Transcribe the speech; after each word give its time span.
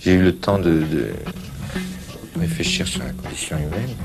J'ai 0.00 0.13
eu 0.15 0.23
le 0.23 0.35
temps 0.39 0.57
de, 0.57 0.79
de 0.83 1.13
réfléchir 2.39 2.87
sur 2.87 3.03
la 3.03 3.11
condition 3.13 3.57
humaine. 3.57 3.95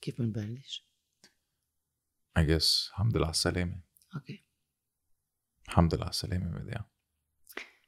كيف 0.00 0.18
بنبلش؟ 0.20 0.86
I 2.38 2.42
guess 2.42 2.88
الحمد 2.90 3.16
لله 3.16 3.26
على 3.26 3.30
السلامة 3.30 3.80
اوكي 4.14 4.44
الحمد 5.68 5.94
لله 5.94 6.04
على 6.04 6.10
السلامة 6.10 6.58
بديع 6.58 6.84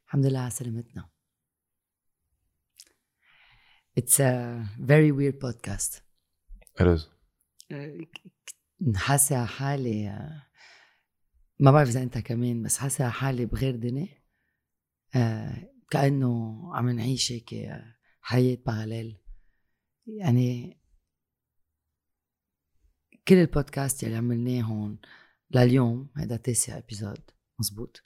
الحمد 0.06 0.26
لله 0.26 0.40
على 0.40 0.50
سلامتنا 0.50 1.10
It's 4.00 4.18
a 4.18 4.66
very 4.80 5.12
weird 5.12 5.38
podcast 5.44 6.00
Is 6.80 7.08
حاسة 8.96 9.44
حالي 9.44 10.08
ما 11.60 11.70
بعرف 11.70 11.88
إذا 11.88 12.02
أنت 12.02 12.18
كمان 12.18 12.62
بس 12.62 12.78
حاسة 12.78 13.08
حالي 13.08 13.46
بغير 13.46 13.76
دنيا. 13.76 14.24
آه، 15.16 15.70
كأنه 15.90 16.60
عم 16.76 16.90
نعيش 16.90 17.32
هيك 17.32 17.54
آه، 17.54 17.94
حياة 18.20 18.58
باراليل 18.66 19.20
يعني 20.06 20.80
كل 23.28 23.34
البودكاست 23.34 24.02
يلي 24.02 24.16
عملناهم 24.16 24.98
لليوم 25.50 26.10
هذا 26.16 26.36
تاسع 26.36 26.78
ابيزود 26.78 27.30
مزبوط. 27.58 28.02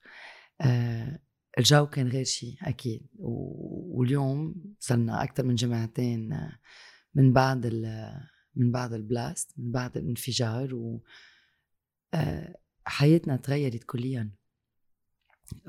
آه 0.60 1.18
الجو 1.58 1.86
كان 1.86 2.08
غير 2.08 2.24
شيء 2.24 2.56
أكيد. 2.62 3.06
واليوم 3.18 4.54
صرنا 4.78 5.22
أكثر 5.22 5.44
من 5.44 5.54
جمعتين 5.54 6.32
آه، 6.32 6.58
من 7.14 7.32
بعد 7.32 7.66
من 8.58 8.72
بعد 8.72 8.92
البلاست 8.92 9.54
من 9.56 9.72
بعد 9.72 9.96
الانفجار 9.96 10.74
و 10.74 11.04
آه، 12.14 12.54
حياتنا 12.84 13.36
تغيرت 13.36 13.84
كليا. 13.84 14.30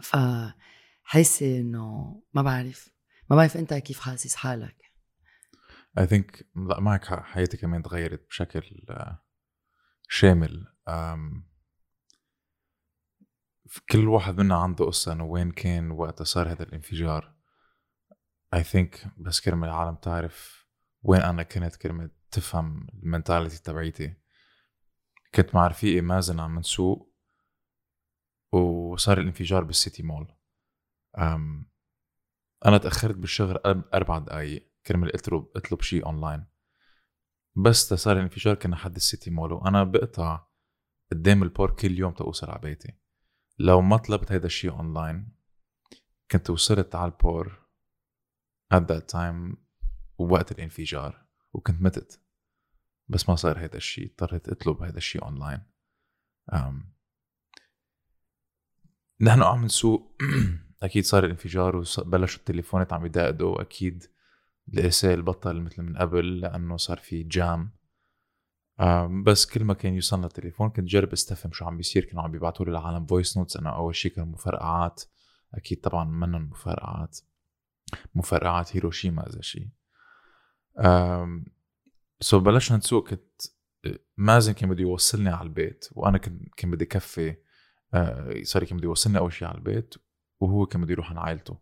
فحاسه 0.02 1.60
إنه 1.60 2.22
ما 2.34 2.42
بعرف 2.42 2.90
ما 3.30 3.36
بعرف 3.36 3.58
أنت 3.58 3.74
كيف 3.74 4.00
حاسس 4.00 4.36
حالك. 4.36 4.76
I 6.00 6.04
think 6.04 6.44
لا 6.56 6.80
معك 6.80 7.06
حياتي 7.06 7.58
كمان 7.58 7.84
تغيرت 7.84 8.28
بشكل 8.28 8.86
آه، 8.90 9.26
شامل. 10.10 10.68
كل 13.90 14.08
واحد 14.08 14.38
منا 14.38 14.56
عنده 14.56 14.86
قصة 14.86 15.12
إنه 15.12 15.26
وين 15.26 15.52
كان 15.52 15.92
وقت 15.92 16.22
صار 16.22 16.52
هذا 16.52 16.64
الانفجار. 16.64 17.36
I 18.56 18.60
think 18.60 19.08
بس 19.18 19.42
كرمة 19.42 19.68
العالم 19.68 19.96
تعرف 19.96 20.68
وين 21.04 21.22
أنا 21.22 21.44
كنت 21.44 21.76
كرمة 21.76 22.10
تفهم 22.32 22.88
ال 23.04 23.10
mentality 23.10 23.64
تبعيتي. 23.64 24.16
كنت 25.36 25.56
مع 25.56 25.68
رفيقي 25.68 26.02
مازن 26.02 26.40
عم 26.40 26.60
نسوق 26.60 27.16
وصار 28.52 29.20
الانفجار 29.20 29.64
بالسيتي 29.64 30.04
مول. 30.04 30.36
أم 31.18 31.72
أنا 32.66 32.78
تأخرت 32.78 33.16
بالشغل 33.16 33.58
أربع 33.94 34.18
دقايق. 34.18 34.70
كرمال 34.86 35.16
اطلب 35.16 35.48
اطلب 35.56 35.82
شيء 35.82 36.06
اونلاين 36.06 36.46
بس 37.56 37.94
صار 37.94 38.18
الانفجار 38.18 38.56
كنا 38.56 38.76
حد 38.76 38.96
السيتي 38.96 39.30
مول 39.30 39.52
وأنا 39.52 39.84
بقطع 39.84 40.48
قدام 41.12 41.44
ال 41.44 41.50
port 41.50 41.76
كل 41.76 42.00
يوم 42.00 42.14
توصل 42.14 42.50
على 42.50 42.60
بيتي. 42.60 42.94
لو 43.60 43.82
ما 43.82 43.98
طلبت 43.98 44.32
هيدا 44.32 44.46
الشيء 44.46 44.72
اونلاين 44.72 45.36
كنت 46.32 46.50
وصلت 46.50 46.96
على 46.96 47.12
ال 47.12 47.23
port 47.23 47.68
at 48.74 48.78
that 48.78 49.14
time 49.14 49.58
وقت 50.18 50.52
الانفجار. 50.52 51.29
وكنت 51.54 51.82
متت. 51.82 52.22
بس 53.08 53.30
ما 53.30 53.36
صار 53.36 53.60
هيدا 53.60 53.78
الشيء 53.78 54.12
اضطريت 54.12 54.50
اطلب 54.50 54.82
هيدا 54.82 54.98
الشيء 54.98 55.24
اونلاين. 55.24 55.64
نحن 59.22 59.42
عم 59.44 59.66
نسوق. 59.66 60.18
أكيد 60.84 61.04
صار 61.04 61.26
الانفجار 61.26 61.76
وبلشوا 61.76 62.40
التليفونات 62.40 62.94
عم 62.94 63.06
يدقدقوا 63.06 63.62
أكيد 63.62 64.04
الإرسال 64.74 65.22
بطل 65.22 65.62
مثل 65.62 65.82
من 65.82 65.98
قبل 65.98 66.40
لأنه 66.40 66.78
صار 66.78 66.98
في 66.98 67.24
jam 67.24 67.72
بس 69.26 69.46
كل 69.46 69.64
ما 69.64 69.74
كان 69.74 69.94
يوصلنا 69.94 70.28
التليفون 70.28 70.70
كنت 70.70 70.86
جرب 70.86 71.12
استفهم 71.12 71.52
شو 71.52 71.66
عم 71.66 71.78
بيصير. 71.78 72.06
كانوا 72.06 72.24
عم 72.24 72.32
بيبعتوا 72.32 72.66
لي 72.66 72.72
العالم 72.72 73.06
voice 73.06 73.38
notes 73.38 73.58
أنا 73.58 73.76
أول 73.76 73.96
شيء 73.96 74.12
كانوا 74.12 74.34
مفرقعات. 74.34 75.04
أكيد 75.54 75.82
طبعا 75.82 76.04
منن 76.04 76.42
مفرقعات 76.42 77.20
مفرقعات 78.16 78.76
هيروشيما 78.76 79.30
إذا 79.30 79.42
شيء 79.42 79.70
so 82.22 82.40
بلشنا 82.40 82.78
نسوق 82.78 83.10
كنت 83.10 83.42
مازن 84.18 84.54
كان 84.54 84.70
بده 84.70 84.82
يوصلني 84.82 85.30
على 85.30 85.44
البيت 85.48 85.86
وأنا 85.92 86.18
كنت 86.18 86.56
كان 86.58 86.72
بدي 86.72 86.86
كفي 86.86 87.36
آه، 87.94 88.44
sorry 88.44 88.66
كان 88.66 88.78
بده 88.78 88.86
يوصلني 88.86 89.18
أول 89.18 89.34
شيء 89.34 89.48
على 89.48 89.58
البيت 89.58 89.96
وهو 90.40 90.66
كان 90.66 90.82
بده 90.82 90.92
يروح 90.92 91.12
عن 91.12 91.18
عائلته. 91.18 91.58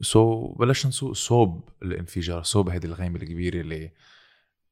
so 0.00 0.52
بلشنا 0.52 0.88
نسوق 0.88 1.12
صوب 1.12 1.68
الانفجار 1.82 2.42
صوب 2.42 2.68
هيدي 2.68 2.86
الغيمة 2.86 3.16
الكبيرة 3.16 3.60
اللي 3.60 3.92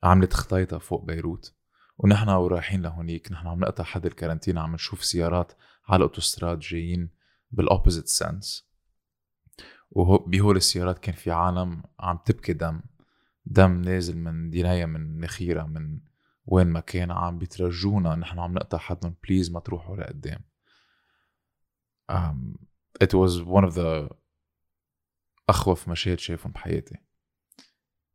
عملت 0.02 0.32
خطايطها 0.32 0.78
فوق 0.78 1.04
بيروت. 1.04 1.54
ونحن 1.98 2.28
ورايحين 2.28 2.82
لهونيك 2.82 3.32
نحن 3.32 3.46
عم 3.46 3.60
نقطع 3.60 3.84
حد 3.84 4.06
الكارنتينا 4.06 4.60
عم 4.60 4.74
نشوف 4.74 5.04
سيارات 5.04 5.52
على 5.88 5.96
الأوتوستراد 5.96 6.58
جايين 6.58 7.10
بال 7.50 7.62
opposite 7.62 8.08
sens 8.08 8.67
وبهول 9.90 10.56
السيارات 10.56 10.98
كان 10.98 11.14
في 11.14 11.30
عالم 11.30 11.82
عم 12.00 12.18
تبكي 12.24 12.52
دم. 12.52 12.80
دم 13.46 13.80
نازل 13.80 14.18
من 14.18 14.50
دينايا 14.50 14.86
من 14.86 15.20
نخيرة 15.20 15.62
من 15.62 16.00
وين 16.46 16.66
ما 16.66 16.80
كان 16.80 17.10
عم 17.10 17.38
بيترجونا 17.38 18.14
نحن 18.14 18.38
عم 18.38 18.54
نقطع 18.54 18.78
حدهم 18.78 19.14
please 19.24 19.50
ما 19.50 19.60
تروحوا 19.60 19.96
لقدام. 19.96 20.40
um, 22.12 22.58
it 23.04 23.14
was 23.14 23.42
one 23.42 23.64
of 23.64 23.74
the 23.74 24.14
أخوف 25.48 25.88
مشاهد 25.88 26.18
شايفهم 26.18 26.52
بحياتي. 26.52 26.96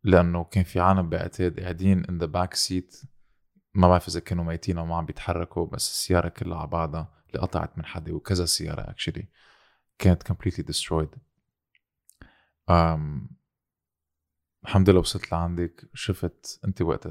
لأنه 0.03 0.43
كان 0.43 0.63
في 0.63 0.79
عالم 0.79 1.09
بعتاد 1.09 1.59
قاعدين 1.59 2.03
in 2.03 2.23
the 2.23 2.27
back 2.27 2.57
seat. 2.57 3.05
ما 3.73 3.87
بعرف 3.87 4.07
إذا 4.07 4.19
كانوا 4.19 4.43
ميتين 4.43 4.77
أو 4.77 4.85
ما 4.85 4.95
عم 4.95 5.05
بيتحركوا 5.05 5.67
بس 5.67 5.89
السيارة 5.89 6.29
كلها 6.29 6.57
على 6.57 6.67
بعضها 6.67 7.23
اللي 7.27 7.41
قطعت 7.41 7.77
من 7.77 7.85
حدا 7.85 8.13
وكذا 8.13 8.45
سيارة 8.45 8.91
actually 8.91 9.25
كانت 9.99 10.31
completely 10.31 10.63
destroyed. 10.63 11.17
الحمد 12.69 13.29
لله 14.89 14.99
وصلت 14.99 15.31
لعندك. 15.31 15.89
شفت 15.93 16.59
أنت 16.65 16.81
وقت 16.81 17.07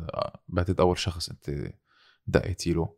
بعتقد 0.48 0.80
أول 0.80 0.98
شخص 0.98 1.30
أنت 1.30 1.72
دقيتي 2.26 2.72
له. 2.72 2.96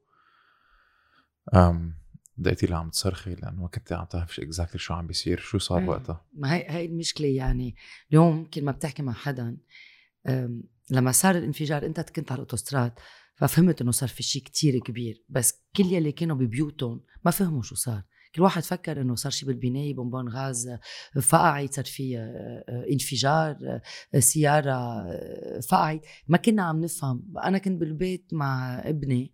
دقيتي 2.36 2.66
له 2.66 2.76
عم 2.76 2.90
تصرخي 2.90 3.34
لأنه 3.34 3.62
ما 3.62 3.68
كنت 3.68 3.92
عم 3.92 4.04
تعرف 4.04 4.40
exactly 4.40 4.78
شو 4.78 4.94
عم 4.94 5.06
بيصير 5.06 5.38
شو 5.38 5.58
صار 5.58 5.78
إيه. 5.78 5.88
وقتها. 5.88 6.26
ما 6.32 6.54
هي 6.54 6.70
هي 6.70 6.84
المشكلة 6.86 7.26
يعني 7.26 7.76
اليوم 8.10 8.44
كل 8.44 8.64
ما 8.64 8.72
بتحكي 8.72 9.02
مع 9.02 9.12
حدا 9.12 9.56
لما 10.90 11.12
صار 11.12 11.34
الانفجار 11.34 11.86
أنت 11.86 12.00
كنت 12.00 12.32
على 12.32 12.36
الأوتوستراد 12.36 12.92
ففهمت 13.34 13.80
إنه 13.80 13.90
صار 13.90 14.08
في 14.08 14.22
شيء 14.22 14.42
كتير 14.42 14.78
كبير 14.78 15.24
بس 15.28 15.62
كل 15.76 15.84
يلي 15.84 16.12
كانوا 16.12 16.36
ببيوتهم 16.36 17.04
ما 17.24 17.30
فهموا 17.30 17.62
شو 17.62 17.74
صار. 17.74 18.02
كل 18.34 18.42
واحد 18.42 18.62
فكر 18.62 19.00
إنه 19.00 19.14
صار 19.14 19.32
شيء 19.32 19.48
بالبناية 19.48 19.94
bonbonne 19.94 20.28
gaz 20.28 20.78
فقعت 21.22 21.74
صار 21.74 21.84
في 21.84 22.18
آه، 22.18 22.64
آه، 22.68 22.86
انفجار 22.92 23.80
آه، 24.14 24.18
سيارة 24.18 25.04
فقعت 25.60 26.06
ما 26.28 26.38
كنا 26.38 26.62
عم 26.62 26.80
نفهم. 26.80 27.34
أنا 27.44 27.58
كنت 27.58 27.80
بالبيت 27.80 28.26
مع 28.32 28.78
ابني 28.84 29.32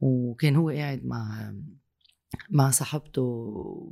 وكان 0.00 0.56
هو 0.56 0.68
قاعد 0.68 1.04
مع 1.04 1.54
مع 2.50 2.70
صاحبته 2.70 3.22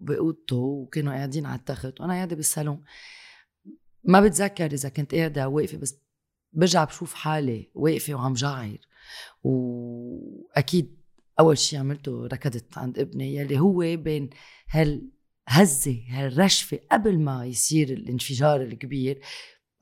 بأوضته 0.02 0.56
وكانوا 0.56 1.12
قاعدين 1.12 1.46
على 1.46 1.58
التخت 1.58 2.00
وأنا 2.00 2.12
قاعدة 2.12 2.36
بالصالون. 2.36 2.82
ما 4.04 4.20
بتذكر 4.20 4.72
إذا 4.72 4.88
كنت 4.88 5.14
قاعدة 5.14 5.48
واقفة 5.48 5.78
بس 5.78 6.00
برجع 6.52 6.84
بشوف 6.84 7.14
حالي 7.14 7.70
واقفة 7.74 8.14
وعم 8.14 8.34
جعر. 8.34 8.78
وأكيد 9.44 10.99
أول 11.40 11.58
شيء 11.58 11.78
عملته 11.78 12.26
ركضت 12.26 12.78
عند 12.78 12.98
ابني 12.98 13.34
يلي 13.34 13.58
هو 13.58 13.78
بين 13.78 14.30
هالهزه 14.70 16.04
هالرشفة 16.08 16.78
قبل 16.92 17.18
ما 17.20 17.46
يصير 17.46 17.88
الانفجار 17.88 18.62
الكبير 18.62 19.20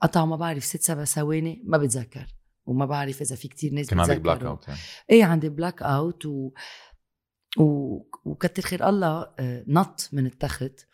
قطع 0.01 0.25
ما 0.25 0.35
بعرف 0.35 0.63
ست 0.63 0.81
سبع 0.81 1.05
ثواني 1.05 1.61
ما 1.65 1.77
بتذكر 1.77 2.25
وما 2.65 2.85
بعرف 2.85 3.21
إذا 3.21 3.35
في 3.35 3.47
كتير 3.47 3.73
ناس 3.73 3.89
كان 3.89 3.99
عندك 3.99 4.21
blackout 4.21 4.67
يعني 4.67 4.79
إيه 5.09 5.23
عندي 5.23 5.49
blackout 5.49 6.25
و... 6.25 6.51
و... 7.57 7.97
وكتر 8.25 8.63
خير 8.63 8.89
الله 8.89 9.31
آه، 9.39 9.63
نط 9.67 10.09
من 10.13 10.25
التخت 10.25 10.88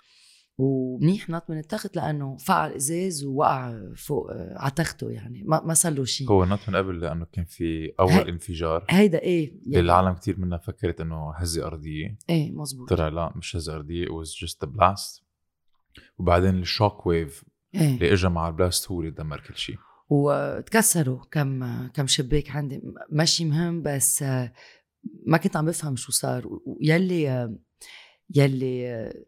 ومنيح 0.57 1.30
نط 1.30 1.50
من 1.50 1.57
التخت 1.57 1.96
لأنه 1.96 2.38
فقع 2.38 2.68
الإزاز 2.68 3.24
ووقع 3.24 3.80
فوق 3.96 4.31
آه، 4.31 4.54
على 4.57 4.72
تخته 4.72 5.10
يعني. 5.12 5.44
ما, 5.44 5.62
ما 5.66 5.74
صار 5.74 5.92
له 5.94 6.06
شيء 6.06 6.30
هو 6.30 6.46
نط 6.46 6.60
من 6.69 6.75
قبل 6.75 7.00
لأنه 7.00 7.25
كان 7.31 7.46
في 7.46 7.94
أول 8.00 8.12
هي- 8.12 8.30
انفجار. 8.30 8.86
هيدا 8.90 9.19
إيه 9.22 9.62
اللي 9.68 9.80
العالم 9.80 10.13
كتير 10.13 10.40
منها 10.40 10.57
فكرت 10.57 11.02
إنه 11.02 11.31
هزة 11.36 11.66
أرضية. 11.68 12.18
إيه 12.30 12.52
مزبوط. 12.52 12.90
طلع 12.90 13.07
لا 13.07 13.34
مش 13.36 13.56
هزة 13.56 13.75
أرضية 13.75 14.06
it 14.06 14.10
was 14.10 14.30
just 14.46 14.68
a 14.68 14.72
blast. 14.72 15.22
وبعدين 16.18 16.56
ال 16.60 16.67
shock 16.67 17.06
wave 17.06 17.44
إيه. 17.75 17.96
اللي 17.96 18.13
اجى 18.13 18.28
مع 18.30 18.48
البلاست 18.48 18.92
هو 18.92 19.00
اللي 19.01 19.12
دمر 19.12 19.40
كل 19.40 19.56
شيء 19.58 19.75
وتكسروا 20.10 21.19
كم 21.31 21.88
كم 21.88 22.08
شباك 22.08 22.50
عندي. 22.51 22.81
ماشي 23.12 23.46
مهم 23.46 23.81
بس 23.84 24.24
آه، 24.24 24.54
ما 25.28 25.38
كنت 25.38 25.56
عم 25.58 25.66
بفهم 25.66 25.96
شو 25.96 26.12
صار. 26.12 26.48
ويلي 26.66 27.50
يلي 28.36 28.90
آه، 28.90 29.25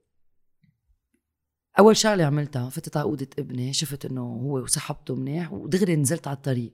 أول 1.79 1.97
شغلة 1.97 2.25
عملتها 2.25 2.69
فتت 2.69 2.97
على 2.97 3.03
اوضه 3.03 3.27
ابني 3.39 3.73
شفت 3.73 4.05
إنه 4.05 4.21
هو 4.21 4.59
وسحبته 4.59 5.15
منيح 5.15 5.53
ودغري 5.53 5.95
نزلت 5.95 6.27
على 6.27 6.37
الطريق. 6.37 6.73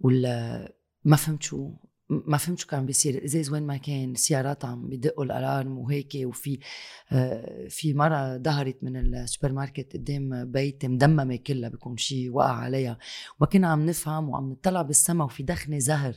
ولا 0.00 0.72
ما 1.04 1.16
فهمت 1.16 1.42
شو 1.42 1.70
ما 2.08 2.36
فهمت 2.36 2.58
شو 2.58 2.66
كان 2.66 2.86
بيصير. 2.86 3.14
الازاز 3.14 3.50
وين 3.50 3.62
ما 3.62 3.76
كان 3.76 4.12
السيارات 4.12 4.64
عم 4.64 4.88
بدقوا 4.88 5.24
الألارم 5.24 5.78
وهيك 5.78 6.12
وفي 6.16 6.58
آه، 7.12 7.68
في 7.68 7.94
مرة 7.94 8.38
ظهرت 8.38 8.76
من 8.82 9.14
السوبر 9.14 9.52
ماركت 9.52 9.92
قدام 9.92 10.52
بيتي 10.52 10.88
مدممة 10.88 11.36
كلها 11.36 11.68
بيكون 11.68 11.96
شيء 11.96 12.30
وقع 12.30 12.52
عليها. 12.52 12.98
وما 13.40 13.46
كنا 13.46 13.68
عم 13.68 13.86
نفهم 13.86 14.28
وعم 14.28 14.50
نطلع 14.50 14.82
بالسما 14.82 15.24
وفي 15.24 15.42
دخنة 15.42 15.78
زهر 15.78 16.14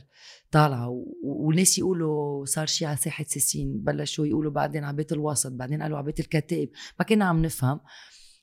طالعة. 0.50 1.04
وناس 1.24 1.78
يقولوا 1.78 2.44
صار 2.44 2.66
شيء 2.66 2.88
على 2.88 2.96
ساحة 2.96 3.24
سيسين 3.28 3.78
بلشوا 3.78 4.26
يقولوا 4.26 4.52
بعدين 4.52 4.84
على 4.84 4.96
بيت 4.96 5.12
الوسط 5.12 5.52
بعدين 5.52 5.82
قالوا 5.82 5.96
على 5.96 6.06
بيت 6.06 6.20
الكتائب. 6.20 6.70
ما 6.98 7.04
كنا 7.04 7.24
عم 7.24 7.42
نفهم. 7.42 7.80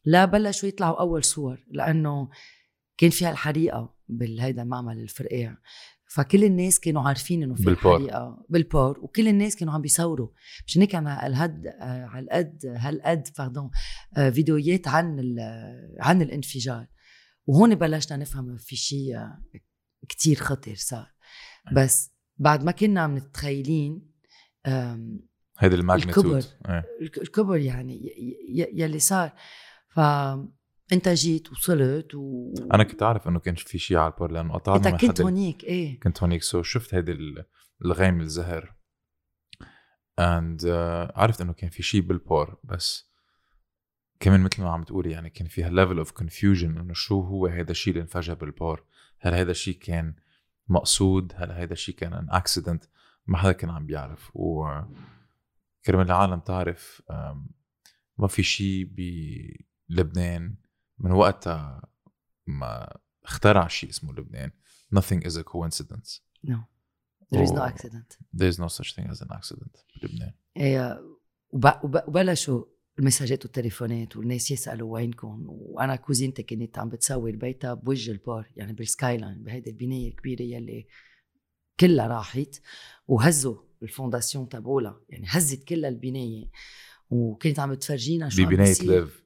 لا 0.05 0.25
بلشوا 0.25 0.69
يطلعوا 0.69 0.99
أول 0.99 1.23
صور 1.23 1.65
لأنه 1.71 2.29
كان 2.97 3.09
فيها 3.09 3.31
الحريقة 3.31 3.95
بالهيدا 4.09 4.61
المعمل 4.61 4.99
الفرقاع 4.99 5.57
فكل 6.07 6.43
الناس 6.43 6.79
كانوا 6.79 7.01
عارفين 7.07 7.43
إنه 7.43 7.55
في 7.55 7.63
بال 7.63 7.74
port. 7.74 8.00
حريقة 7.99 8.45
بال 8.50 8.66
port 8.66 9.00
وكل 8.99 9.27
الناس 9.27 9.55
كانوا 9.55 9.73
عم 9.73 9.81
بيصوروا. 9.81 10.27
مشان 10.67 10.81
هيك 10.81 10.91
كان 10.91 11.07
على 11.07 11.27
الهد 11.27 11.67
على 11.81 12.23
القد 12.23 12.65
هالقد 12.65 13.27
pardon 13.38 13.69
آه، 14.17 14.29
فيديوهات 14.29 14.87
عن 14.87 15.35
عن 15.99 16.21
الانفجار. 16.21 16.87
وهون 17.47 17.75
بلشنا 17.75 18.17
نفهم 18.17 18.57
في 18.57 18.75
شيء 18.75 19.17
كتير 20.09 20.35
خطر 20.35 20.75
صار. 20.75 21.07
بس 21.75 22.11
بعد 22.37 22.63
ما 22.63 22.71
كنا 22.71 23.07
متخيلين 23.07 24.11
آم، 24.67 25.19
هيدي 25.59 25.75
ال 25.75 25.80
magnitude. 25.80 26.25
الكبر. 26.35 26.83
الك- 27.01 27.17
الكبر 27.17 27.57
يعني 27.57 27.93
ي- 27.95 28.61
ي- 28.61 28.81
يلي 28.81 28.99
صار. 28.99 29.33
فانت 29.95 31.09
جيت 31.09 31.51
وصلت 31.51 32.15
و 32.15 32.53
أنا 32.74 32.83
كنت 32.83 33.03
عارف 33.03 33.27
إنه 33.27 33.39
كان 33.39 33.56
في 33.56 33.77
شيء 33.77 33.97
على 33.97 34.13
ال 34.13 34.17
port 34.17 34.31
لأنه 34.31 34.53
قطعنا 34.53 34.89
انت 34.89 35.06
كنت 35.06 35.21
هونيك 35.21 35.63
إيه. 35.63 36.00
كنت 36.00 36.24
هونيك 36.24 36.44
so 36.44 36.63
شفت 36.63 36.94
هيدي 36.94 37.12
ال- 37.12 37.45
الغيم 37.86 38.21
الزهر. 38.21 38.75
and 40.19 40.62
uh, 40.62 41.18
عرفت 41.18 41.42
إنه 41.42 41.53
كان 41.53 41.69
في 41.69 41.83
شيء 41.83 42.01
بال 42.01 42.20
port 42.20 42.57
بس 42.63 43.09
كمان 44.19 44.42
مثل 44.44 44.62
ما 44.63 44.69
عم 44.69 44.83
تقولي 44.83 45.12
يعني 45.12 45.30
كان 45.30 45.47
فيها 45.47 45.69
level 45.69 45.97
of 45.97 46.12
confusion 46.12 46.77
إنه 46.77 46.94
شو 46.94 47.21
هو 47.21 47.48
هذا 47.48 47.71
الشيء 47.71 47.94
اللي 47.94 48.01
انفجر 48.01 48.33
بال 48.33 48.50
port 48.50 48.83
هل 49.19 49.33
هذا 49.33 49.51
الشيء 49.51 49.77
كان 49.80 50.15
مقصود؟ 50.68 51.33
هل 51.36 51.51
هذا 51.51 51.74
الشيء 51.74 51.95
كان 51.95 52.13
an 52.13 52.27
accident 52.29 52.83
ما 53.27 53.38
حدا 53.38 53.51
كان 53.51 53.69
عم 53.69 53.86
بيعرف. 53.86 54.31
و 54.36 54.68
كرمال 55.86 56.06
العالم 56.06 56.39
تعرف 56.39 57.01
ما 58.18 58.27
في 58.27 58.44
شيء 58.44 58.86
بلبنان 59.89 60.55
من 60.99 61.11
وقتها 61.11 61.81
ما 62.47 62.97
اخترع 63.23 63.67
شيء 63.67 63.89
اسمه 63.89 64.13
لبنان. 64.13 64.51
Nothing 64.95 65.21
is 65.27 65.35
a 65.35 65.43
coincidence. 65.43 66.19
No. 66.47 66.57
There 67.33 67.43
is 67.47 67.51
no 67.51 67.63
accident. 67.71 68.09
there's 68.39 68.57
no 68.59 68.67
such 68.77 68.89
thing 68.95 69.07
as 69.13 69.19
an 69.21 69.31
accident 69.39 69.75
بلبنان 70.01 70.33
وب- 71.53 72.03
وبلشوا 72.07 72.63
المساجات 72.99 73.45
والتليفونات 73.45 74.17
والناس 74.17 74.51
يسألوا 74.51 74.93
وينكم؟ 74.93 75.45
وأنا 75.49 75.95
كوزينتي 75.95 76.43
كانت 76.43 76.77
عم 76.79 76.89
بتصور 76.89 77.31
بيتها 77.35 77.73
بوجه 77.73 78.11
ال 78.12 78.19
port 78.19 78.47
يعني 78.55 78.73
بال 78.73 79.17
Skyline 79.17 79.44
بهيدي 79.43 79.69
البناية 79.69 80.07
الكبيرة 80.09 80.41
يلي 80.41 80.88
كلها 81.79 82.07
راحت 82.07 82.61
وهزوا 83.07 83.57
ال 83.83 83.89
fondations 83.89 84.50
تبعولها 84.49 85.01
يعني 85.09 85.25
هزت 85.29 85.63
كلها 85.63 85.89
البناية. 85.89 86.49
وكانت 87.09 87.59
عم 87.59 87.71
بتفرجينا 87.71 88.29
شو 88.29 88.45
بيصير. 88.47 88.88
ليف. 88.91 89.25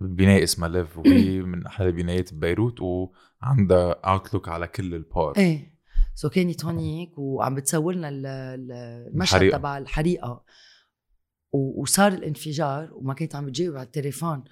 بناية 0.00 0.42
اسمها 0.44 0.68
ليف 0.68 0.98
وهي 0.98 1.40
من 1.42 1.66
أحلى 1.66 1.86
البنايات 1.88 2.34
ببيروت 2.34 2.80
وعندها 2.80 3.92
outlook 3.92 4.48
على 4.48 4.66
كل 4.68 4.94
ال 4.94 5.02
port 5.02 5.36
إيه. 5.36 5.76
so 6.14 6.28
كانت 6.28 6.64
هونيك 6.64 7.18
وعم 7.18 7.54
بتصور 7.54 7.94
لنا 7.94 8.08
ال- 8.08 8.26
ال- 8.26 8.72
المشهد. 9.12 9.50
تبع 9.52 9.78
الحريقة. 9.78 10.44
وصار 11.52 12.12
الانفجار 12.12 12.90
وما 12.94 13.14
كنت 13.14 13.34
عم 13.34 13.46
بتجاوب 13.46 13.76
على 13.76 13.86
التليفون. 13.86 14.44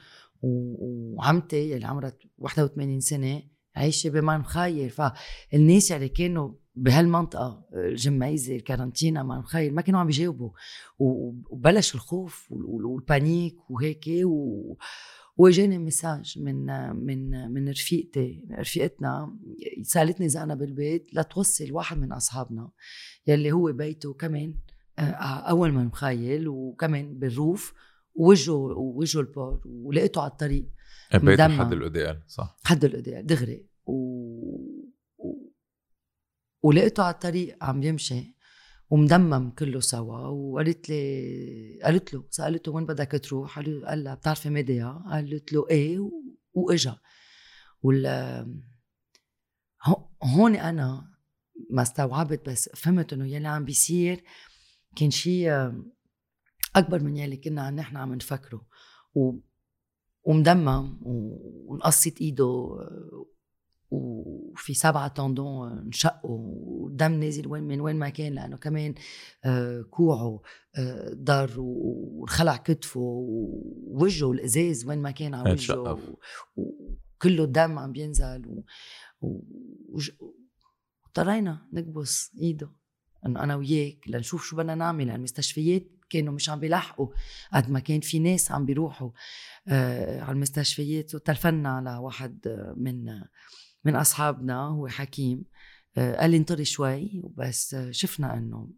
وعمتي 0.43 1.71
يلي 1.71 1.87
عمرها 1.87 2.13
81 2.39 3.01
سنة 3.01 3.43
عايشة 3.77 4.11
بمار 4.11 4.41
مخايل 4.41 4.91
فالناس 4.91 5.93
اللي 5.93 6.09
كانوا 6.09 6.53
بهالمنطقة 6.75 7.65
الجميزه 7.75 8.57
الكارنتينا 8.57 9.23
مار 9.23 9.39
مخايل 9.39 9.73
ما 9.73 9.83
كانوا 9.83 10.01
عم 10.01 10.07
بيجاوبوا. 10.07 10.51
وبلش 10.99 11.95
الخوف 11.95 12.53
وال- 12.53 12.65
وال- 12.65 12.85
والبانيك 12.85 13.71
وهيك 13.71 14.05
و 14.25 14.75
واجاني 15.37 15.79
مساج 15.79 16.39
من 16.39 16.67
من 16.97 17.53
من 17.53 17.69
رفيقتي 17.69 18.45
رفيقتنا 18.53 19.39
سألتني 19.83 20.27
إذا 20.27 20.43
أنا 20.43 20.55
بالبيت 20.55 21.15
لتوصل 21.15 21.73
واحد 21.73 21.99
من 21.99 22.13
أصحابنا 22.13 22.71
يلي 23.27 23.53
هو 23.53 23.73
بيته 23.73 24.15
كمان 24.15 24.59
آه، 24.99 25.03
أول 25.51 25.73
ما 25.73 25.85
مخيل 25.85 26.49
وكمان 26.49 27.19
بالروف 27.19 27.75
ووجهه 28.15 28.55
ووجهه 28.55 29.21
البار 29.21 29.61
ولقيته 29.67 30.21
على 30.21 30.31
الطريق 30.31 30.69
بيت 31.13 31.25
مدمر. 31.25 31.65
حد 31.65 31.73
الاوديال 31.73 32.23
صح 32.27 32.57
حد 32.65 32.85
القدام 32.85 33.27
دغري 33.27 33.67
و... 33.87 33.93
و... 35.19 35.53
ولقيته 36.63 37.03
على 37.03 37.15
الطريق 37.15 37.65
عم 37.65 37.83
يمشي 37.83 38.35
ومدمم 38.91 39.51
كله 39.51 39.81
سوا 39.81 40.19
وقالت 40.27 40.89
لي 40.89 41.81
قالت 41.85 42.15
له 42.15 42.25
سألته 42.31 42.73
وين 42.73 42.87
بدك 42.87 43.21
تروح؟ 43.25 43.59
قال 43.59 43.81
له- 43.81 43.87
قال 43.89 44.05
لها 44.05 44.15
بتعرفي 44.15 44.51
ميديا؟ 44.51 45.03
قالت 45.11 45.53
له 45.53 45.67
إيه. 45.71 46.11
وإجا 46.55 46.97
وال 47.83 48.07
هو- 49.85 50.09
هون 50.23 50.57
أنا 50.57 51.11
ما 51.71 51.83
استوعبت 51.83 52.49
بس 52.49 52.71
فهمت 52.75 53.13
إنه 53.13 53.27
يلي 53.27 53.49
عم 53.49 53.65
بيصير 53.65 54.25
كان 54.97 55.11
شيء 55.11 55.51
أكبر 56.77 57.03
من 57.03 57.17
يلي 57.17 57.37
كنا 57.37 57.71
نحن 57.71 57.97
عم 57.97 58.15
نفكره 58.15 58.67
و... 59.15 59.33
ومدمم 60.25 60.99
ونقصت 61.03 62.21
إيده 62.21 62.69
وفي 63.95 64.75
سبعة 64.75 65.09
تندون 65.09 65.79
انشقوا 65.79 66.39
والدم 66.55 67.13
نازل 67.13 67.47
وين 67.47 67.65
من 67.65 67.81
وين 67.81 67.97
ما 67.97 68.09
كان 68.09 68.33
لأنه 68.33 68.57
كمان 68.57 68.95
آه، 69.45 69.83
كوعه 69.83 70.43
آه، 70.79 71.11
ضر 71.15 71.55
وخلع 71.59 72.57
كتفه 72.57 73.01
ووجهه 73.01 74.33
الإزاز 74.33 74.87
وين 74.87 74.99
ما 74.99 75.11
كان 75.11 75.35
على 75.35 75.53
وجهه 75.53 75.99
وكله 76.57 77.45
الدم 77.45 77.79
عم 77.79 77.93
بينزل 77.93 78.63
واضطرينا 81.07 81.67
نكبس 81.73 82.33
إيده 82.41 82.71
إنه 83.27 83.43
أنا 83.43 83.57
وياك 83.57 84.09
لنشوف 84.09 84.45
شو 84.45 84.57
بدنا 84.57 84.75
نعمل 84.75 85.07
لأن 85.07 85.17
المستشفيات 85.17 85.95
كانوا 86.11 86.35
مش 86.35 86.51
عم 86.51 86.61
بيلحقوا 86.61 87.09
قد 87.55 87.71
ما 87.71 87.81
كان 87.81 88.01
في 88.01 88.19
ناس 88.19 88.53
عم 88.53 88.67
بيروحوا 88.67 89.11
آه 89.69 90.21
على 90.21 90.33
المستشفيات. 90.33 91.15
وتلفنا 91.15 91.69
على 91.69 91.97
واحد 91.97 92.47
آه، 92.47 92.75
من 92.77 93.09
آه، 93.09 93.29
من 93.85 93.97
أصحابنا 93.97 94.61
هو 94.61 94.89
حكيم. 94.89 95.45
آه 95.97 96.17
قال 96.17 96.31
لي 96.31 96.37
انطري 96.37 96.65
شوي 96.65 97.21
وبس 97.25 97.75
آه 97.75 97.91
شفنا 97.91 98.35
إنه 98.39 98.71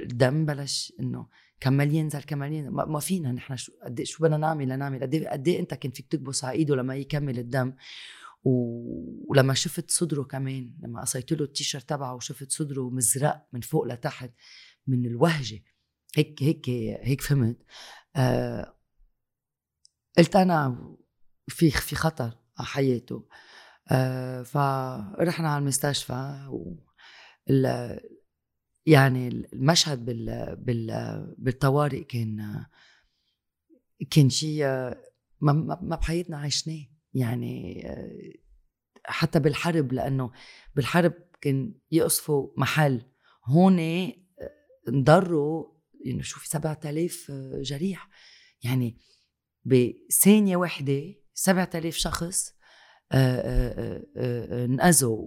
الدم 0.00 0.46
بلش 0.46 0.92
إنه 1.00 1.28
كمل 1.60 1.94
ينزل 1.94 2.22
كمل 2.22 2.52
ينزل 2.52 2.70
ما 2.70 3.00
فينا 3.00 3.32
نحن 3.32 3.56
شو 3.56 3.72
قد 3.84 4.00
إيه- 4.00 4.04
شو 4.04 4.22
بدنا 4.24 4.36
نعمل 4.36 4.68
لنعمل؟ 4.68 5.02
قد 5.02 5.16
إيه- 5.16 5.28
قد 5.32 5.48
إيه 5.48 5.60
أنت 5.60 5.74
كنت 5.74 5.96
فيك 5.96 6.06
تكبس 6.06 6.44
على 6.44 6.56
إيده 6.58 6.76
لما 6.76 6.96
يكمل 6.96 7.38
الدم. 7.38 7.72
ولما 8.44 9.54
شفت 9.54 9.90
صدره 9.90 10.22
كمان 10.22 10.76
لما 10.82 11.00
قصيت 11.00 11.32
له 11.32 11.44
التيشيرت 11.44 11.88
تبعه 11.88 12.14
وشفت 12.14 12.50
صدره 12.50 12.90
مزرق 12.90 13.46
من 13.52 13.60
فوق 13.60 13.84
لتحت 13.86 14.30
من 14.86 15.06
الوهجة. 15.06 15.64
هيك 16.16 16.42
هيك 16.42 16.68
هيك 17.02 17.20
فهمت. 17.20 17.56
آه 18.16 18.74
قلت 20.18 20.36
أنا 20.36 20.88
في 21.48 21.70
في 21.70 21.96
خطر 21.96 22.38
على 22.58 22.66
حياته. 22.66 23.28
فرحنا 24.44 25.48
على 25.48 25.58
المستشفى 25.58 26.48
و 26.50 26.76
يعني 28.86 29.28
المشهد 29.28 30.04
بال 30.04 30.56
بال 30.56 30.86
بالطوارئ 31.38 32.04
كان 32.04 32.66
كان 34.10 34.30
شيء 34.30 34.64
ما 35.40 35.52
ما 35.82 35.96
بحياتنا 35.96 36.38
عشناه. 36.38 36.84
يعني 37.14 37.82
آه، 37.90 38.32
حتى 39.04 39.38
بالحرب 39.38 39.92
لأنه 39.92 40.32
بالحرب 40.76 41.12
كان 41.40 41.74
يقصفوا 41.90 42.48
محل. 42.56 43.02
هون 43.44 43.78
آه، 43.78 44.12
انضروا 44.88 45.66
يعني 46.04 46.22
شو 46.22 46.40
في 46.40 46.48
7000 46.48 47.30
جريح. 47.60 48.08
يعني 48.62 48.98
بثانية 49.64 50.56
واحدة 50.56 51.14
7000 51.34 51.96
شخص 51.96 52.48
آه، 52.48 52.52
آه، 52.52 52.56
آه، 52.56 52.57
انأذوا 54.64 55.18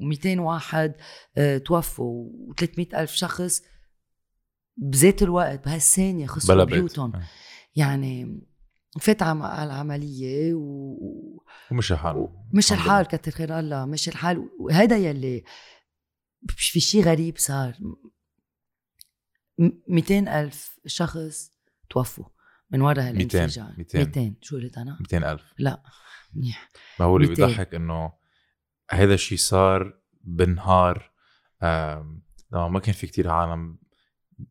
و200 0.00 0.26
واحد 0.38 0.94
آه، 1.36 1.58
توفوا 1.58 2.30
و300 2.52 2.94
ألف 2.94 3.12
شخص 3.12 3.62
بذات 4.76 5.22
الوقت 5.22 5.64
بهالثانية 5.64 6.26
خسروا 6.26 6.64
بيوتهم 6.64 7.16
آه. 7.16 7.22
يعني 7.76 8.40
فات 9.00 9.22
على 9.22 9.64
العملية 9.72 10.54
و... 10.54 10.96
ومش 11.70 11.92
الحال 11.92 12.28
مش 12.54 12.72
الحال 12.72 13.06
كتر 13.06 13.30
خير 13.30 13.58
الله 13.58 13.84
مش 13.84 14.08
الحال 14.08 14.48
وهذا 14.60 14.96
يلي 14.98 15.44
في 16.48 16.80
شيء 16.80 17.02
غريب 17.04 17.38
صار 17.38 17.76
م- 19.58 19.70
200 19.88 20.40
ألف 20.40 20.78
شخص 20.86 21.50
توفوا 21.90 22.24
من 22.70 22.80
وراء 22.80 23.12
200 23.12 23.38
هالانفجار 23.38 23.74
200. 23.78 23.98
200 23.98 24.34
شو 24.40 24.56
قلت 24.56 24.78
أنا؟ 24.78 24.96
200 25.00 25.32
ألف 25.32 25.42
لا 25.58 25.82
منيح 26.34 26.70
ما 27.00 27.06
هو 27.06 27.16
اللي 27.16 27.28
200. 27.28 27.46
بيضحك 27.46 27.74
إنه 27.74 28.12
هذا 28.90 29.14
الشيء 29.14 29.38
صار 29.38 30.00
بنهار 30.24 31.10
لما 32.52 32.68
ما 32.68 32.80
كان 32.80 32.94
في 32.94 33.06
كتير 33.06 33.30
عالم 33.30 33.78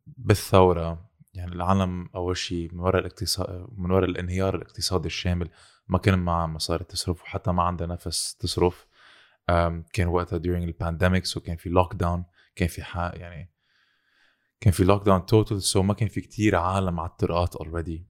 بالثورة 0.07 1.09
يعني 1.33 1.51
العالم 1.51 2.09
أول 2.15 2.37
شيء 2.37 2.73
من 2.73 2.79
وراء 2.79 3.01
الاقتصاد 3.01 3.67
من 3.77 3.91
وراء 3.91 4.09
الانهيار 4.09 4.55
الاقتصادي 4.55 5.07
الشامل 5.07 5.49
ما 5.87 5.97
كان 5.97 6.19
معها 6.19 6.47
مصاري 6.47 6.83
تصرف 6.83 7.21
وحتى 7.21 7.51
ما 7.51 7.63
عندها 7.63 7.87
نفس 7.87 8.35
تصرف 8.35 8.87
كان 9.93 10.07
وقتها 10.07 10.39
during 10.39 10.63
ال 10.63 10.70
pandemic 10.70 11.23
وكان 11.37 11.55
في 11.55 11.69
lockdown 11.69 12.25
كان 12.55 12.67
في 12.67 12.83
حق 12.83 13.11
يعني 13.15 13.51
كان 14.61 14.73
في 14.73 14.83
lockdown 14.83 15.25
total 15.25 15.63
so 15.63 15.83
ما 15.83 15.93
كان 15.93 16.09
في 16.09 16.21
كتير 16.21 16.55
عالم 16.55 16.99
على 16.99 17.09
الطرقات 17.09 17.55
already 17.55 18.05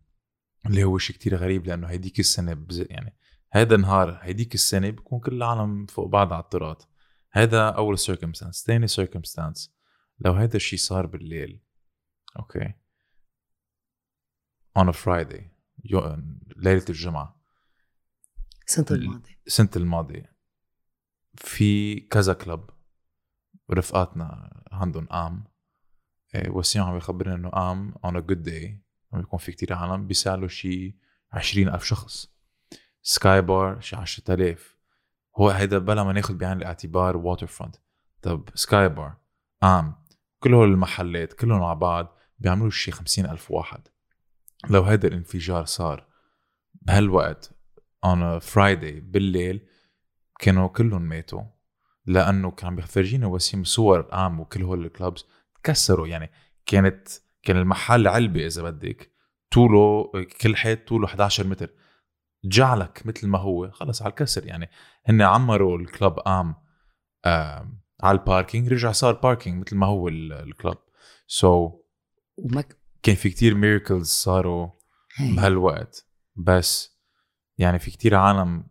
اللي 0.66 0.84
هو 0.84 0.98
شيء 0.98 1.16
كتير 1.16 1.36
غريب 1.36 1.68
لأنه 1.68 1.88
هيديك 1.88 2.20
السنة. 2.20 2.66
يعني 2.70 3.16
هذا 3.52 3.76
النهار 3.76 4.20
هيديك 4.22 4.54
السنة 4.54 4.90
بيكون 4.90 5.20
كل 5.20 5.34
العالم 5.38 5.86
فوق 5.86 6.08
بعض 6.08 6.34
على 6.34 6.44
الطرقات 6.44 6.84
هذا 7.32 7.70
أول 7.70 8.00
circumstance 8.00 8.64
ثاني 8.68 8.88
circumstance 8.88 9.76
لو 10.20 10.34
هذا 10.34 10.56
الشيء 10.56 10.80
صار 10.80 11.06
بالليل 11.06 11.64
okay. 12.40 12.74
on 14.80 14.88
a 14.88 14.94
Friday. 14.94 15.42
ليلة 16.58 16.86
الجمعة. 16.90 17.42
السنة 18.68 18.86
ال- 18.92 19.02
الماضية. 19.04 19.42
السنة 19.48 19.70
الماضية. 19.76 20.36
في 21.36 22.00
كذا 22.00 22.34
club 22.34 22.70
رفقاتنا 23.72 24.50
عندهم 24.72 25.06
AHM 25.06 25.44
إيه، 26.36 26.50
وسيم 26.50 26.84
عم 26.84 26.98
يخبرنا 26.98 27.36
إنه 27.36 27.50
AHM 27.50 27.94
on 27.94 28.10
a 28.10 28.22
good 28.22 28.46
day 28.50 28.66
عم 29.14 29.20
يكون 29.20 29.40
في 29.40 29.52
كتير 29.52 29.74
عالم 29.74 30.08
بيسألوا 30.08 30.48
شي 30.48 30.98
20000 31.32 31.84
شخص. 31.84 32.39
Skybar 33.02 33.80
شي 33.80 33.96
10000 33.96 34.78
هو 35.38 35.50
هيدا 35.50 35.78
بلا 35.78 36.04
ما 36.04 36.14
ناخذ 36.14 36.34
بعين 36.34 36.58
الاعتبار 36.58 37.18
Waterfront 37.18 37.76
طب 38.22 38.50
Skybar 38.56 39.18
AHM 39.62 39.96
كل 40.40 40.54
هول 40.54 40.72
المحلات 40.72 41.34
كلهم 41.34 41.64
على 41.64 41.80
بعض 41.80 42.18
بيعملوا 42.40 42.70
شي 42.70 42.92
50000 42.92 43.52
واحد. 43.52 43.88
لو 44.70 44.84
هيدا 44.84 45.08
الانفجار 45.08 45.66
صار 45.66 46.06
بهالوقت 46.74 47.52
on 48.06 48.18
a 48.18 48.44
Friday 48.44 49.02
بالليل 49.02 49.68
كانوا 50.40 50.68
كلهم 50.68 51.02
ماتوا. 51.02 51.44
لأنه 52.06 52.52
كان 52.52 52.68
عم 52.68 52.76
بيفرجينا 52.76 53.28
وسيم 53.28 53.64
صور 53.64 54.02
قام 54.02 54.40
وكل 54.40 54.64
هول 54.64 54.86
الكلابز 54.86 55.26
تكسروا. 55.64 56.08
يعني 56.08 56.32
كانت 56.66 57.08
كان 57.44 57.58
المحل 57.58 58.08
علبة 58.08 58.46
إذا 58.46 58.64
بدك 58.64 59.12
طوله 59.52 60.12
كل 60.42 60.56
حيط 60.56 60.88
طوله 60.88 61.06
11 61.06 61.48
متر. 61.48 61.70
جعلك 62.44 63.02
مثل 63.06 63.28
ما 63.28 63.40
هو. 63.40 63.72
خلص 63.72 64.02
على 64.02 64.10
الكسر 64.10 64.46
يعني. 64.46 64.70
هن 65.06 65.22
عمروا 65.22 65.78
الكلاب 65.78 66.20
قام 66.20 66.56
آه 67.26 67.70
على 68.04 68.18
ال 68.20 68.26
parking 68.27 68.74
رجع 68.74 68.92
صار 68.92 69.14
parking 69.14 69.66
مثل 69.66 69.76
ما 69.76 69.88
هو 69.88 70.08
ال- 70.08 70.34
الكلاب 70.34 70.78
so 71.28 71.70
so, 71.70 72.62
كان 73.04 73.16
في 73.16 73.30
كتير 73.30 73.56
miracles 73.56 74.08
صاروا 74.08 74.68
هي. 75.16 75.36
بهالوقت. 75.36 76.06
بس 76.36 77.00
يعني 77.58 77.80
في 77.80 77.92
كتير 77.92 78.16
عالم 78.16 78.64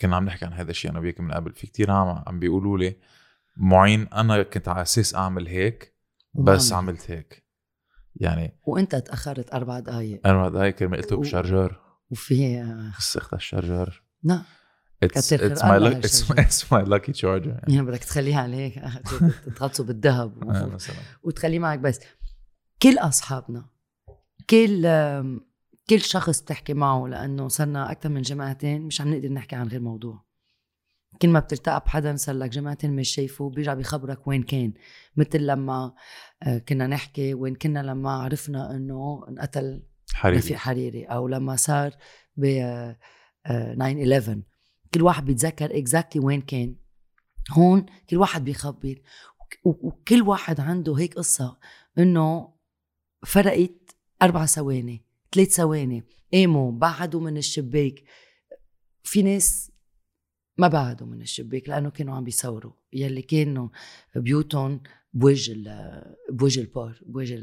كنا 0.00 0.16
عم 0.16 0.24
نحكي 0.24 0.44
عن 0.44 0.52
هذا 0.52 0.70
الشيء 0.70 0.90
أنا 0.90 1.00
وياك 1.00 1.20
من 1.20 1.32
قبل. 1.32 1.52
في 1.52 1.66
كتير 1.66 1.90
عالم 1.90 2.22
عم 2.26 2.38
بيقولوا 2.40 2.78
لي 2.78 2.96
معين 3.56 4.08
أنا 4.08 4.42
كنت 4.42 4.68
على 4.68 4.82
أساس 4.82 5.14
أعمل 5.14 5.46
هيك 5.48 5.96
بس 6.34 6.72
عملت. 6.72 6.88
عملت 7.00 7.10
هيك. 7.10 7.42
يعني 8.16 8.58
وإنت 8.62 8.94
تأخرت 8.96 9.54
أربع 9.54 9.78
دقائق 9.80 10.26
أنا 10.26 10.60
هاي 10.60 10.72
كلمه 10.72 10.96
قلت 10.96 11.12
و- 11.12 11.20
ب 11.20 11.27
charger. 11.27 11.80
وفي 12.12 12.60
آه، 12.60 12.92
بس 12.98 13.16
اختها 13.16 13.36
ال 13.36 13.43
charger. 13.43 14.02
لا. 14.22 14.42
كتر 15.00 15.18
it's, 15.18 15.64
هالشارجر. 15.64 16.02
it's 16.48 16.64
my 16.64 16.88
lucky 16.88 17.12
charger. 17.12 17.68
يعني. 17.68 17.82
بدك 17.82 18.04
تخليها 18.04 18.40
عليك. 18.40 18.82
تغطسه 19.56 19.84
بالذهب 19.84 20.42
آه، 20.42 20.66
مثلا. 20.66 20.96
وتخليه 21.22 21.58
معك 21.58 21.78
بس. 21.78 22.00
كل 22.82 22.98
أصحابنا 22.98 23.66
كل 24.50 24.82
كل 25.90 26.00
شخص 26.00 26.40
بتحكي 26.40 26.74
معه 26.74 27.06
لأنه 27.06 27.48
صرنا 27.48 27.90
أكثر 27.92 28.08
من 28.08 28.22
جماعتين 28.22 28.82
مش 28.82 29.00
عم 29.00 29.14
نقدر 29.14 29.28
نحكي 29.28 29.56
عن 29.56 29.68
غير 29.68 29.80
موضوع. 29.80 30.24
كل 31.22 31.28
ما 31.28 31.40
بتلتقى 31.40 31.82
بحدا 31.86 32.16
صار 32.16 32.34
لك 32.34 32.50
جماعتين 32.50 32.96
مش 32.96 33.08
شايفه 33.08 33.50
بيرجع 33.50 33.74
بيخبرك 33.74 34.26
وين 34.26 34.42
كان. 34.42 34.72
مثل 35.16 35.46
لما 35.46 35.94
آه، 36.42 36.58
كنا 36.58 36.86
نحكي 36.86 37.34
وين 37.34 37.54
كنا 37.54 37.82
لما 37.82 38.10
عرفنا 38.10 38.76
إنه 38.76 39.24
انقتل 39.28 39.82
حريري. 40.14 40.38
رفيق 40.38 40.56
حريري. 40.56 41.04
أو 41.04 41.28
لما 41.28 41.56
صار 41.56 41.94
ب 42.36 42.44
آه، 42.44 42.98
آه، 43.46 43.74
9/11 43.74 44.42
كل 44.94 45.02
واحد 45.02 45.24
بيتذكر 45.24 45.78
اكزاكتلي 45.78 46.24
وين 46.24 46.40
كان. 46.40 46.76
هون 47.50 47.86
كل 48.10 48.16
واحد 48.16 48.44
بيخبر. 48.44 49.00
وك- 49.64 49.84
وكل 49.84 50.22
واحد 50.22 50.60
عنده 50.60 50.94
هيك 50.98 51.14
قصة 51.14 51.58
إنه 51.98 52.52
فرقت 53.26 53.96
أربع 54.22 54.46
ثواني 54.46 55.04
ثلاث 55.34 55.48
ثواني. 55.48 56.04
قاموا 56.32 56.72
بعدوا 56.72 57.20
من 57.20 57.36
الشباك. 57.36 58.02
في 59.02 59.22
ناس 59.22 59.72
ما 60.58 60.68
بعدوا 60.68 61.06
من 61.06 61.20
الشباك 61.22 61.68
لأنه 61.68 61.90
كانوا 61.90 62.14
عم 62.14 62.24
بيصوروا. 62.24 62.72
يلي 62.92 63.22
كانوا 63.22 63.68
بيوتهم 64.16 64.80
بوجه 65.14 65.54
بوجه 66.30 66.60
البار 66.60 67.00
بوجه 67.06 67.40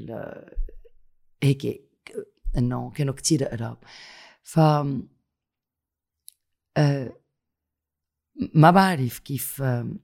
هيك 1.44 1.90
إنه 2.58 2.92
كانوا 2.92 3.14
كتير 3.14 3.44
قراب. 3.44 3.78
ف 4.44 4.60
آه، 6.78 7.14
ما 8.54 8.72
بعرف 8.72 9.20
كيف 9.20 9.62
ما 9.62 10.00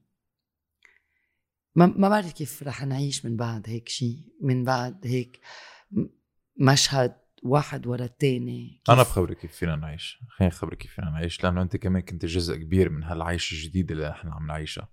ما 1.86 2.08
بعرف 2.08 2.32
كيف 2.32 2.62
رح 2.62 2.84
نعيش 2.84 3.24
من 3.24 3.36
بعد 3.36 3.68
هيك 3.68 3.88
شيء 3.88 4.24
من 4.40 4.64
بعد 4.64 5.06
هيك 5.06 5.40
مشهد 6.60 7.16
واحد 7.42 7.86
ورا 7.86 8.04
الثاني 8.04 8.82
أنا 8.88 9.02
بخبرك 9.02 9.38
كيف 9.38 9.52
فينا 9.52 9.76
نعيش. 9.76 10.18
خليني 10.28 10.52
أخبرك 10.52 10.78
كيف 10.78 10.92
فينا 10.92 11.10
نعيش 11.10 11.44
لأنه 11.44 11.62
أنت 11.62 11.76
كمان 11.76 12.02
كنت 12.02 12.24
جزء 12.24 12.56
كبير 12.56 12.88
من 12.88 13.02
هالعيشة 13.02 13.54
الجديدة 13.54 13.94
اللي 13.94 14.10
إحنا 14.10 14.34
عم 14.34 14.46
نعيشها. 14.46 14.88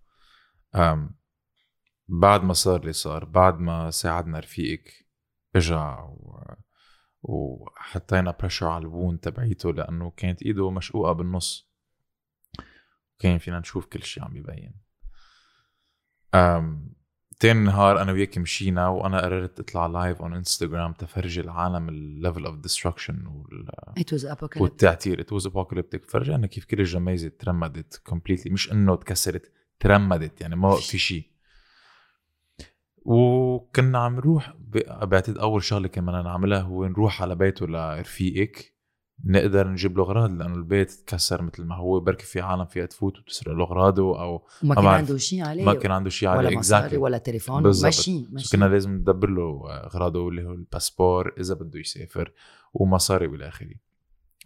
بعد 2.07 2.43
ما 2.43 2.53
صار 2.53 2.81
اللي 2.81 2.93
صار 2.93 3.25
بعد 3.25 3.59
ما 3.59 3.91
ساعدنا 3.91 4.39
رفيقك 4.39 5.07
إجا 5.55 5.97
و... 5.99 6.43
وحطينا 7.23 8.35
pressure 8.39 8.67
على 8.67 8.83
ال 8.83 8.90
bone 8.90 9.19
تبعيته 9.19 9.73
لأنه 9.73 10.11
كانت 10.17 10.43
إيده 10.43 10.71
مشقوقة 10.71 11.11
بالنص. 11.11 11.73
كان 13.19 13.37
فينا 13.37 13.59
نشوف 13.59 13.85
كل 13.85 14.03
شيء 14.03 14.23
عم 14.23 14.37
يبين. 14.37 14.73
أم 16.35 16.93
تاني 17.39 17.59
نهار 17.59 18.01
أنا 18.01 18.11
وياك 18.11 18.37
مشينا 18.37 18.87
وأنا 18.87 19.21
قررت 19.21 19.59
أطلع 19.59 19.87
live 19.87 20.21
on 20.21 20.33
Instagram 20.33 20.93
تفرجي 20.93 21.41
العالم 21.41 21.89
ال 21.89 21.99
level 21.99 22.45
of 22.45 22.55
destruction 22.55 23.25
وال 23.27 23.69
والتعتير. 24.61 25.21
it 25.21 25.33
was 25.33 25.45
apocalyptic 25.45 26.05
فرجعنا 26.05 26.47
كيف 26.47 26.65
كل 26.65 26.79
الجميزة 26.79 27.23
ترمدت 27.23 28.01
completely 28.05 28.53
مش 28.53 28.71
إنه 28.71 28.95
تكسرت 28.95 29.51
ترمدت. 29.79 30.41
يعني 30.41 30.55
ما 30.55 30.75
في 30.75 30.97
شيء 30.97 31.32
وكنا 33.05 33.99
عم 33.99 34.15
نروح 34.15 34.53
بعتقد 35.01 35.37
أول 35.37 35.63
شغلة 35.63 35.87
كنا 35.87 36.21
نعملها 36.21 36.59
هو 36.59 36.85
نروح 36.85 37.21
على 37.21 37.35
بيته 37.35 37.67
لرفيقك 37.67 38.73
نقدر 39.25 39.67
نجيب 39.67 39.97
له 39.97 40.03
أغراض 40.03 40.31
لأنه 40.31 40.55
البيت 40.55 40.91
تكسر 40.91 41.41
مثل 41.41 41.63
ما 41.63 41.75
هو 41.75 41.99
بركي 41.99 42.25
في 42.25 42.41
عالم 42.41 42.65
فيها 42.65 42.85
تفوت 42.85 43.19
وتسرق 43.19 43.53
له 43.53 43.63
أغراضه 43.63 44.21
أو 44.21 44.47
ما 44.63 44.75
كان. 44.75 44.85
عنده 44.85 45.17
شيء 45.17 45.45
عليه 45.45 45.65
ما 45.65 45.73
كان 45.73 45.91
عنده 45.91 46.09
شيء 46.09 46.29
ولا 46.29 46.37
عليه 46.37 46.57
مصاري 46.57 46.89
exactly. 46.89 46.93
ولا 46.93 47.17
تليفون. 47.17 47.63
ماشي 47.63 48.27
ماشي 48.31 48.57
كنا 48.57 48.65
لازم 48.65 48.91
ندبر 48.91 49.29
له 49.29 49.63
أغراضه 49.69 50.29
اللي 50.29 50.43
هو 50.43 50.51
الباسبور 50.51 51.33
إذا 51.39 51.53
بده 51.53 51.79
يسافر 51.79 52.31
ومصاري 52.73 53.27
وإلى 53.27 53.47
آخره 53.47 53.75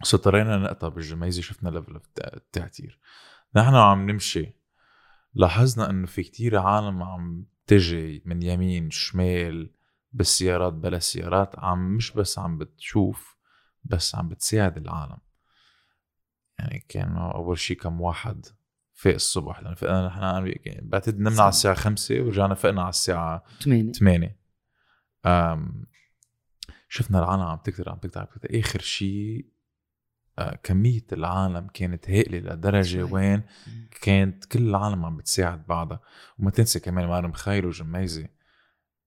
so 0.02 0.16
اضطرينا 0.16 0.56
نقطع 0.56 0.88
بالجميزة 0.88 1.42
شفنا 1.42 1.68
level 1.68 2.00
التعتير 2.34 2.98
نحن 3.56 3.74
عم 3.74 4.10
نمشي 4.10 4.54
لاحظنا 5.34 5.90
إنه 5.90 6.06
في 6.06 6.22
كتير 6.22 6.58
عالم 6.58 7.02
عم 7.02 7.46
تجي 7.68 8.22
من 8.26 8.42
يمين 8.42 8.90
شمال 8.90 9.72
بالسيارات 10.12 10.72
بلا 10.72 10.98
سيارات 10.98 11.58
عم 11.58 11.96
مش 11.96 12.10
بس 12.12 12.38
عم 12.38 12.58
بتشوف 12.58 13.36
بس 13.84 14.14
عم 14.14 14.28
بتساعد 14.28 14.76
العالم. 14.76 15.18
يعني 16.58 16.86
كانوا 16.88 17.32
أول 17.32 17.58
شيء 17.58 17.76
كم 17.76 18.00
واحد 18.00 18.46
فاق 18.92 19.14
الصبح 19.14 19.60
لأنه 19.60 19.74
فقنا 19.74 20.06
نحن 20.06 20.54
بعتقد 20.82 21.18
نمنا 21.18 21.42
على 21.42 21.48
الساعة 21.48 21.74
5 21.74 22.20
ورجعنا 22.20 22.54
فقنا 22.54 22.80
على 22.80 22.88
الساعة 22.88 23.44
8 23.60 23.92
8 23.92 24.38
أم 25.26 25.86
شفنا 26.88 27.18
العالم 27.18 27.42
عم 27.42 27.58
تكتر 27.58 27.90
عم 27.90 27.98
تكتر 27.98 28.20
عم 28.20 28.26
تكتر. 28.26 28.58
آخر 28.58 28.80
شيء 28.80 29.46
كمية 30.62 31.04
العالم 31.12 31.66
كانت 31.74 32.10
هائلة 32.10 32.38
لدرجة. 32.38 33.04
وين 33.04 33.42
كانت 34.02 34.44
كل 34.44 34.68
العالم 34.68 35.04
عم 35.04 35.16
بتساعد 35.16 35.66
بعضها 35.66 36.00
وما 36.38 36.50
تنسى 36.50 36.80
كمان 36.80 37.08
مار 37.08 37.32
مخايل 37.32 37.66
وجميزة 37.66 38.28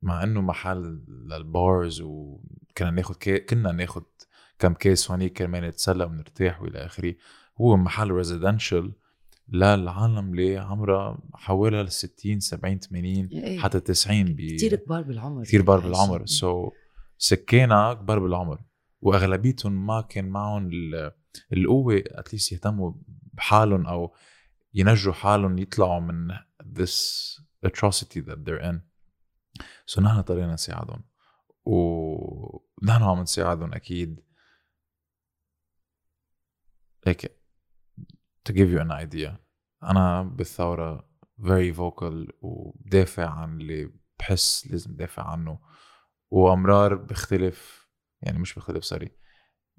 مع 0.01 0.23
إنه 0.23 0.41
محل 0.41 1.03
لل 1.07 1.39
bars 1.39 2.01
وكنا 2.01 2.91
ناخد 2.91 3.15
كي... 3.15 3.39
كنا 3.39 3.71
ناخد 3.71 4.03
كم 4.59 4.73
كاس 4.73 5.11
هونيك 5.11 5.33
كرمال 5.33 5.63
نتسلى 5.63 6.03
ونرتاح 6.03 6.61
وإلى 6.61 6.85
آخره 6.85 7.15
هو 7.61 7.77
محل 7.77 8.11
residential 8.11 8.93
للعالم 9.50 10.31
اللي 10.33 10.57
عمرها 10.57 11.19
حوالي 11.33 11.88
60 11.89 12.39
70 12.39 12.79
80 12.79 13.05
إيه. 13.31 13.59
حتى 13.59 13.79
90 13.79 14.23
ب 14.23 14.35
كثير 14.41 14.75
كبار 14.75 15.01
بالعمر 15.01 15.43
كثير 15.43 15.61
كبار 15.61 15.79
يعني 15.79 15.91
بالعمر. 15.91 16.25
so 16.25 16.69
so, 16.69 16.73
سكانها 17.17 17.93
كبار 17.93 18.19
بالعمر 18.19 18.59
وأغلبيتهم 19.01 19.85
ما 19.88 20.01
كان 20.01 20.29
معهم 20.29 20.69
ال- 20.73 21.11
القوة 21.53 22.03
اتليست 22.07 22.51
يهتموا 22.51 22.93
بحالهم 23.33 23.88
أو 23.88 24.15
ينجوا 24.73 25.13
حالهم 25.13 25.57
يطلعوا 25.57 26.00
من 26.00 26.35
this 26.63 26.95
atrocity 27.65 28.21
that 28.21 28.38
they're 28.45 28.63
in. 28.63 28.79
سو 29.85 30.01
so 30.01 30.03
نحن 30.03 30.17
اضطرينا 30.17 30.53
نساعدهم. 30.53 31.03
ونحن 31.65 33.03
عم 33.03 33.21
نساعدهم 33.21 33.73
أكيد. 33.73 34.23
هيك 37.07 37.41
to 38.50 38.53
give 38.53 38.69
you 38.71 38.79
an 38.79 38.91
idea. 38.91 39.31
أنا 39.83 40.23
بالثورة 40.23 41.09
very 41.39 41.73
vocal 41.77 42.33
وبدافع 42.41 43.29
عن 43.29 43.61
اللي 43.61 43.93
بحس 44.19 44.67
لازم 44.67 44.95
دافع 44.95 45.23
عنه. 45.23 45.59
وأمرار 46.31 46.95
بختلف 46.95 47.88
يعني 48.21 48.39
مش 48.39 48.55
بختلف 48.55 48.85
sorry 48.85 49.20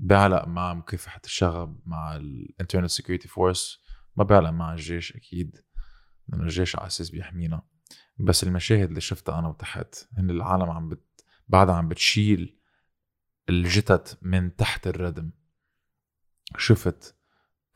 بعلق 0.05 0.49
مع 0.49 0.75
مكافحة 0.75 1.21
الشغب 1.25 1.81
مع 1.87 2.17
ال 2.17 2.25
internal 2.25 2.91
security 2.91 3.29
force 3.29 3.83
ما 4.17 4.25
بعلق 4.25 4.51
مع 4.51 4.73
الجيش 4.73 5.17
أكيد 5.17 5.65
لأنه 6.29 6.43
الجيش 6.43 6.77
على 6.77 6.87
أساس 6.87 7.11
بيحمينا. 7.11 7.63
بس 8.19 8.45
المشاهد 8.45 8.89
اللي 8.89 9.01
شفتها 9.01 9.39
أنا 9.39 9.49
وتحت 9.49 9.95
هن 10.19 10.31
العالم 10.31 10.71
عم 10.71 10.89
بت... 10.89 11.25
بعدها 11.49 11.75
عم 11.75 11.89
بتشيل 11.89 12.59
الجثث 13.49 14.19
من 14.23 14.57
تحت 14.57 14.87
الردم. 14.87 15.33
شفت 16.59 17.17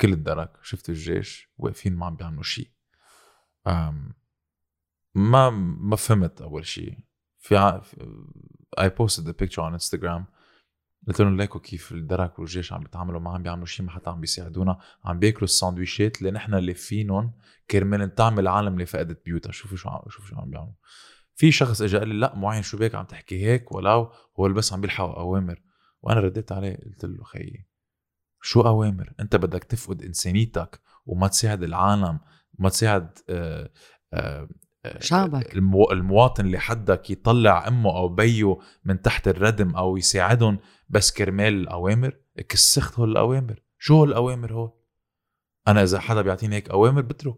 كل 0.01 0.13
الدرك 0.13 0.59
شفت 0.63 0.89
الجيش 0.89 1.53
واقفين 1.59 1.97
ما 1.97 2.07
عم 2.07 2.17
بيعملوا 2.17 2.43
شيء 2.43 2.71
ما 5.15 5.51
ما 5.51 5.97
فهمت 5.97 6.41
أول 6.41 6.67
شيء 6.67 6.99
في. 7.39 7.81
I 8.79 8.89
posted 8.89 9.29
a 9.29 9.33
picture 9.33 9.63
على 9.63 9.75
انستغرام 9.75 10.27
قلت 11.09 11.21
لهم 11.21 11.37
ليكوا 11.37 11.61
كيف 11.61 11.93
الدرك 11.93 12.39
والجيش 12.39 12.73
عم 12.73 12.83
بيتعاملوا 12.83 13.21
ما 13.21 13.31
عم 13.31 13.43
بيعملوا 13.43 13.67
شيء 13.67 13.87
ما 13.87 13.93
حتى 13.93 14.11
عم 14.11 14.21
بيساعدونا 14.21 14.79
عم 15.05 15.19
بياكلوا 15.19 15.45
الساندويشات 15.45 16.19
اللي 16.19 16.31
نحن 16.31 16.55
لافينهم 16.55 17.33
كرمال 17.71 18.01
نطعم 18.01 18.39
العالم 18.39 18.75
اللي 18.75 18.87
فقدت 18.87 19.25
بيوتها. 19.25 19.53
شوفوا 19.53 19.77
شو 19.77 19.89
عم 19.89 20.03
شوفوا 20.09 20.29
شو 20.29 20.37
عم 20.37 20.51
بيعملوا. 20.51 20.75
في 21.35 21.53
شخص 21.53 21.83
اجى 21.83 21.99
قال 21.99 22.09
لي 22.09 22.15
لا 22.15 22.37
معين 22.37 22.63
شو 22.63 22.79
بك 22.79 22.95
عم 22.95 23.05
تحكي 23.05 23.47
هيك 23.47 23.73
ولو 23.73 24.13
هو 24.41 24.49
بس 24.49 24.73
عم 24.73 24.81
بيلحق 24.81 25.05
أوامر. 25.05 25.63
وأنا 26.03 26.21
رديت 26.21 26.53
عليه 26.53 26.77
قلت 26.77 27.05
له 27.05 27.25
خيي 27.25 27.67
شو 28.43 28.61
أوامر؟ 28.61 29.13
أنت 29.21 29.37
بدك 29.37 29.65
تفقد 29.65 30.03
إنسانيتك 30.03 30.81
وما 31.07 31.29
تساعد 31.29 31.63
العالم 31.63 32.21
ما 32.59 32.69
تساعد 32.69 33.19
آه، 33.31 33.71
آه، 34.13 34.19
آه، 34.43 34.49
شعبك. 35.01 35.55
المو... 35.55 35.93
المواطن 35.93 36.47
اللي 36.47 36.59
حدك 36.59 37.11
يطلع 37.11 37.69
أمه 37.69 37.97
أو 37.97 38.09
بيه 38.09 38.59
من 38.85 39.03
تحت 39.03 39.29
الردم 39.29 39.77
أو 39.77 39.97
يساعدهم 39.97 40.59
بس 40.89 41.13
كرمال 41.13 41.55
الأوامر؟ 41.55 42.17
كسخت 42.49 42.99
هول 42.99 43.11
الأوامر. 43.11 43.63
شو 43.79 43.95
هول 43.97 44.09
الاوامر 44.09 44.53
هول؟ 44.53 44.73
أنا 45.69 45.83
إذا 45.83 46.01
حدا 46.01 46.23
بيعطيني 46.23 46.57
هيك 46.57 46.71
أوامر 46.71 47.03
بترك. 47.03 47.37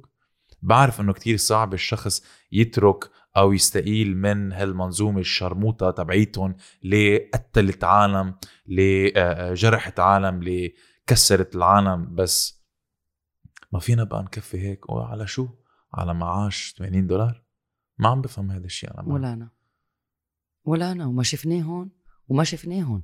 بعرف 0.63 1.01
إنه 1.01 1.13
كتير 1.13 1.37
صعب 1.37 1.75
الشخص 1.75 2.25
يترك 2.53 3.11
أو 3.37 3.53
يستقيل 3.53 4.17
من 4.17 4.53
هالمنظومة 4.53 5.21
الشرموطة 5.21 5.91
تبعيتهم 5.91 6.57
اللي 6.85 7.17
قتلت 7.19 7.85
عالم 7.85 8.35
اللي 8.69 9.13
آه، 9.17 9.51
آه، 9.51 9.55
جرحت 9.55 10.01
عالم 10.01 10.39
اللي 10.39 10.75
كسرت 11.07 11.57
العالم. 11.57 12.15
بس 12.15 12.65
ما 13.73 13.79
فينا 13.79 14.05
بقى 14.05 14.23
نكفي 14.23 14.59
هيك. 14.59 14.91
وعلى 14.91 15.27
شو؟ 15.27 15.49
على 15.95 16.15
معاش 16.15 16.75
80 16.79 17.07
دولار. 17.07 17.43
ما 17.99 18.09
عم 18.09 18.21
بفهم 18.23 18.51
هذا 18.51 18.65
الشيء 18.65 18.91
أنا. 19.01 19.13
ولا 19.13 19.33
أنا. 19.33 19.49
ولا 20.65 20.93
أنا 20.93 21.07
وما 21.07 21.23
شفناهم 21.23 21.91
وما 22.29 22.45
شفناهم 22.45 23.03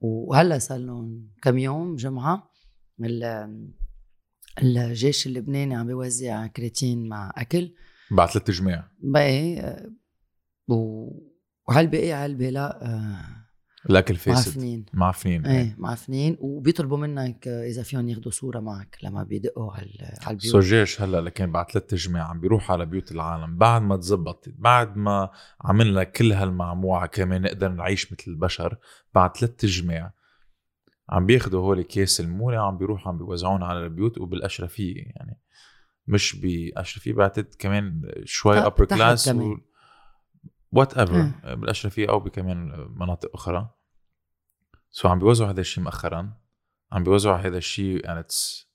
وهلأ 0.00 0.58
صار 0.58 0.78
لهم 0.78 1.28
كم 1.42 1.58
يوم 1.58 1.96
جمعة 1.96 2.50
ال- 3.00 3.70
الجيش 4.62 5.26
اللبناني 5.26 5.74
عم 5.74 5.86
بيوزع 5.86 6.46
كرياتين 6.46 7.08
مع 7.08 7.32
أكل. 7.36 7.74
بعد 8.10 8.28
ثلاث 8.28 8.50
جماع 8.50 8.90
بقى 9.02 9.58
آه، 9.60 9.90
و- 10.68 11.30
وهالباقي 11.68 12.12
علبه 12.12 12.50
لا 12.50 12.86
آه، 12.86 13.39
الاكل 13.90 14.16
فاسد 14.16 14.56
معفنين 14.56 14.84
معفنين 14.92 15.46
إيه 15.46 15.74
معفنين 15.78 16.36
وبيطلبوا 16.40 16.98
منك 16.98 17.48
إذا 17.48 17.82
فيهم 17.82 18.08
ياخذوا 18.08 18.30
صورة 18.30 18.60
معك 18.60 18.98
لما 19.02 19.22
بيدقوا 19.22 19.72
على 19.72 20.16
على 20.22 20.38
so 20.38 20.58
البيوت 20.58 20.64
جيش 20.64 21.02
هلا 21.02 21.20
لكن 21.20 21.52
بعد 21.52 21.70
ثلاث 21.70 21.94
جماع 21.94 22.28
عم 22.28 22.40
بيروح 22.40 22.72
على 22.72 22.86
بيوت 22.86 23.12
العالم. 23.12 23.58
بعد 23.58 23.82
ما 23.82 23.96
تزبطت 23.96 24.48
بعد 24.58 24.96
ما 24.96 25.30
عملنا 25.60 26.04
كل 26.04 26.32
هالمعمعة 26.32 27.06
كمان 27.06 27.42
نقدر 27.42 27.68
نعيش 27.68 28.12
مثل 28.12 28.24
البشر 28.28 28.76
بعد 29.14 29.36
ثلاث 29.36 29.64
جماع 29.64 30.12
عم 31.10 31.26
بياخذوا 31.26 31.60
هول 31.60 31.82
كيس 31.82 32.20
المونه 32.20 32.56
عم 32.56 32.78
بيروحوا 32.78 33.12
عم 33.12 33.18
بيوزعون 33.18 33.62
على 33.62 33.84
البيوت 33.84 34.18
وبالأشرفية 34.18 34.96
يعني. 34.96 35.40
مش 36.06 36.36
بأشرفية 36.36 37.12
بعتقد 37.12 37.54
كمان 37.58 38.12
شوي 38.24 38.58
upper 38.58 38.84
class. 38.84 39.28
whatever 40.72 41.14
إيه. 41.14 41.54
بالاشرفيه 41.54 42.08
أو 42.08 42.20
بكمان 42.20 42.88
مناطق 42.96 43.30
أخرى. 43.34 43.70
so 44.90 45.08
عم 45.08 45.18
بيوزعوا 45.18 45.50
هذا 45.50 45.60
الشيء 45.60 45.84
مؤخرا. 45.84 46.32
عم 46.92 47.04
بيوزعوا 47.04 47.36
هذا 47.36 47.58
الشيء 47.58 48.02
and 48.02 48.24
it's 48.24 48.70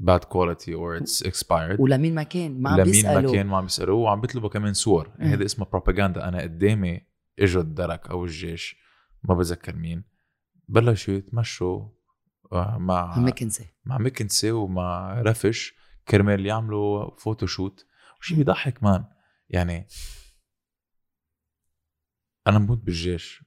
bad 0.00 0.20
quality 0.20 0.72
or 0.74 1.02
it's 1.02 1.26
expired. 1.26 1.80
ولمين 1.80 2.14
ما 2.14 2.22
كان 2.22 2.62
ما 2.62 2.70
عم 2.70 2.80
لمين 2.80 2.86
ما 2.86 2.90
بيسألوا. 2.92 3.32
كان 3.32 3.46
ما 3.46 3.56
عم 3.56 3.64
بيسالوه 3.64 3.96
وعم 3.96 4.20
بيطلبوا 4.20 4.48
كمان 4.48 4.72
صور. 4.72 5.10
إيه. 5.20 5.34
هذا 5.34 5.44
اسمها 5.44 5.68
بروباغندا 5.68 6.28
أنا 6.28 6.42
قدامي 6.42 7.00
إجوا 7.38 7.62
الدرك 7.62 8.10
أو 8.10 8.24
الجيش 8.24 8.76
ما 9.22 9.34
بتذكر 9.34 9.76
مين. 9.76 10.04
بلشوا 10.68 11.14
يتمشوا 11.14 11.88
آه، 12.52 12.78
مع 12.78 13.12
عم 13.12 13.26
مكنسه 13.26 13.66
مع 13.84 13.98
مكنسي 13.98 14.50
ومع 14.50 15.20
رفش. 15.20 15.74
كرمال 16.08 16.46
يعملوا 16.46 17.16
photoshoot 17.16 17.86
وشي 18.20 18.34
بيضحك 18.34 18.82
man. 18.82 19.04
يعني 19.48 19.86
أنا 22.46 22.58
بموت 22.58 22.78
بالجيش. 22.78 23.44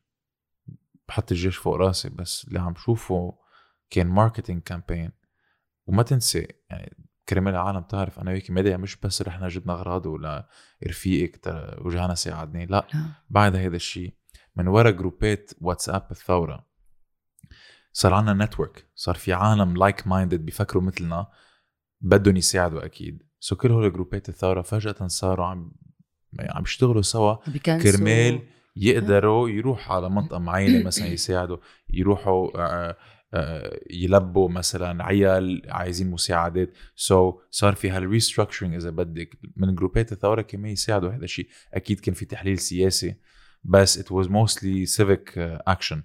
بحط 1.08 1.32
الجيش 1.32 1.58
فوق 1.58 1.76
رأسي 1.76 2.10
بس. 2.10 2.46
اللي 2.48 2.60
عم 2.60 2.76
شوفه 2.76 3.38
كان 3.90 4.08
marketing 4.08 4.62
campaign 4.62 5.12
وما 5.88 6.04
تنسى 6.04 6.48
يعني 6.70 6.98
كرمال 7.30 7.54
العالم 7.54 7.82
تعرف 7.82 8.20
أنا 8.20 8.32
وياكي 8.32 8.54
ميديا 8.54 8.78
مش 8.78 8.96
بس 8.96 9.22
رحنا 9.22 9.48
جبنا 9.48 9.74
أغراض 9.74 10.06
ولا 10.06 10.50
رفيقك 10.88 11.38
ترى 11.38 11.78
وجانا 11.82 12.16
ساعدني 12.16 12.66
لا. 12.66 12.88
لا. 12.94 13.06
بعد 13.30 13.56
هذا 13.56 13.76
الشيء 13.76 14.14
من 14.56 14.68
ورا 14.68 14.92
جروبات 14.92 15.52
واتساب 15.62 16.08
الثوره 16.12 16.68
صار 17.94 18.14
عنا 18.14 18.46
network 18.46 18.88
صار 18.96 19.16
في 19.16 19.34
عالم 19.34 19.78
like-minded 19.78 20.46
بيفكروا 20.46 20.84
مثلنا 20.84 21.28
بدهم 22.02 22.38
يساعدوا 22.38 22.86
أكيد. 22.86 23.24
so 23.40 23.56
كل 23.56 23.72
هول 23.72 23.94
جروبات 23.94 24.30
الثورة 24.30 24.62
فجأة 24.62 25.08
صاروا 25.08 25.46
عم 25.46 25.72
عم 26.40 26.64
يشتغلوا 26.64 27.02
سوا. 27.02 27.36
كرمال 27.84 28.48
يقدروا 28.76 29.50
يروحوا 29.50 29.96
على 29.96 30.10
منطقة 30.10 30.40
معينة 30.40 30.84
مثلا 30.88 31.08
يساعدوا 31.08 31.58
يروحوا 31.90 32.50
آه، 32.56 32.98
آه، 33.34 33.80
يلبوا 33.90 34.50
مثلا 34.50 35.06
عيال 35.06 35.62
عايزين 35.70 36.12
مساعدات. 36.12 36.74
so 36.96 37.32
so, 37.32 37.36
صار 37.52 37.76
في 37.76 37.90
هال 37.90 38.01
restructuring 38.01 38.76
إذا 38.76 38.90
بدك 38.90 39.38
من 39.56 39.76
جروبات 39.76 40.12
الثورة 40.12 40.42
كمان 40.42 40.72
يساعدوا 40.72 41.10
هذا 41.10 41.24
الشيء. 41.24 41.48
أكيد 41.74 42.00
كان 42.00 42.14
في 42.14 42.26
تحليل 42.26 42.60
سياسي 42.60 43.16
بس 43.64 44.00
was 44.00 44.28
mostly 44.28 44.86
civic 44.98 45.36
uh, 45.36 45.74
action. 45.74 45.98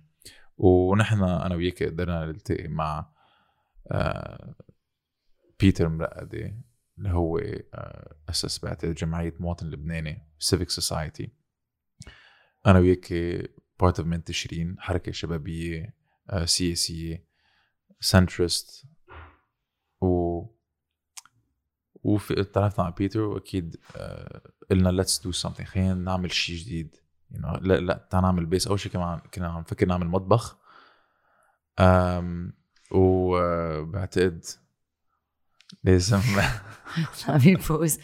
ونحن 0.58 1.22
أنا 1.22 1.54
وياك 1.54 1.82
قدرنا 1.82 2.26
نلتقي 2.26 2.68
مع 2.68 3.12
آه، 3.90 4.54
بيتر 5.60 5.88
مرقدي 5.88 6.54
اللي 6.98 7.10
هو 7.10 7.38
آه، 7.38 8.16
اسس 8.28 8.58
بعتقد 8.58 8.94
جمعية 8.94 9.34
مواطن 9.40 9.66
لبناني 9.66 10.28
civic 10.44 10.80
society. 10.80 11.28
أنا 12.68 12.78
وياك 12.78 13.12
part 13.80 13.98
of 13.98 14.08
منتشرين 14.08 14.76
حركة 14.78 15.12
شبابية 15.12 15.94
آه، 16.30 16.44
سياسية 16.44 17.24
centrist 18.00 18.86
و 20.00 20.42
وفي 22.02 22.44
تعرفنا 22.44 22.84
على 22.84 22.94
بيتر 22.98 23.20
وأكيد 23.20 23.76
آه، 23.96 24.42
قلنا 24.70 24.88
let's 24.88 25.18
do 25.18 25.32
something 25.32 25.68
خلينا 25.68 25.94
نعمل 25.94 26.32
شيء 26.32 26.56
جديد 26.56 26.96
you 27.32 27.36
know, 27.36 27.62
لا 27.62 27.80
لا 27.80 28.08
تعال 28.10 28.22
نعمل 28.22 28.46
base 28.46 28.66
أول 28.66 28.80
شيء 28.80 28.92
كمان 28.92 29.18
كنا 29.34 29.48
عم 29.48 29.60
نفكر 29.60 29.86
نعمل 29.86 30.06
مطبخ 30.06 30.58
أم 31.78 32.52
وبعتقد 32.90 34.44
لازم. 35.84 36.20
عم 37.28 37.56
فوز 37.56 37.98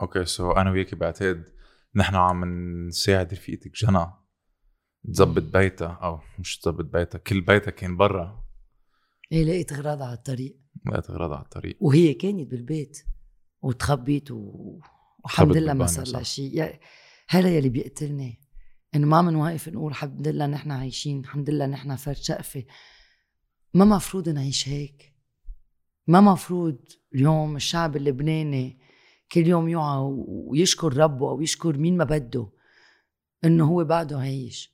okay 0.00 0.24
so 0.24 0.52
أنا 0.52 0.70
وياكي 0.70 0.96
بعتقد 0.96 1.57
نحن 1.98 2.14
عم 2.14 2.44
نساعد 2.86 3.32
رفيقتك 3.32 3.72
جنى. 3.74 4.06
تظبط 5.12 5.42
بيتها 5.42 5.98
أو 6.02 6.20
مش 6.38 6.58
تظبط 6.58 6.84
بيتها 6.84 7.18
كل 7.18 7.40
بيتها 7.40 7.70
كان 7.70 7.96
برا. 7.96 8.44
إيه 9.32 9.44
لقيت 9.44 9.72
اغراضها 9.72 10.06
على 10.06 10.16
الطريق. 10.16 10.60
لقيت 10.86 11.10
اغراضها 11.10 11.36
على 11.36 11.44
الطريق. 11.44 11.76
وهي 11.80 12.14
كانت 12.14 12.50
بالبيت 12.50 12.98
وتخبيت 13.62 14.30
و... 14.30 14.80
وحمد 15.24 15.56
لله 15.56 15.74
ما 15.74 15.86
صار 15.86 16.08
لها. 16.08 16.22
شيء. 16.22 16.80
هذا 17.28 17.56
يلي 17.56 17.68
بيقتلني. 17.68 18.40
إنه 18.94 19.06
ما 19.06 19.22
منواقف 19.22 19.68
نقول 19.68 19.90
الحمد 19.90 20.28
لله 20.28 20.46
نحن 20.46 20.70
عايشين 20.70 21.20
الحمد 21.20 21.50
لله 21.50 21.66
نحن 21.66 21.96
فرد 21.96 22.16
شقفة. 22.16 22.64
ما 23.74 23.84
مفروض 23.84 24.28
نعيش 24.28 24.68
هيك. 24.68 25.14
ما 26.06 26.20
مفروض 26.20 26.78
اليوم 27.14 27.56
الشعب 27.56 27.96
اللبناني 27.96 28.87
كل 29.32 29.46
يوم 29.46 29.68
يوعى 29.68 29.98
ويشكر 30.28 30.96
ربه 30.96 31.30
أو 31.30 31.40
يشكر 31.40 31.78
مين 31.78 31.96
ما 31.96 32.04
بده 32.04 32.48
إنه 33.44 33.64
هو 33.64 33.84
بعده 33.84 34.18
عايش. 34.18 34.72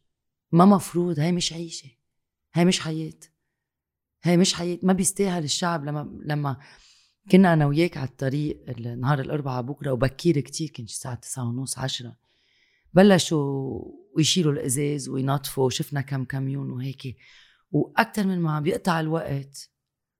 ما 0.52 0.64
مفروض 0.64 1.18
هاي 1.18 1.32
مش 1.32 1.52
عيشة. 1.52 1.90
هاي 2.54 2.64
مش 2.64 2.80
حياة. 2.80 3.20
هاي 4.22 4.36
مش 4.36 4.54
حياة. 4.54 4.78
ما 4.82 4.92
بيستاهل 4.92 5.44
الشعب 5.44 5.84
لما 5.84 6.20
لما 6.24 6.56
كنا 7.30 7.52
أنا 7.52 7.66
وياك 7.66 7.96
على 7.96 8.08
الطريق 8.08 8.78
نهار 8.78 9.20
الأربعاء 9.20 9.62
بكرة 9.62 9.92
وبكير 9.92 10.40
كتير 10.40 10.70
كان 10.70 10.84
الساعة 10.84 11.14
9 11.14 11.44
ونص 11.44 11.78
10 11.78 12.16
بلشوا 12.94 13.82
يشيلوا 14.18 14.52
الإزاز 14.52 15.08
وينظفوا 15.08 15.70
شفنا 15.70 16.00
كم 16.00 16.24
كاميون 16.24 16.70
وهيك. 16.70 17.16
وأكثر 17.70 18.26
من 18.26 18.38
ما 18.40 18.52
عم 18.52 18.62
بيقطع 18.62 19.00
الوقت 19.00 19.70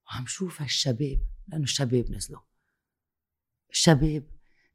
وعم 0.06 0.26
شوف 0.26 0.62
هالشباب 0.62 1.18
لأنه 1.48 1.64
الشباب 1.64 2.10
نزلوا. 2.10 2.40
الشباب 3.74 4.26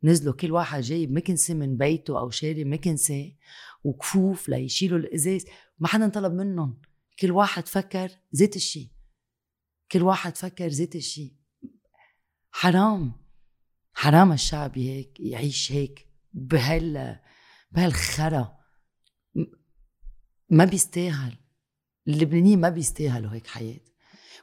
نزلوا 0.03 0.33
كل 0.33 0.51
واحد 0.51 0.81
جايب 0.81 1.11
مكنسه 1.11 1.53
من 1.53 1.77
بيته 1.77 2.19
أو 2.19 2.29
شاري 2.29 2.63
مكنسه 2.63 3.35
وكفوف 3.83 4.49
ليشيلوا 4.49 4.99
الإزاز. 4.99 5.45
ما 5.79 5.87
حدا 5.87 6.09
طلب 6.09 6.33
منهم. 6.33 6.81
كل 7.19 7.31
واحد 7.31 7.67
فكر 7.67 8.11
زيت 8.31 8.55
الشي. 8.55 8.91
كل 9.91 10.01
واحد 10.01 10.37
فكر 10.37 10.69
زيت 10.69 10.95
الشي. 10.95 11.35
حرام. 12.51 13.13
حرام 13.93 14.31
الشعب 14.31 14.77
هيك 14.77 15.19
يعيش 15.19 15.71
هيك 15.71 16.07
بهال 16.33 17.19
بهالخرا. 17.71 18.57
ما 20.49 20.65
بيستاهل. 20.65 21.37
اللبنانيين 22.07 22.59
ما 22.59 22.69
بيستاهلوا 22.69 23.31
هيك 23.31 23.47
حياة. 23.47 23.79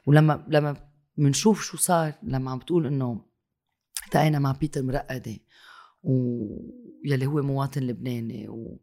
ولما 0.06 0.46
لما 0.48 0.90
بنشوف 1.16 1.62
شو 1.62 1.76
صار 1.76 2.14
لما 2.22 2.50
عم 2.50 2.58
بتقول 2.58 2.86
إنه 2.86 3.26
التقينا 4.06 4.38
مع 4.38 4.52
بيتر 4.52 4.82
مرقدة 4.82 5.36
ويلي 6.02 7.26
هو 7.26 7.42
مواطن 7.42 7.80
لبناني 7.82 8.48
و... 8.48 8.80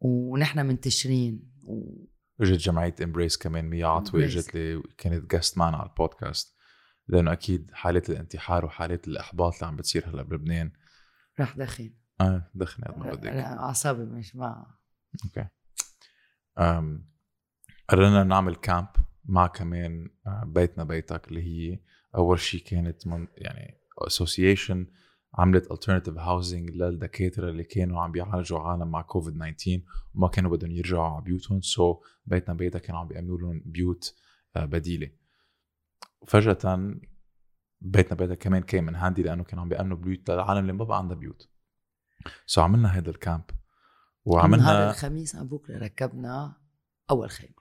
ونحن 0.00 0.66
منتشرين 0.66 1.52
و... 1.62 2.04
إجت 2.40 2.58
جمعية 2.60 2.94
Embrace 3.02 3.36
كمان 3.36 3.64
ميا 3.64 3.86
عطوي. 3.86 4.24
إجت 4.24 4.54
لي 4.54 4.82
كانت 4.98 5.30
guest 5.30 5.58
معنا 5.58 5.76
على 5.76 5.88
البودكاست 5.88 6.56
لأنه 7.08 7.32
أكيد 7.32 7.70
حالات 7.72 8.10
الانتحار 8.10 8.64
وحالات 8.64 9.08
الإحباط 9.08 9.54
اللي 9.54 9.66
عم 9.66 9.76
بتصير 9.76 10.08
هلأ 10.08 10.22
بلبنان. 10.22 10.72
رح 11.40 11.56
دخن. 11.56 11.90
آه 12.20 12.50
دخني 12.54 12.86
قد 12.86 12.98
ما 12.98 13.14
بدك. 13.14 13.26
أعصابي 13.26 14.04
مش 14.04 14.36
مع. 14.36 14.66
okay. 15.24 15.48
أم، 16.58 17.08
قررنا 17.88 18.24
نعمل 18.24 18.56
camp 18.56 18.88
مع 19.24 19.46
كمان 19.46 20.10
آه، 20.26 20.44
بيتنا 20.46 20.84
بيتك 20.84 21.28
اللي 21.28 21.42
هي 21.42 21.80
أول 22.16 22.40
شيء 22.40 22.60
كانت 22.60 23.06
من 23.06 23.28
يعني 23.36 23.80
association 23.98 24.86
عملت 25.34 25.72
alternative 25.72 26.18
housing 26.18 26.70
للدكاترة 26.76 27.50
اللي 27.50 27.64
كانوا 27.64 28.02
عم 28.02 28.12
بيعالجوا 28.12 28.58
عالم 28.60 28.90
مع 28.90 29.02
كوفيد 29.02 29.34
19 29.34 29.80
وما 30.14 30.28
كانوا 30.28 30.50
بدهم 30.50 30.70
يرجعوا 30.70 31.04
على 31.04 31.22
بيوتهم. 31.24 31.60
so 31.60 32.06
بيتنا 32.26 32.54
بيتك 32.54 32.80
كانوا 32.80 33.00
عم 33.00 33.08
بيعملوا 33.08 33.38
لهم 33.38 33.62
بيوت 33.66 34.14
آه، 34.56 34.64
بديلة. 34.64 35.10
فجأة 36.26 36.94
بيتنا 37.80 38.16
بيتك 38.16 38.38
كمان 38.38 38.62
كان 38.62 38.84
من 38.84 38.94
handy 38.94 39.22
لأنه 39.22 39.44
كانوا 39.44 39.62
عم 39.62 39.68
بيأمنوا 39.68 39.96
بيوت 39.96 40.30
للعالم 40.30 40.60
اللي 40.60 40.72
ما 40.72 40.84
بقى 40.84 40.98
عندها 40.98 41.16
بيوت. 41.16 41.48
so 42.46 42.64
عملنا 42.64 42.88
هذا 42.88 43.10
ال 43.10 43.17
camp 43.17 43.44
نهار 43.50 43.56
وعملنا 44.24 44.90
الخميس 44.90 45.36
على 45.36 45.44
بكرة 45.44 45.78
ركبنا 45.78 46.56
أول 47.10 47.30
خيمة. 47.30 47.55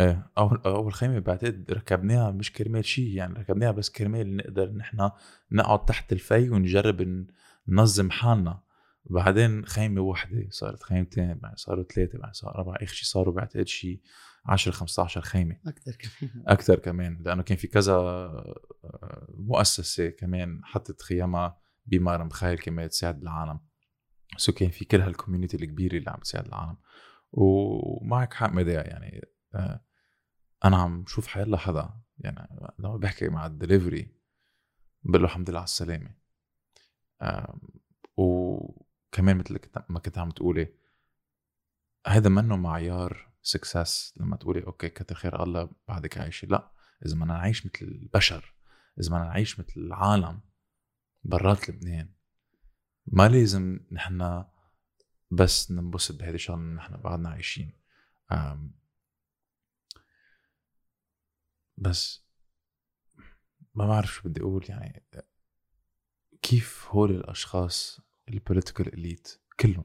إيه 0.00 0.30
اول 0.38 0.60
أول 0.66 0.92
خيمة 0.92 1.18
بعتقد 1.18 1.72
ركبناها 1.72 2.30
مش 2.30 2.52
كرمال 2.52 2.84
شيء 2.84 3.08
يعني 3.08 3.34
ركبناها 3.34 3.70
بس 3.70 3.90
كرمال 3.90 4.36
نقدر 4.36 4.70
نحن 4.72 5.10
نقعد 5.52 5.84
تحت 5.84 6.12
الفي 6.12 6.50
ونجرب 6.50 7.26
ننظم 7.68 8.10
حالنا. 8.10 8.60
بعدين 9.04 9.64
خيمة 9.64 10.00
واحدة 10.00 10.46
صارت 10.50 10.82
خيمتين 10.82 11.34
بعدين 11.34 11.56
صاروا 11.56 11.84
ثلاثة 11.84 12.18
بعدين 12.18 12.32
صاروا 12.32 12.58
اربعه 12.58 12.74
آخر 12.74 12.94
شيء 12.94 13.04
صاروا 13.06 13.34
بعتقد 13.34 13.66
شيء 13.66 14.00
10 14.46 14.72
15 14.72 15.20
خيمة. 15.20 15.56
أكثر 15.66 15.92
كمان. 15.92 16.42
أكثر 16.46 16.78
كمان 16.78 17.22
لأنه 17.24 17.42
كان 17.42 17.56
في 17.56 17.66
كذا 17.66 17.92
آه، 17.92 19.28
مؤسسة 19.38 20.08
كمان 20.08 20.60
حطت 20.64 21.02
خيامها 21.02 21.58
بمار 21.86 22.28
مخايل 22.28 22.58
كمان 22.58 22.88
تساعد 22.88 23.22
العالم. 23.22 23.60
so 24.36 24.52
كان 24.52 24.70
في 24.70 24.84
كل 24.84 25.00
هال 25.00 25.10
community 25.10 25.56
الكبيرة 25.56 25.96
اللي 25.96 26.10
عم 26.10 26.20
تساعد 26.20 26.46
العالم. 26.46 26.76
ومعك 27.32 28.34
حق 28.34 28.52
مدى 28.52 28.72
يعني 28.72 29.33
أنا 30.64 30.76
عم 30.76 31.04
شوف 31.06 31.26
حيلا 31.26 31.56
حدا 31.56 31.90
يعني 32.18 32.48
لما 32.78 32.96
بحكي 32.96 33.28
مع 33.28 33.46
الدليفري 33.46 34.14
بقول 35.02 35.22
له 35.22 35.28
الحمد 35.28 35.50
لله 35.50 35.58
على 35.58 35.64
السلامة. 35.64 36.14
آم، 37.22 37.60
وكمان 38.16 39.36
مثل 39.36 39.60
ما 39.88 39.98
كنت 40.00 40.18
عم 40.18 40.30
تقولي 40.30 40.74
هذا 42.06 42.28
منه 42.28 42.56
معيار 42.56 43.32
success 43.42 44.14
لما 44.16 44.36
تقولي 44.36 44.64
okay 44.66 44.88
كتر 44.88 45.14
خير 45.14 45.42
الله 45.42 45.70
بعدك 45.88 46.18
عايشة. 46.18 46.46
لا 46.46 46.72
إذا 47.06 47.14
بدنا 47.14 47.24
نعيش 47.26 47.66
مثل 47.66 47.82
البشر 47.82 48.54
إذا 49.00 49.08
بدنا 49.08 49.24
نعيش 49.24 49.60
مثل 49.60 49.72
العالم 49.76 50.40
برات 51.24 51.70
لبنان 51.70 52.08
ما 53.06 53.28
لازم 53.28 53.80
نحن 53.92 54.44
بس 55.30 55.70
ننبسط 55.70 56.18
بهيدي 56.18 56.34
الشغلة 56.34 56.58
إنه 56.60 56.74
نحن 56.74 56.96
بعدنا 56.96 57.28
عايشين. 57.28 57.72
بس 61.76 62.24
ما 63.74 63.86
بعرف 63.86 64.12
شو 64.14 64.28
بدي 64.28 64.40
أقول 64.40 64.64
يعني 64.68 65.02
كيف 66.42 66.86
هول 66.88 67.10
الأشخاص 67.10 68.00
ال 68.28 68.35
political 68.35 68.94
elite 68.94 69.40
كلهم 69.60 69.84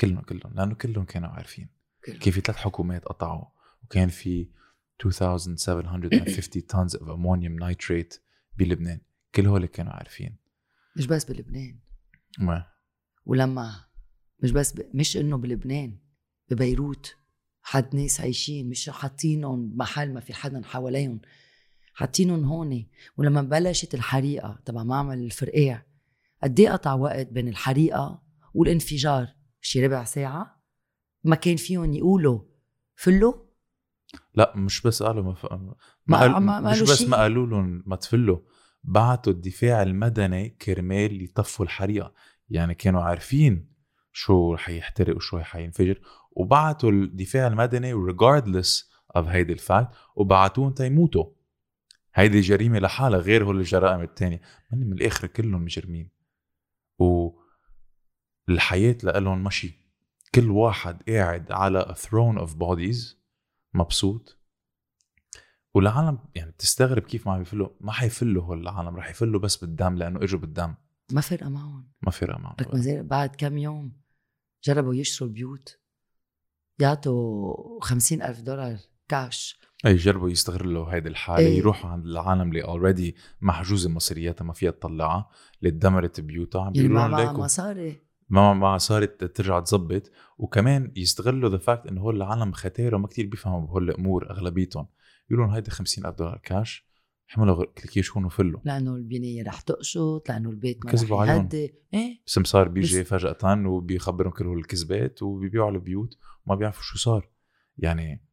كلهم 0.00 0.20
كلهم 0.20 0.54
لأنه 0.54 0.74
كلهم 0.74 1.04
كانوا 1.04 1.28
عارفين 1.28 1.68
كلهم. 2.04 2.18
كان 2.18 2.32
في 2.32 2.40
ثلاث 2.40 2.56
حكومات 2.56 3.04
قطعوا 3.04 3.44
وكان 3.84 4.08
في 4.08 4.48
2750 5.04 6.62
tons 6.72 6.92
of 6.92 7.02
ammonium 7.02 7.62
nitrate 7.62 8.18
بلبنان 8.58 9.00
كل 9.34 9.46
هول 9.46 9.66
كانوا 9.66 9.92
عارفين. 9.92 10.36
مش 10.96 11.06
بس 11.06 11.24
بلبنان. 11.24 11.78
ما. 12.38 12.66
ولما 13.26 13.84
مش 14.42 14.50
بس 14.50 14.72
ب... 14.72 14.96
مش 14.96 15.16
إنه 15.16 15.36
بلبنان 15.36 15.98
ببيروت. 16.50 17.16
حد 17.68 17.96
ناس 17.96 18.20
عايشين 18.20 18.68
مش 18.68 18.90
حاطينهم 18.90 19.72
محل 19.76 20.12
ما 20.14 20.20
في 20.20 20.34
حدا 20.34 20.62
حواليهم. 20.64 21.20
حاطينهم 21.94 22.44
هون. 22.44 22.86
ولما 23.16 23.42
بلشت 23.42 23.94
الحريقة 23.94 24.58
تبع 24.64 24.82
معمل 24.82 25.18
الفرقاع 25.18 25.86
قد 26.42 26.60
إيه 26.60 26.70
قطع 26.70 26.94
وقت 26.94 27.26
بين 27.26 27.48
الحريقة 27.48 28.22
والانفجار؟ 28.54 29.28
شي 29.60 29.86
ربع 29.86 30.04
ساعة؟ 30.04 30.62
ما 31.24 31.36
كان 31.36 31.56
فيهم 31.56 31.92
يقولوا. 31.92 32.40
فلوا؟ 32.94 33.32
لا 34.34 34.52
مش 34.56 34.82
بس 34.82 35.02
قالوا 35.02 35.22
ما, 35.24 35.34
ف... 35.34 35.46
ما, 35.52 35.74
ما- 36.06 36.18
قال... 36.18 36.30
ما- 36.42 36.60
مش 36.60 36.80
بس 36.80 36.98
شي. 36.98 37.06
ما 37.06 37.16
قالوا 37.16 37.46
لهم 37.46 37.82
ما 37.86 37.96
تفلوا. 37.96 38.38
بعتوا 38.84 39.32
الدفاع 39.32 39.82
المدني 39.82 40.48
كرمال 40.48 41.22
يطفوا 41.22 41.64
الحريقة. 41.64 42.12
يعني 42.50 42.74
كانوا 42.74 43.02
عارفين 43.02 43.75
شو 44.18 44.54
رح 44.54 44.68
يحترق 44.68 45.16
وشو 45.16 45.36
رح 45.36 45.56
ينفجر. 45.56 46.00
وبعتوا 46.30 46.90
الدفاع 46.90 47.46
المدني 47.46 47.94
regardless 47.94 48.84
of 49.16 49.18
هيدي 49.18 49.52
الفاكت 49.52 49.88
وبعتوهم 50.16 50.72
تيموتوا 50.72 51.24
هيدي 52.14 52.40
جريمة 52.40 52.78
لحالها 52.78 53.18
غير 53.18 53.44
هول 53.44 53.58
الجرائم 53.58 54.00
التانية. 54.00 54.40
من 54.72 54.92
الآخر 54.92 55.26
كلهم 55.26 55.64
مجرمين. 55.64 56.10
والحياة 58.48 58.96
لهم 59.04 59.44
مشي. 59.44 59.78
كل 60.34 60.50
واحد 60.50 61.02
قاعد 61.08 61.52
على 61.52 61.82
a 61.82 61.94
throne 61.94 62.38
of 62.46 62.50
bodies 62.50 63.16
مبسوط. 63.74 64.38
والعالم 65.74 66.18
يعني 66.34 66.50
بتستغرب 66.50 67.02
كيف 67.02 67.26
ما 67.26 67.32
عم 67.32 67.40
يفلوا. 67.40 67.68
ما 67.80 67.92
حيفلوا 67.92 68.44
هول 68.44 68.60
العالم 68.60 68.96
رح 68.96 69.10
يفلوا 69.10 69.40
بس 69.40 69.56
بالدم 69.56 69.94
لأنه 69.94 70.22
إجوا 70.22 70.40
بالدم. 70.40 70.74
ما 71.12 71.20
فرقة 71.20 71.48
معهم. 71.48 71.88
ما 72.02 72.10
في 72.10 72.26
معهم. 72.26 72.56
بعد 73.06 73.36
كم 73.36 73.58
يوم. 73.58 74.05
جربوا 74.64 74.94
يشتروا 74.94 75.28
البيوت. 75.28 75.78
يعطوا 76.78 77.80
خمسين 77.80 78.22
ألف 78.22 78.40
دولار 78.40 78.76
كاش 79.08 79.60
أي 79.86 79.92
يجربوا 79.92 80.30
يستغلوا 80.30 80.94
هيدي 80.94 81.08
الحالة 81.08 81.46
إيه. 81.46 81.58
يروحوا 81.58 81.90
عند 81.90 82.06
العالم 82.06 82.48
اللي 82.48 82.64
already 82.64 83.16
محجوزة 83.40 83.90
مصرياتها 83.90 84.44
ما 84.44 84.52
فيها 84.52 84.70
تطلعها 84.70 85.28
اللي 85.58 85.70
دمرت 85.70 86.20
بيوتها 86.20 86.60
عم 86.60 86.72
يعني 86.74 86.88
بيقولوا 86.88 87.08
ما 87.08 87.16
لهم 87.16 87.24
معها 87.24 87.44
مصاري 87.44 88.00
ما 88.28 88.54
ما 88.54 88.78
صارت 88.78 89.24
ترجع 89.24 89.60
تزبط. 89.60 90.10
وكمان 90.38 90.92
يستغلوا 90.96 91.50
the 91.50 91.58
fact 91.58 91.86
إنه 91.86 92.00
هول 92.00 92.16
العالم 92.16 92.52
ختيره 92.52 92.96
ما 92.96 93.06
كتير 93.06 93.26
بيفهموا 93.26 93.60
بهول 93.60 93.90
الأمور 93.90 94.30
أغلبيتهم. 94.30 94.86
يقولوا 95.30 95.46
لهم 95.46 95.54
هيدي 95.54 95.70
50000 95.70 96.14
دولار 96.14 96.40
كاش 96.42 96.85
حملوا 97.26 97.64
كلاكيشكن 97.64 98.24
وفلوا 98.24 98.60
لأنه 98.64 98.94
البنية 98.96 99.42
رح 99.42 99.60
تقشط 99.60 100.28
لأنه 100.28 100.50
البيت 100.50 100.84
ما 100.84 100.92
كذبوا 100.92 101.24
رح 101.24 101.30
عليهم. 101.30 101.48
إيه؟ 101.94 102.22
سمسار 102.26 102.68
بيجي 102.68 103.00
بس- 103.02 103.08
فجأة 103.08 103.66
وبيخبرهم 103.68 104.30
كل 104.32 104.46
الكذبات 104.58 105.22
وبيبيعوا 105.22 105.70
البيوت 105.70 106.18
وما 106.46 106.56
بيعرفوا 106.56 106.82
شو 106.82 106.98
صار. 106.98 107.28
يعني 107.78 108.26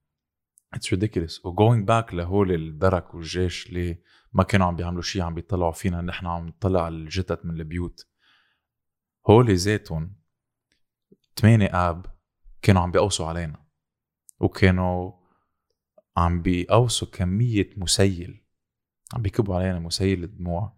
it's 0.73 0.93
ridiculous 0.93 1.45
و 1.45 1.52
going 1.52 1.87
back 1.87 2.13
لهول 2.13 2.51
الدرك 2.51 3.13
والجيش 3.15 3.69
اللي 3.69 4.01
ما 4.33 4.43
كانوا 4.43 4.67
عم 4.67 4.75
بيعملوا 4.75 5.01
شيء 5.01 5.21
عم 5.21 5.33
بيطلعوا 5.33 5.71
فينا 5.71 6.01
نحن 6.01 6.25
عم 6.25 6.47
نطلع 6.47 6.87
الجثث 6.87 7.45
من 7.45 7.59
البيوت. 7.59 8.07
هول 9.29 9.55
ذاتهم 9.55 10.15
8 11.35 11.65
آب 11.89 12.05
كانوا 12.61 12.81
عم 12.81 12.91
بيقوصوا 12.91 13.25
علينا. 13.25 13.65
وكانوا 14.39 15.11
عم 16.17 16.41
بيقوصوا 16.41 17.07
كمية 17.07 17.69
مسيل. 17.77 18.42
عم 19.13 19.21
بيكبوا 19.21 19.55
علينا 19.55 19.79
مسيل 19.79 20.23
الدموع 20.23 20.73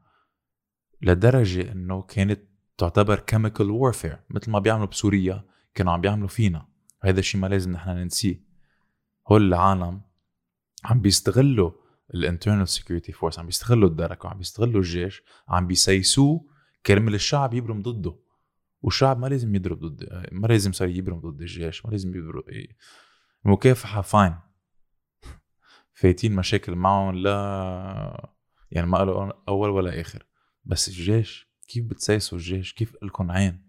لدرجة 1.02 1.72
إنه 1.72 2.02
كانت 2.02 2.42
تعتبر 2.78 3.20
chemical 3.20 3.70
warfare 3.70 4.20
مثل 4.30 4.52
ما 4.52 4.60
بيعملوا 4.60 4.88
بسوريا 4.88 5.44
كانوا 5.74 5.94
عم 5.94 6.02
بيعملوا 6.02 6.28
فينا. 6.28 6.68
هذا 7.04 7.20
الشيء 7.20 7.42
ما 7.42 7.48
لازم 7.48 7.72
نحن 7.72 7.90
ننسيه. 7.90 8.44
هول 9.28 9.48
العالم 9.48 10.02
عم 10.84 11.02
بيستغلوا 11.02 11.72
ال 12.14 12.20
internal 12.20 12.68
security 12.68 13.12
force 13.12 13.40
عم 13.40 13.46
بيستغلوا 13.46 13.90
الدرك 13.90 14.26
وعم 14.26 14.38
بيستغلوا 14.38 14.82
الجيش 14.82 15.24
عم 15.48 15.68
بيسيسوه 15.68 16.46
كرمال 16.86 17.14
الشعب 17.14 17.54
يبرم 17.54 17.82
ضده. 17.82 18.16
والشعب 18.82 19.20
ما 19.20 19.28
لازم 19.28 19.56
يضرب 19.56 19.80
ضد 19.80 20.28
ما 20.32 20.48
لازم 20.48 20.72
صار 20.72 20.88
يبرم 20.88 21.20
ضد 21.20 21.42
الجيش 21.42 21.86
ما 21.86 21.92
لازم 21.92 22.16
يضرب 22.16 22.44
المكافحة 23.46 24.02
فاين 24.02 24.36
فايتين 25.96 26.36
مشاكل 26.36 26.76
معهم 26.76 27.16
لا 27.16 28.34
يعني 28.72 28.88
ما 28.88 28.98
قالوا 28.98 29.32
أول 29.48 29.70
ولا 29.70 30.02
آخر. 30.02 30.28
بس 30.64 30.88
الجيش 30.88 31.50
كيف 31.68 31.86
بتسيسوا 31.86 32.38
الجيش؟ 32.38 32.74
كيف 32.74 32.96
لكم 33.04 33.32
عين؟ 33.32 33.66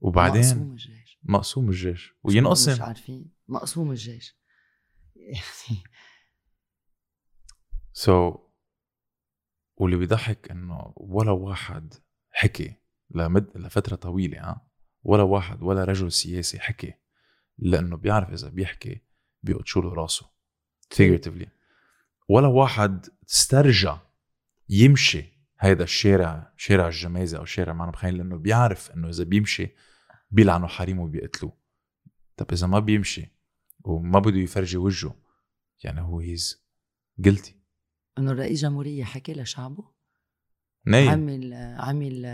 وبعدين 0.00 0.40
مقسوم 0.40 0.70
الجيش. 0.72 1.18
مقسوم 1.22 1.68
الجيش. 1.68 2.14
مش 2.24 2.34
وينقسم 2.34 2.82
عارفين. 2.82 3.32
مقسوم 3.48 3.90
الجيش. 3.90 4.36
يعني 5.16 5.40
so, 7.92 8.38
واللي 9.76 9.96
بيضحك 9.96 10.50
إنه 10.50 10.92
ولا 10.96 11.30
واحد 11.30 11.94
حكي 12.30 12.74
لمد 13.10 13.56
لفترة 13.56 13.96
طويلة 13.96 14.40
ها؟ 14.40 14.66
ولا 15.02 15.22
واحد 15.22 15.62
ولا 15.62 15.84
رجل 15.84 16.12
سياسي 16.12 16.58
حكي 16.58 16.94
لأنه 17.58 17.96
بيعرف 17.96 18.32
إذا 18.32 18.48
بيحكي 18.48 19.00
بيقطشوا 19.42 19.82
له 19.82 19.94
راسه. 19.94 20.30
Figuratively. 20.94 21.48
ولا 22.28 22.46
واحد 22.46 23.06
استرجع 23.30 23.98
يمشي 24.68 25.24
هيدا 25.60 25.84
الشارع 25.84 26.52
شارع 26.56 26.86
الجمازه 26.86 27.38
أو 27.38 27.44
شارع 27.44 27.72
معنا 27.72 27.90
بخيل 27.90 28.16
لأنه 28.16 28.36
بيعرف 28.36 28.90
إنه 28.90 29.08
إذا 29.08 29.24
بيمشي 29.24 29.68
بيلعنوا 30.30 30.68
حريمه 30.68 31.02
وبيقتلوه. 31.02 31.56
طب 32.36 32.52
إذا 32.52 32.66
ما 32.66 32.78
بيمشي 32.78 33.26
وما 33.84 34.18
بده 34.18 34.38
يفرجي 34.38 34.76
وجهه 34.76 35.16
يعني 35.84 36.00
هو 36.00 36.20
هيز 36.20 36.64
جلتي 37.18 37.54
إنه 38.18 38.30
الرئيس 38.30 38.60
جمهورية 38.60 39.04
حكى 39.04 39.32
لشعبه؟ 39.32 39.84
نايم 40.86 41.10
عمل 41.10 41.54
عمل 41.78 42.24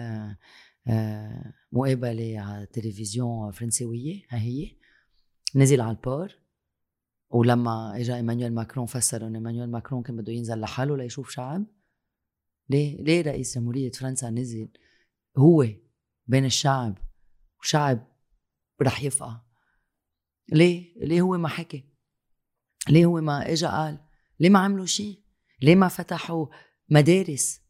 آه، 0.88 1.55
مقابلة 1.73 2.40
على 2.40 2.62
التلفزيون 2.62 3.51
فرنسوية 3.51 4.23
ها 4.29 4.38
هي؟ 4.38 4.77
نزل 5.55 5.81
على 5.81 5.90
البار. 5.90 6.38
ولما 7.30 7.96
اجى 7.96 8.14
ايمانويل 8.14 8.54
ماكرون 8.54 8.86
فسر 8.86 9.26
إنه 9.26 9.38
ايمانويل 9.38 9.70
ماكرون 9.70 10.02
كان 10.02 10.16
بده 10.16 10.32
ينزل 10.32 10.60
لحاله 10.60 10.96
ليشوف 10.96 11.30
شعب. 11.30 11.64
ليه؟ 12.70 13.02
ليه 13.02 13.22
رئيس 13.22 13.58
جمهورية 13.58 13.90
فرنسا 13.90 14.30
نزل 14.30 14.68
هو 15.38 15.66
بين 16.26 16.44
الشعب 16.44 16.98
وشعب 17.60 18.06
رح 18.82 19.02
يفقع 19.02 19.40
ليه؟ 20.52 20.94
ليه 20.98 21.20
هو 21.20 21.38
ما 21.38 21.48
حكي؟ 21.48 21.84
ليه 22.88 23.04
هو 23.04 23.20
ما 23.20 23.52
اجى 23.52 23.66
قال؟ 23.66 23.98
ليه 24.40 24.50
ما 24.50 24.58
عملوا 24.58 24.86
شيء 24.86 25.20
ليه 25.62 25.74
ما 25.74 25.88
فتحوا 25.88 26.46
مدارس 26.88 27.60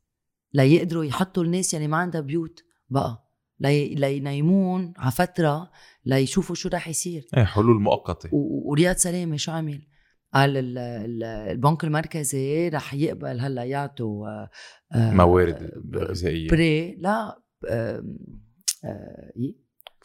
ليقدروا 0.55 1.05
يحطوا 1.05 1.45
الناس 1.45 1.75
يلي 1.75 1.89
ما 1.89 1.97
عندها 1.97 2.21
بيوت؟ 2.21 2.65
بقى. 2.89 3.26
لي... 3.61 3.95
لينيمون 3.95 4.93
على 4.97 5.11
فترة 5.11 5.71
ليشوفوا 6.05 6.55
شو 6.55 6.69
رح 6.69 6.89
يصير. 6.89 7.27
إيه 7.37 7.45
حلول 7.45 7.81
مؤقتة. 7.81 8.29
و- 8.33 8.71
ورياض 8.71 8.97
سلامة 8.97 9.37
شو 9.37 9.53
عمل؟ 9.53 9.87
قال 10.35 10.57
ال- 10.57 10.79
ال- 10.79 11.23
البنك 11.25 11.85
المركزي 11.85 12.69
رح 12.69 12.95
يقبل 12.95 13.41
هلأ 13.41 13.65
يعطوا 13.65 14.29
آه، 14.29 14.51
آه، 14.95 15.11
موارد 15.15 15.71
غذائية. 15.95 16.49
prêt 16.49 16.95
لا 16.95 17.39
آه، 17.71 18.03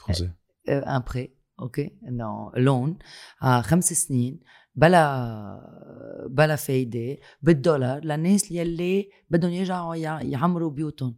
فرنسي. 0.05 0.31
un 0.69 1.03
prêt 1.13 1.35
okay 1.59 1.97
إنه 2.07 2.51
loan 2.57 2.97
آه 3.43 3.61
خمس 3.61 3.93
سنين 3.93 4.39
بلا 4.75 6.27
بلا 6.29 6.55
فايدة 6.55 7.17
بالدولار 7.41 8.05
للناس 8.05 8.51
يلي 8.51 9.09
بدهم 9.29 9.51
يرجعوا 9.51 9.95
يع- 9.95 10.21
يعمروا 10.21 10.69
بيوتهم. 10.71 11.17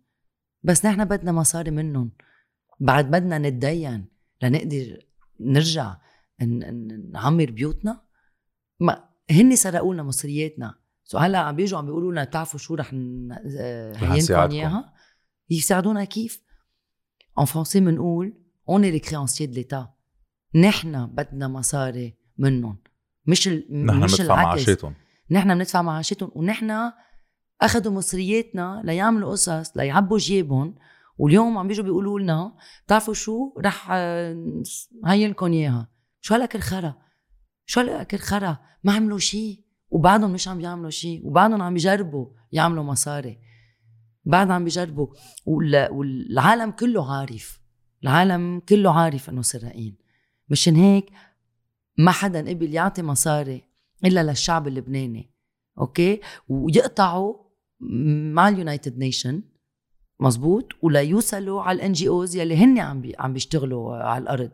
بس 0.63 0.85
نحن 0.85 1.05
بدنا 1.05 1.31
مصاري 1.31 1.71
منهم. 1.71 2.11
بعد 2.79 3.11
بدنا 3.11 3.37
نتدين 3.37 4.05
لنقدر 4.41 5.05
نرجع 5.39 5.95
نعمر 7.11 7.51
بيوتنا. 7.51 8.01
ما 8.79 9.09
هن 9.31 9.55
سرقوا 9.55 9.93
لنا 9.93 10.03
مصرياتنا. 10.03 10.75
سو 11.03 11.17
هلأ 11.17 11.37
عم 11.37 11.55
بيجوا 11.55 11.79
عم 11.79 11.85
بيقولوا 11.85 12.11
لنا 12.11 12.23
بتعرفوا 12.23 12.59
شو 12.59 12.75
رح 12.75 12.93
ن- 12.93 13.31
رح 13.95 14.03
هينكم 14.03 14.15
نساعدكم. 14.15 14.55
إياها؟ 14.55 14.93
يساعدونا 15.49 16.03
كيف؟ 16.03 16.43
en 17.39 17.45
français 17.45 17.79
بنقول 17.79 18.33
on 18.69 18.81
est 18.81 18.99
créanciers 18.99 19.47
de 19.47 19.53
l'état 19.53 19.93
نحن 20.55 21.05
بدنا 21.05 21.47
مصاري 21.47 22.17
منهم. 22.37 22.77
مش 23.25 23.47
ال... 23.47 23.85
نحن 23.85 24.03
مش 24.03 24.11
بندفع 24.11 24.23
العكس. 24.25 24.45
معاشاتهم. 24.47 24.95
نحن 25.31 25.57
بندفع 25.57 25.81
معاشاتهم 25.81 26.31
ونحن 26.35 26.71
أخذوا 27.65 27.93
مصرياتنا 27.93 28.81
ليعملوا 28.85 29.31
قصص 29.31 29.77
ليعبوا 29.77 30.17
جيبهم. 30.17 30.75
واليوم 31.17 31.57
عم 31.57 31.67
بيجوا 31.67 31.83
بيقولوا 31.85 32.19
لنا 32.19 32.53
بتعرفوا 32.85 33.13
شو؟ 33.13 33.53
رح 33.59 33.87
آه، 33.91 34.63
دينكم 35.05 35.45
إياها. 35.53 35.89
شو 36.21 36.33
هالك 36.33 36.55
الخرا 36.55 36.95
شو 37.65 37.79
هالك 37.81 38.13
الخرا 38.13 38.57
ما 38.83 38.93
عملوا 38.93 39.17
شيء 39.19 39.63
وبعدهم 39.89 40.31
مش 40.31 40.47
عم 40.47 40.61
يعملوا 40.61 40.89
شيء 40.89 41.27
وبعدهم 41.27 41.61
عم 41.61 41.75
يجربوا 41.75 42.27
يعملوا 42.51 42.83
مصاري. 42.83 43.37
بعد 44.25 44.51
عم 44.51 44.63
بيجربوا 44.63 45.07
وال- 45.45 45.91
والعالم 45.91 46.71
كله 46.71 47.13
عارف. 47.17 47.61
العالم 48.03 48.59
كله 48.69 48.99
عارف 48.99 49.29
إنه 49.29 49.41
سراقين 49.41 49.97
مشان 50.49 50.75
هيك 50.75 51.05
ما 51.97 52.11
حدا 52.11 52.49
قبل 52.49 52.73
يعطي 52.73 53.01
مصاري 53.01 53.63
إلا 54.05 54.23
للشعب 54.23 54.67
اللبناني. 54.67 55.29
أوكي؟ 55.79 56.21
ويقطعوا 56.49 57.42
مع 58.33 58.49
ال 58.49 58.56
United 58.56 58.97
Nations 58.97 59.43
مزبوط 60.19 60.71
وليوصلوا 60.81 61.61
على 61.61 61.75
ال 61.75 61.91
NGOs 61.91 62.35
يلي 62.35 62.55
هن 62.55 62.79
عم 62.79 63.01
بي 63.01 63.15
عم 63.19 63.33
بيشتغلوا 63.33 63.95
على 63.95 64.21
الأرض. 64.21 64.51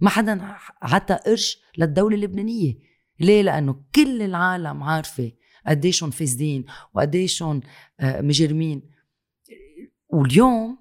ما 0.00 0.10
حدا 0.10 0.56
عطى 0.82 1.14
قرش 1.14 1.62
للدولة 1.78 2.16
اللبنانية. 2.16 2.78
ليه؟ 3.20 3.42
لأنه 3.42 3.84
كل 3.94 4.22
العالم 4.22 4.82
عارفة 4.82 5.32
قديشهم 5.66 6.10
فاسدين 6.10 6.64
وقديشهم 6.94 7.60
آه، 8.00 8.20
مجرمين. 8.20 8.90
واليوم 10.08 10.78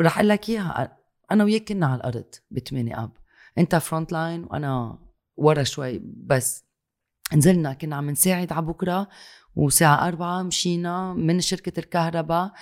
رح 0.00 0.18
أقول 0.18 0.28
لك 0.28 0.48
إياها 0.48 0.98
أنا 1.30 1.44
وياك 1.44 1.64
كنا 1.64 1.86
على 1.86 1.96
الأرض 1.96 2.34
بثمانية 2.50 3.04
أب. 3.04 3.12
أنت 3.58 3.76
front 3.76 4.12
line 4.12 4.44
وأنا 4.44 4.98
ورا 5.36 5.62
شوي 5.62 6.00
بس 6.26 6.64
نزلنا 7.34 7.72
كنا 7.72 7.96
عم 7.96 8.10
نساعد 8.10 8.52
على 8.52 8.66
بكرا. 8.66 9.08
وساعة 9.54 10.08
أربعة 10.08 10.42
مشينا 10.42 11.14
من 11.14 11.40
شركة 11.40 11.80
الكهرباء 11.80 12.52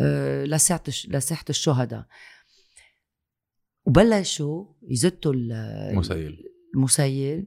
آه، 0.00 0.44
لساحة 0.44 0.82
لساحة 1.08 1.44
الشهداء. 1.50 2.06
وبلشوا 3.86 4.66
يزتوا 4.82 5.32
ال- 5.32 5.96
مسيل. 5.96 6.38
المسيل 6.74 7.46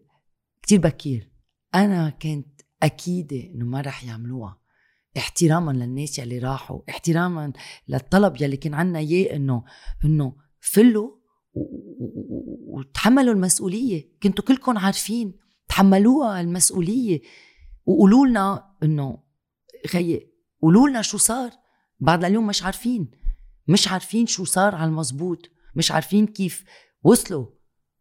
كتير 0.61 0.79
بكير. 0.79 1.31
أنا 1.75 2.09
كنت 2.09 2.61
اكيده 2.83 3.43
إنه 3.53 3.65
ما 3.65 3.81
رح 3.81 4.03
يعملوها. 4.03 4.61
احتراما 5.17 5.71
للناس 5.71 6.19
يلي 6.19 6.39
راحوا. 6.39 6.81
احتراما 6.89 7.53
للطلب 7.87 8.41
يلي 8.41 8.57
كان 8.57 8.73
عنا 8.73 8.99
إياه 8.99 9.35
إنه 9.35 9.63
إنه 10.05 10.35
فلوا 10.59 11.11
وتحملوا 12.67 13.33
المسؤولية. 13.33 14.09
كنتوا 14.23 14.45
كلكم 14.45 14.77
عارفين. 14.77 15.33
تحملوها 15.67 16.41
المسؤولية. 16.41 17.21
وقولوا 17.85 18.27
لنا 18.27 18.75
إنه 18.83 19.23
خيي 19.87 20.31
قولوا 20.61 20.89
لنا 20.89 21.01
شو 21.01 21.17
صار. 21.17 21.51
بعد 21.99 22.25
لليوم 22.25 22.47
مش 22.47 22.63
عارفين. 22.63 23.11
مش 23.67 23.87
عارفين 23.87 24.25
شو 24.25 24.43
صار 24.43 24.75
على 24.75 24.89
المزبوط 24.89 25.49
مش 25.75 25.91
عارفين 25.91 26.27
كيف 26.27 26.63
وصلوا. 27.03 27.45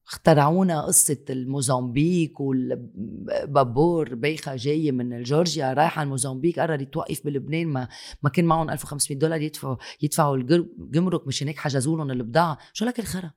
اخترعونا 0.06 0.82
قصة 0.82 1.24
الموزمبيق 1.30 2.40
والبابور 2.40 4.14
بيخة 4.14 4.56
جاية 4.56 4.92
من 4.92 5.22
جورجيا 5.22 5.72
رايحة 5.72 5.98
على 6.00 6.06
الموزمبيق 6.06 6.58
قررت 6.60 6.92
توقف 6.92 7.24
بلبنان. 7.24 7.66
ما 7.66 7.88
ما 8.22 8.30
كان 8.30 8.44
معهم 8.44 8.70
1500 8.70 9.18
دولار 9.18 9.40
يدفعوا 9.40 9.76
يدفعوا 10.02 10.36
الجمرك 10.36 11.26
مشان 11.26 11.48
هيك 11.48 11.58
حجزوا 11.58 11.96
لهم 11.96 12.10
البضاعة. 12.10 12.58
شو 12.72 12.84
لك 12.84 12.98
الخرا؟ 13.00 13.30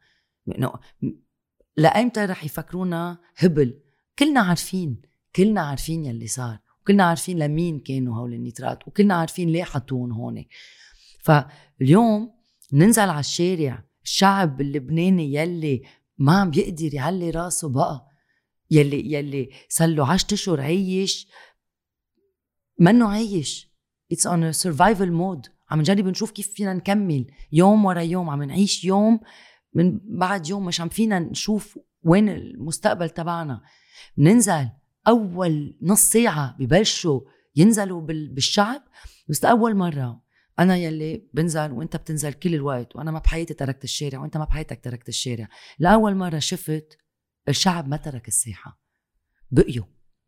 لأيمتى 1.77 2.25
رح 2.25 2.43
يفكرونا 2.43 3.17
هبل؟ 3.37 3.79
كلنا 4.19 4.41
عارفين. 4.41 5.01
كلنا 5.37 5.61
عارفين 5.61 6.05
يلي 6.05 6.27
صار 6.27 6.59
وكلنا 6.81 7.03
عارفين 7.03 7.39
لمين 7.39 7.79
كانوا 7.79 8.15
هول 8.15 8.33
النيترات 8.33 8.87
وكلنا 8.87 9.13
عارفين 9.15 9.49
ليه 9.49 9.63
حطوهم 9.63 10.11
هون. 10.11 10.45
فاليوم 11.23 12.31
ننزل 12.73 13.09
على 13.09 13.19
الشارع 13.19 13.83
الشعب 14.03 14.61
اللبناني 14.61 15.33
يلي 15.33 15.81
ما 16.17 16.39
عم 16.39 16.51
بيقدر 16.51 16.93
يعلي 16.93 17.29
راسه 17.29 17.69
بقى 17.69 18.07
يلي 18.71 19.13
يلي 19.13 19.49
صار 19.69 19.87
له 19.87 20.11
10 20.11 20.33
أشهر 20.33 20.61
عايش 20.61 21.27
منو 22.79 23.09
عايش. 23.09 23.71
it's 24.11 24.27
on 24.27 24.51
survival 24.51 25.11
mode 25.11 25.47
عم 25.69 25.79
نجرب 25.79 26.07
نشوف 26.07 26.31
كيف 26.31 26.53
فينا 26.53 26.73
نكمل 26.73 27.25
يوم 27.51 27.85
ورا 27.85 28.01
يوم. 28.01 28.29
عم 28.29 28.43
نعيش 28.43 28.85
يوم 28.85 29.19
من 29.73 29.99
بعد 30.03 30.47
يوم 30.47 30.65
مش 30.65 30.81
عم 30.81 30.89
فينا 30.89 31.19
نشوف 31.19 31.79
وين 32.03 32.29
المستقبل 32.29 33.09
تبعنا. 33.09 33.61
ننزل 34.17 34.69
أول 35.07 35.77
نص 35.81 36.01
ساعة 36.01 36.55
ببلشوا 36.59 37.21
ينزلوا 37.55 38.01
بالشعب. 38.07 38.81
بس 39.29 39.45
أول 39.45 39.75
مرة 39.75 40.21
أنا 40.59 40.77
يلي 40.77 41.29
بنزل 41.33 41.71
وأنت 41.71 41.95
بتنزل 41.95 42.33
كل 42.33 42.55
الوقت 42.55 42.95
وأنا 42.95 43.11
ما 43.11 43.19
بحياتي 43.19 43.53
تركت 43.53 43.83
الشارع 43.83 44.19
وأنت 44.19 44.37
ما 44.37 44.45
بحياتك 44.45 44.83
تركت 44.83 45.09
الشارع. 45.09 45.47
لأول 45.79 46.15
مرة 46.15 46.39
شفت 46.39 46.97
الشعب 47.49 47.87
ما 47.87 47.97
ترك 47.97 48.27
الساحة. 48.27 48.81
بقيوا 49.51 49.85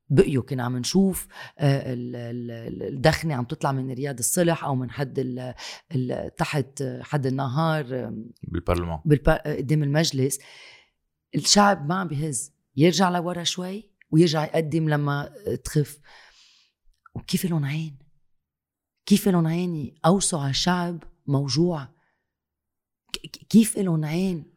بقيوا. 0.09 0.43
كنا 0.43 0.63
عم 0.63 0.77
نشوف 0.77 1.27
آه، 1.59 1.83
الدخنة 1.87 3.35
عم 3.35 3.43
تطلع 3.43 3.71
من 3.71 3.91
رياض 3.91 4.17
الصلح 4.17 4.63
أو 4.63 4.75
من 4.75 4.91
حد 4.91 5.19
ال 5.19 5.53
ال 5.95 6.35
تحت 6.35 6.83
حد 7.01 7.25
النهار 7.25 8.13
بالبرلمان. 8.43 8.99
قدام 9.45 9.83
المجلس. 9.83 10.39
الشعب 11.35 11.89
ما 11.89 11.95
عم 11.95 12.07
بيهز 12.07 12.53
يرجع 12.75 13.09
لورا 13.09 13.43
شوي. 13.43 13.89
ويرجع 14.11 14.43
يقدم 14.43 14.89
لما 14.89 15.33
تخف. 15.63 15.99
وكيف 17.15 17.45
لهم 17.45 17.65
عين 17.65 17.99
كيف 19.05 19.27
لهم 19.27 19.47
عين 19.47 19.95
قوسوا 20.05 20.39
على 20.39 20.49
الشعب 20.49 21.03
موجوع 21.27 21.87
كيف 23.49 23.77
لهم 23.77 24.05
عين؟ 24.05 24.53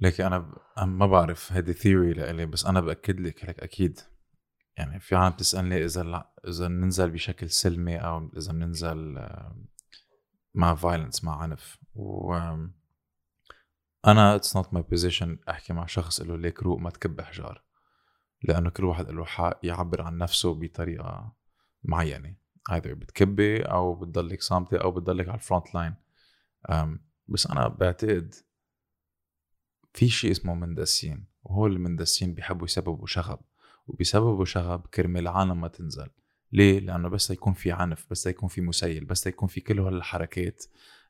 ليك 0.00 0.20
أنا 0.20 0.54
ما 0.86 1.06
بعرف 1.06 1.52
هيدي 1.52 1.72
theory 1.72 2.12
لإلي 2.12 2.46
بس 2.46 2.66
أنا 2.66 2.80
بأكد 2.80 3.20
لك 3.20 3.44
هيك 3.44 3.60
أكيد. 3.60 4.00
يعني 4.76 5.00
في 5.00 5.14
عالم 5.16 5.36
تسالني 5.36 5.84
إذا 5.84 6.02
لا 6.02 6.34
إذا 6.48 6.68
ننزل 6.68 7.10
بشكل 7.10 7.50
سلمي 7.50 7.96
أو 7.96 8.30
إذا 8.36 8.52
بننزل 8.52 9.28
مع 10.54 10.74
violence 10.74 11.24
مع 11.24 11.42
عنف. 11.42 11.78
و 11.94 12.34
أنا 14.06 14.36
it's 14.36 14.56
not 14.56 14.74
my 14.74 14.82
position 14.82 15.38
أحكي 15.48 15.72
مع 15.72 15.86
شخص 15.86 16.20
له 16.20 16.36
ليك 16.36 16.62
روق 16.62 16.78
ما 16.78 16.90
تكب 16.90 17.20
حجار 17.20 17.63
لأنه 18.44 18.70
كل 18.70 18.84
واحد 18.84 19.10
له 19.10 19.24
حق 19.24 19.60
يعبر 19.62 20.02
عن 20.02 20.18
نفسه 20.18 20.54
بطريقة 20.54 21.32
معينة. 21.84 22.34
either 22.70 22.86
بتكبي 22.86 23.62
أو 23.62 23.94
بتضلك 23.94 24.42
صامتة 24.42 24.76
أو 24.76 24.90
بتضلك 24.90 25.28
على 25.28 25.34
ال 25.34 25.41
front 25.41 25.74
line 25.74 25.94
بس 27.28 27.46
أنا 27.46 27.68
بعتقد 27.68 28.34
في 29.94 30.08
شيء 30.08 30.30
اسمه 30.30 30.54
مندسين 30.54 31.26
وهو 31.42 31.66
المندسين 31.66 32.34
بيحبوا 32.34 32.64
يسببوا 32.64 33.06
شغب. 33.06 33.38
وبيسببوا 33.86 34.44
شغب 34.44 34.86
كرمال 34.86 35.22
العالم 35.22 35.60
ما 35.60 35.68
تنزل. 35.68 36.10
ليه؟ 36.52 36.78
لأنه 36.80 37.08
بس 37.08 37.30
يكون 37.30 37.52
في 37.52 37.72
عنف 37.72 38.06
بس 38.10 38.26
يكون 38.26 38.48
في 38.48 38.60
مسيل 38.60 39.04
بس 39.04 39.26
يكون 39.26 39.48
في 39.48 39.60
كل 39.60 39.80
هالحركات 39.80 40.64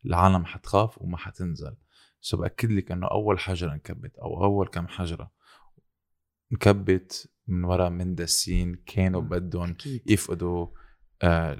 العالم 0.06 0.44
حتخاف 0.44 1.02
وما 1.02 1.16
حتنزل. 1.16 1.76
so 2.20 2.36
بأكد 2.36 2.70
لك 2.70 2.92
إنه 2.92 3.06
أول 3.06 3.38
حجرة 3.38 3.72
انكبت 3.72 4.16
أو 4.18 4.44
أول 4.44 4.68
كم 4.68 4.88
حجرة 4.88 5.30
انكبت 6.52 7.30
من 7.46 7.64
وراء 7.64 7.90
مندسين 7.90 8.74
كانوا 8.74 9.20
بدهم 9.20 9.76
يفقدوا 10.06 10.66
آه، 11.22 11.56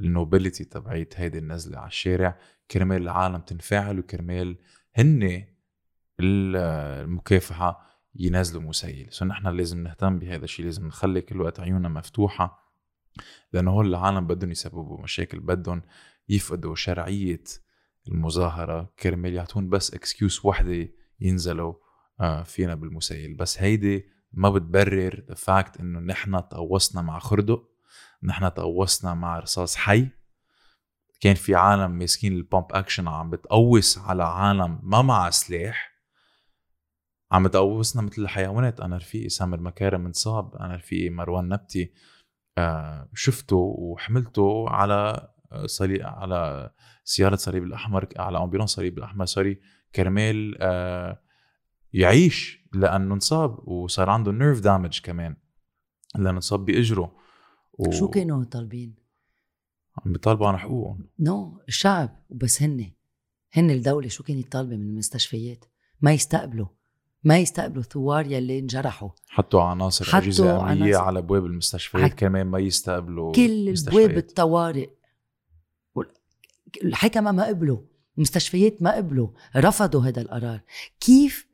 ال 0.00 0.07
nobility 0.07 0.64
تبعيت 0.64 1.20
هيدي 1.20 1.38
النزلة 1.38 1.78
على 1.78 1.88
الشارع. 1.88 2.38
كرمال 2.70 3.02
العالم 3.02 3.38
تنفعل 3.38 3.98
وكرمال 3.98 4.58
هن 4.94 5.44
المكافحة 6.20 7.90
ينزلوا 8.14 8.62
مسيل. 8.62 9.06
so 9.10 9.24
نحن 9.24 9.46
لازم 9.46 9.82
نهتم 9.82 10.18
بهذا 10.18 10.44
الشيء 10.44 10.64
لازم 10.64 10.86
نخلي 10.86 11.20
كل 11.20 11.40
وقت 11.40 11.60
عيوننا 11.60 11.88
مفتوحة. 11.88 12.60
لأنه 13.52 13.70
هول 13.70 13.86
العالم 13.86 14.26
بدهم 14.26 14.50
يسببوا 14.50 15.02
مشاكل 15.02 15.40
بدهم 15.40 15.82
يفقدوا 16.28 16.74
شرعية 16.74 17.44
المظاهرة. 18.08 18.94
كرمال 18.98 19.34
يعطون 19.34 19.68
بس 19.68 19.94
excuse 19.94 20.40
وحدة 20.44 20.88
ينزلوا. 21.20 21.74
فينا 22.44 22.74
بالمسيل 22.74 23.34
بس 23.34 23.62
هيدي 23.62 24.06
ما 24.32 24.50
بتبرر 24.50 25.24
the 25.28 25.34
fact 25.34 25.80
إنه 25.80 26.00
نحن 26.00 26.48
تقوصنا 26.48 27.02
مع 27.02 27.18
خردق 27.18 27.70
نحن 28.22 28.54
تقوصنا 28.54 29.14
مع 29.14 29.38
رصاص 29.38 29.76
حي. 29.76 30.08
كان 31.20 31.34
في 31.34 31.54
عالم 31.54 31.90
ماسكين 31.90 32.32
ال 32.32 32.39
pump 32.39 32.66
action 32.70 33.08
عم 33.08 33.30
بتقوص 33.30 33.98
على 33.98 34.24
عالم 34.24 34.80
ما 34.82 35.02
مع 35.02 35.30
سلاح. 35.30 35.90
عم 37.32 37.44
بتقوصنا 37.44 38.02
مثل 38.02 38.22
الحيوانات. 38.22 38.80
أنا 38.80 38.96
رفيقي 38.96 39.28
سامر 39.28 39.60
مكارم 39.60 40.06
انصاب 40.06 40.56
أنا 40.56 40.76
رفيقي 40.76 41.10
مروان 41.10 41.48
نبتي. 41.48 41.92
آه 42.58 43.08
شفته 43.14 43.56
وحملته 43.56 44.68
على 44.68 45.28
صليب 45.66 46.02
على 46.02 46.70
سيارة 47.04 47.36
صليب 47.36 47.64
الأحمر 47.64 48.08
على 48.16 48.38
ambulance 48.38 48.70
صليب 48.70 48.98
الأحمر 48.98 49.24
sorry 49.26 49.60
كرمال 49.94 50.56
آه 50.60 51.20
يعيش 51.92 52.60
لأنه 52.72 53.14
انصاب 53.14 53.68
وصار 53.68 54.10
عنده 54.10 54.32
nerve 54.32 54.60
damage 54.60 55.00
كمان 55.00 55.36
لأنه 56.14 56.30
انصاب 56.30 56.64
بإجره. 56.64 57.12
و... 57.72 57.90
شو 57.90 58.08
كانوا 58.08 58.44
طالبين؟ 58.44 58.94
عم 59.98 60.12
بيطالبوا 60.12 60.48
عن 60.48 60.56
حقوقهم. 60.56 61.08
no 61.18 61.58
no, 61.58 61.64
الشعب 61.68 62.24
وبس 62.28 62.62
هن. 62.62 62.92
هن 63.52 63.70
الدولة 63.70 64.08
شو 64.08 64.22
كانت 64.22 64.52
طالبة 64.52 64.76
من 64.76 64.82
المستشفيات؟ 64.82 65.64
ما 66.00 66.12
يستقبلوا. 66.12 66.66
ما 67.24 67.38
يستقبلوا 67.38 67.82
ثوار 67.82 68.26
يلي 68.26 68.58
انجرحوا. 68.58 69.10
حطوا 69.28 69.62
عناصر 69.62 70.18
أجهزة 70.18 70.72
أمنية 70.72 70.84
عناصر... 70.84 71.04
على 71.04 71.18
أبواب 71.18 71.46
المستشفيات 71.46 72.10
حك... 72.10 72.14
كمان 72.14 72.46
ما 72.46 72.58
يستقبلوا 72.58 73.32
كل 73.32 73.74
أبواب 73.88 74.16
الطوارئ. 74.16 74.90
الحكمة 76.84 77.32
ما 77.32 77.46
قبلوا. 77.46 77.78
المستشفيات 78.16 78.82
ما 78.82 78.96
قبلوا. 78.96 79.28
رفضوا 79.56 80.02
هذا 80.02 80.22
القرار. 80.22 80.60
كيف 81.00 81.49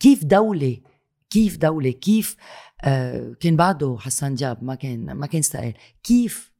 كيف 0.00 0.24
دولة 0.24 0.80
كيف 1.30 1.56
دولة 1.56 1.90
كيف 1.90 2.36
آه 2.84 3.32
كان 3.40 3.56
بعده 3.56 3.96
حسان 4.00 4.34
دياب 4.34 4.64
ما 4.64 4.74
كان 4.74 5.12
ما 5.12 5.26
كان 5.26 5.38
استقال 5.38 5.74
كيف 6.02 6.52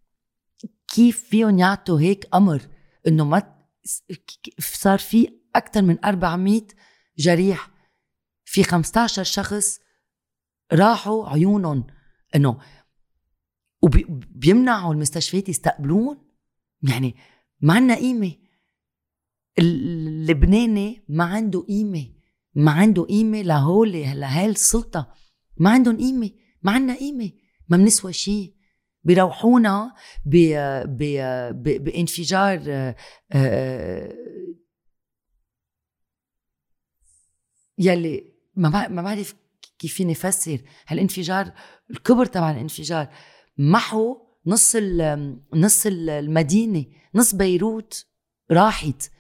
كيف 0.88 1.24
فيهم 1.24 1.58
يعطوا 1.58 2.00
هيك 2.00 2.28
أمر 2.34 2.62
إنه 3.06 3.24
ما 3.24 3.54
صار 4.58 4.98
في 4.98 5.28
أكثر 5.56 5.82
من 5.82 6.04
400 6.04 6.62
جريح. 7.18 7.70
في 8.44 8.62
15 8.62 9.22
شخص 9.22 9.80
راحوا 10.72 11.28
عيونهم 11.28 11.86
إنه 12.34 12.60
وبيمنعوا 13.82 14.94
المستشفيات 14.94 15.48
يستقبلون؟ 15.48 16.18
يعني 16.82 17.14
ما 17.60 17.74
عندنا 17.74 17.94
قيمة. 17.94 18.32
اللبناني 19.58 21.04
ما 21.08 21.24
عنده 21.24 21.60
قيمة. 21.60 22.13
ما 22.54 22.70
عنده 22.70 23.02
قيمة 23.02 23.42
لهول 23.42 23.92
لهي 23.92 24.46
السلطة. 24.46 25.14
ما 25.56 25.70
عندهم 25.70 25.96
قيمة. 25.96 26.30
ما 26.62 26.72
عندنا 26.72 26.98
قيمة. 26.98 27.30
ما 27.68 27.76
بنسوى 27.76 28.12
شيء 28.12 28.54
بيروحونا 29.04 29.94
بانفجار 31.56 32.62
آه، 32.68 32.96
آه، 33.32 34.14
يلي 37.78 38.34
ما 38.56 38.88
ما 38.88 39.02
بعرف 39.02 39.34
كيف 39.78 39.94
فيني 39.94 40.12
افسر. 40.12 40.60
هالانفجار 40.86 41.52
الكبر 41.90 42.26
تبع 42.26 42.50
الانفجار 42.50 43.08
محو 43.58 44.16
نص 44.46 44.76
نص 45.54 45.86
المدينة 45.86 46.84
نص 47.14 47.34
بيروت 47.34 48.06
راحت. 48.50 49.10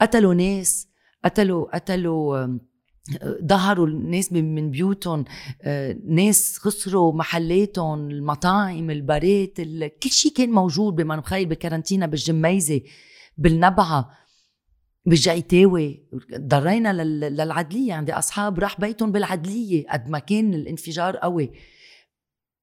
قتلوا 0.00 0.34
ناس. 0.34 0.89
قتلوا 1.24 1.76
قتلوا 1.76 2.58
ظهروا 3.44 3.86
الناس 3.86 4.32
من 4.32 4.70
بيوتهم 4.70 5.24
آه، 5.62 5.96
ناس 6.08 6.58
خسروا 6.58 7.12
محلاتهم 7.12 8.10
المطاعم 8.10 8.90
البارات 8.90 9.60
كل 10.02 10.10
شيء 10.10 10.32
كان 10.32 10.50
موجود 10.50 10.94
بما 10.94 11.16
مخيل 11.16 11.46
بكارنتينا 11.46 12.06
بالجميزة 12.06 12.80
بالنبعة 13.38 14.10
بالجعيتاوي 15.06 16.08
ضرينا 16.36 17.04
للعدلية 17.04 17.94
عندي 17.94 18.12
أصحاب 18.12 18.58
راح 18.58 18.80
بيتهم 18.80 19.12
بالعدلية 19.12 19.86
قد 19.88 20.08
ما 20.08 20.18
كان 20.18 20.54
الانفجار 20.54 21.16
قوي. 21.16 21.52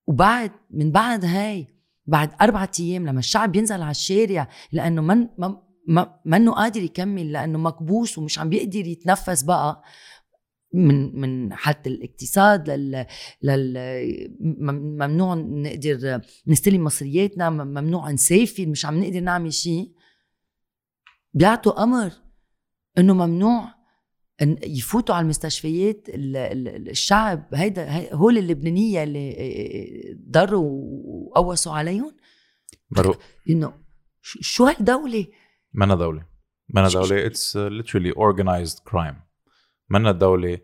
وبعد 0.08 0.52
من 0.72 0.92
بعد 0.92 1.26
هاي 1.26 1.68
بعد 2.06 2.32
أربعة 2.42 2.72
أيام 2.80 3.06
لما 3.06 3.20
الشعب 3.20 3.56
ينزل 3.56 3.82
على 3.82 3.92
الشارع 3.92 4.50
لأنه 4.72 5.02
من 5.02 5.28
ما 5.38 5.67
منه 6.26 6.52
قادر 6.52 6.82
يكمل 6.82 7.32
لأنه 7.32 7.58
مكبوس 7.58 8.18
ومش 8.18 8.40
عم 8.40 8.50
بيقدر 8.50 8.88
يتنفس 8.88 9.44
بقى 9.44 9.84
من 10.74 11.20
من 11.20 11.54
حتى 11.54 11.90
الاقتصاد 11.90 12.70
لل, 12.70 13.06
لل 13.42 13.78
ممنوع 15.00 15.36
نقدر 15.36 16.22
نستلم 16.48 16.84
مصرياتنا 16.84 17.50
ممنوع 17.50 18.12
نسافر 18.12 18.66
مش 18.66 18.86
عم 18.86 19.04
نقدر 19.04 19.20
نعمل 19.20 19.54
شيء. 19.54 19.92
بيعطوا 21.34 21.84
أمر 21.84 22.12
إنه 22.98 23.14
ممنوع 23.14 23.74
إن 24.42 24.58
يفوتوا 24.64 25.16
على 25.16 25.24
المستشفيات 25.24 26.08
الشعب. 26.10 27.48
هيدا 27.54 28.14
هول 28.14 28.38
اللبنانية 28.38 29.04
اللي 29.04 30.18
ضروا 30.30 30.70
وقوسوا 31.32 31.74
عليهم. 31.74 32.16
bro 32.92 33.16
إنه 33.50 33.74
شو 34.22 34.66
هالدوله 34.66 35.26
منا 35.78 35.96
دوله 35.96 36.26
منا 36.70 36.88
دوله 36.88 37.26
it's 37.26 37.58
literally 37.58 38.14
organized 38.14 38.80
crime. 38.90 39.16
منا 39.90 40.12
دولة 40.12 40.60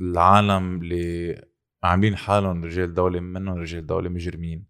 العالم 0.00 0.82
اللي 0.82 1.42
عاملين 1.82 2.16
حالهم 2.16 2.64
رجال 2.64 2.94
دولة 2.94 3.20
منهم 3.20 3.58
رجال 3.58 3.86
دولة 3.86 4.08
مجرمين. 4.08 4.66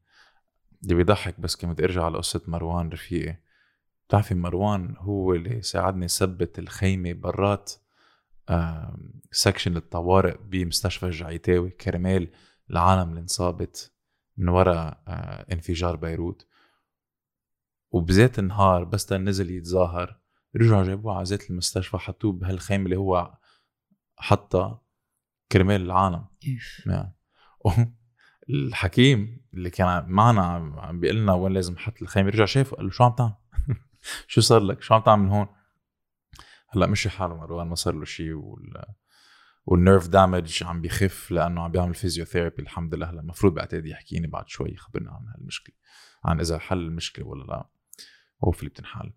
اللي 0.82 0.94
بيضحك 0.94 1.40
بس 1.40 1.56
كنت 1.56 1.80
ارجع 1.80 2.04
على 2.04 2.18
قصة 2.18 2.42
مروان 2.46 2.88
رفيقي. 2.88 3.36
بتعرفي 4.08 4.34
مروان 4.34 4.94
هو 4.98 5.34
اللي 5.34 5.62
ساعدني 5.62 6.04
يثبت 6.04 6.58
الخيمة 6.58 7.12
برات 7.12 7.72
سكشن 9.30 9.76
الطوارئ 9.76 10.36
بمستشفى 10.44 11.06
الجعيتاوي 11.06 11.70
كرمال 11.70 12.28
العالم 12.70 13.08
اللي 13.08 13.20
انصابت 13.20 13.92
من 14.36 14.48
وراء 14.48 15.02
آه، 15.08 15.46
انفجار 15.52 15.96
بيروت. 15.96 16.46
وبذات 17.90 18.38
النهار 18.38 18.84
بس 18.84 19.12
نزل 19.12 19.50
يتظاهر 19.50 20.20
رجعوا 20.56 20.84
جابوه 20.84 21.14
على 21.14 21.24
ذات 21.24 21.50
المستشفى 21.50 21.98
حطوه 21.98 22.32
بهالخيمة 22.32 22.84
اللي 22.84 22.96
هو 22.96 23.34
حطها 24.16 24.82
كرمال 25.52 25.80
العالم 25.80 26.26
يعني. 26.86 27.16
الحكيم 28.48 29.44
اللي 29.54 29.70
كان 29.70 30.04
معنا 30.08 30.42
عم 30.76 31.00
بيقول 31.00 31.16
لنا 31.16 31.32
وين 31.32 31.52
لازم 31.52 31.74
نحط 31.74 32.02
الخيمة 32.02 32.30
رجع 32.30 32.44
شافه 32.44 32.76
قال 32.76 32.86
له 32.86 32.90
شو 32.90 33.04
عم 33.04 33.12
تعمل؟ 33.12 33.34
شو 34.28 34.40
صار 34.40 34.60
لك؟ 34.60 34.82
شو 34.82 34.94
عم 34.94 35.02
تعمل 35.02 35.28
هون؟ 35.30 35.46
هلأ 36.68 36.86
مشي 36.86 37.10
حاله 37.10 37.36
مروان 37.36 37.66
ما 37.66 37.74
صار 37.74 37.94
له 37.94 38.04
شيء 38.04 38.32
وال 38.32 38.84
وال 39.66 39.78
nerve 39.78 40.08
damage 40.08 40.62
عم 40.64 40.80
بيخف 40.80 41.30
لأنه 41.30 41.62
عم 41.62 41.72
بيعمل 41.72 41.94
physiotherapy 41.94 42.62
الحمد 42.62 42.94
لله 42.94 43.10
هلأ 43.10 43.20
المفروض 43.20 43.54
بعتقد 43.54 43.86
يحكيني 43.86 44.26
بعد 44.26 44.48
شوي 44.48 44.72
يخبرنا 44.72 45.10
عن 45.10 45.26
هالمشكلة 45.28 45.74
عن 46.24 46.40
إذا 46.40 46.58
حل 46.58 46.78
المشكلة 46.78 47.26
ولا 47.26 47.44
لا 47.44 47.68
هو 48.44 48.50
في 48.50 48.66
بتنحل 48.68 49.12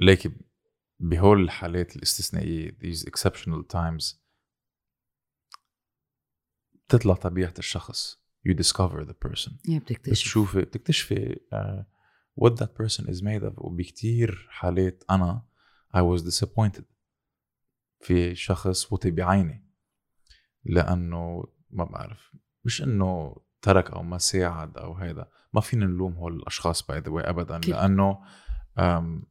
لكن 0.00 0.40
بهول 1.00 1.42
الحالات 1.42 1.96
الاستثنائية 1.96 2.70
these 2.70 3.02
exceptional 3.02 3.64
times 3.74 4.16
بتطلع 6.88 7.14
طبيعة 7.14 7.54
الشخص 7.58 8.22
you 8.48 8.54
discover 8.54 9.04
the 9.04 9.14
person. 9.28 9.52
بتكتشف. 9.68 10.10
بتشوفي 10.10 10.60
بتكتشفي 10.60 11.34
uh, 11.34 11.84
what 12.44 12.52
that 12.52 12.68
person 12.82 13.04
is 13.04 13.20
made 13.22 13.42
of. 13.42 13.54
وبكتير 13.58 14.48
حالات 14.50 15.04
أنا 15.10 15.42
I 15.96 16.00
was 16.00 16.22
disappointed 16.22 16.82
في 18.00 18.34
شخص 18.34 18.92
وطي 18.92 19.10
بعيني. 19.10 19.64
لأنه 20.64 21.44
ما 21.70 21.84
بعرف 21.84 22.36
مش 22.64 22.82
إنه 22.82 23.36
ترك 23.62 23.90
أو 23.90 24.02
ما 24.02 24.18
ساعد 24.18 24.78
أو 24.78 24.94
هيدا. 24.94 25.30
ما 25.52 25.60
فينا 25.60 25.86
نلوم 25.86 26.12
هول 26.12 26.36
الأشخاص 26.36 26.86
by 26.86 26.98
the 26.98 27.10
way 27.10 27.24
أبدا 27.24 27.58
لأنه 27.58 28.18
um, 28.78 29.24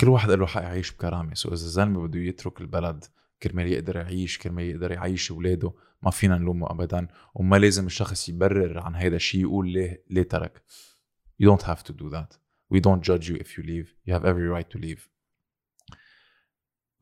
كل 0.00 0.08
واحد 0.08 0.30
له 0.30 0.46
حق 0.46 0.62
يعيش 0.62 0.92
بكرامة. 0.92 1.34
so 1.34 1.48
إذا 1.48 1.54
الزلمة 1.54 2.06
بده 2.06 2.20
يترك 2.20 2.60
البلد 2.60 3.04
كرمال 3.42 3.66
يقدر 3.66 3.96
يعيش 3.96 4.38
كرمال 4.38 4.64
يقدر 4.64 4.92
يعيش 4.92 5.30
أولاده 5.30 5.74
ما 6.02 6.10
فينا 6.10 6.38
نلومه 6.38 6.70
ابدا. 6.70 7.08
وما 7.34 7.56
لازم 7.56 7.86
الشخص 7.86 8.28
يبرر 8.28 8.78
عن 8.78 8.96
هذا 8.96 9.16
الشيء 9.16 9.40
يقول 9.40 9.68
ليه 9.68 10.04
ليه 10.10 10.22
ترك. 10.22 10.62
You 11.42 11.46
don't 11.46 11.62
have 11.62 11.82
to 11.82 11.92
do 11.92 12.10
that. 12.10 12.38
We 12.74 12.80
don't 12.80 13.02
judge 13.02 13.28
you 13.28 13.36
if 13.36 13.56
you 13.56 13.62
leave. 13.62 13.88
You 14.06 14.14
have 14.14 14.24
every 14.24 14.48
right 14.48 14.70
to 14.76 14.78
leave. 14.78 15.08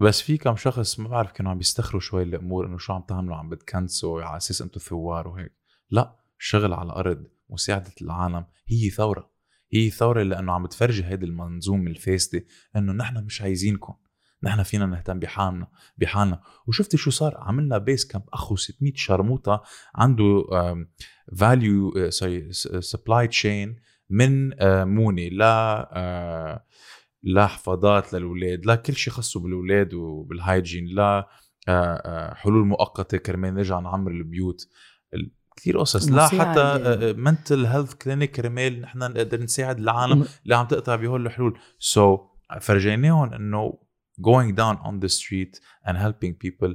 بس 0.00 0.20
في 0.20 0.38
كم 0.38 0.56
شخص 0.56 1.00
ما 1.00 1.08
بعرف 1.08 1.32
كانوا 1.32 1.50
عم 1.50 1.58
بيستخروا 1.58 2.00
شوي 2.00 2.22
الأمور 2.22 2.66
إنه 2.66 2.78
شو 2.78 2.92
عم 2.92 3.02
تعملوا 3.02 3.36
عم 3.36 3.48
بتكنسوا 3.48 4.22
على 4.22 4.36
أساس 4.36 4.62
أنتم 4.62 4.80
ثوار 4.80 5.28
وهيك. 5.28 5.52
لا. 5.90 6.16
الشغل 6.40 6.72
على 6.72 6.86
الأرض 6.86 7.26
مساعدة 7.50 7.92
العالم 8.02 8.46
هي 8.66 8.90
ثورة. 8.90 9.30
هي 9.72 9.90
ثورة 9.90 10.22
لأنه 10.22 10.52
عم 10.52 10.62
بتفرجي 10.62 11.04
هيدي 11.04 11.26
المنظومة 11.26 11.90
الفاسدة 11.90 12.44
إنه 12.76 12.92
نحن 12.92 13.24
مش 13.24 13.42
عايزينكم. 13.42 13.94
نحن 14.42 14.62
فينا 14.62 14.86
نهتم 14.86 15.18
بحالنا 15.18 15.66
بحالنا. 15.98 16.40
وشفتي 16.66 16.96
شو 16.96 17.10
صار؟ 17.10 17.36
عملنا 17.38 17.78
بيس 17.78 18.06
كامب 18.06 18.24
أخو 18.32 18.56
600 18.56 18.92
شرموطة 18.96 19.62
عنده 19.94 20.44
فاليو 21.38 22.10
سوري 22.10 22.52
سبلاي 22.80 23.28
تشين 23.28 23.76
من 24.10 24.52
uh, 24.52 24.56
موني 24.64 25.30
لا 25.30 25.88
uh, 25.92 26.70
لا 27.22 27.46
حفاضات 27.46 28.14
للأولاد 28.14 28.66
لا 28.66 28.74
كل 28.74 28.94
شيء 28.94 29.12
خصه 29.12 29.40
بالأولاد 29.40 29.94
وبال 29.94 30.22
hygiene 30.22 30.86
لا 30.86 31.28
uh, 31.70 32.34
حلول 32.34 32.66
مؤقتة 32.66 33.18
كرمال 33.18 33.54
نرجع 33.54 33.78
نعمر 33.80 34.10
البيوت. 34.10 34.68
كثير 35.60 35.78
قصص. 35.78 36.08
لا 36.08 36.28
حتى 36.28 37.12
mental 37.12 37.66
health 37.66 37.94
clinic 37.94 38.30
كرمال 38.30 38.80
نحن 38.80 38.98
نقدر 38.98 39.42
نساعد 39.42 39.78
العالم 39.78 40.26
اللي 40.42 40.56
عم 40.56 40.66
تقطع 40.66 40.96
بهول 40.96 41.26
الحلول. 41.26 41.58
so 41.78 42.16
so, 42.16 42.58
فرجيناهم 42.58 43.32
إنه 43.34 43.78
going 44.20 44.54
down 44.54 44.76
on 44.86 45.00
the 45.04 45.08
street 45.08 45.60
and 45.86 45.96
helping 45.96 46.32
people 46.44 46.74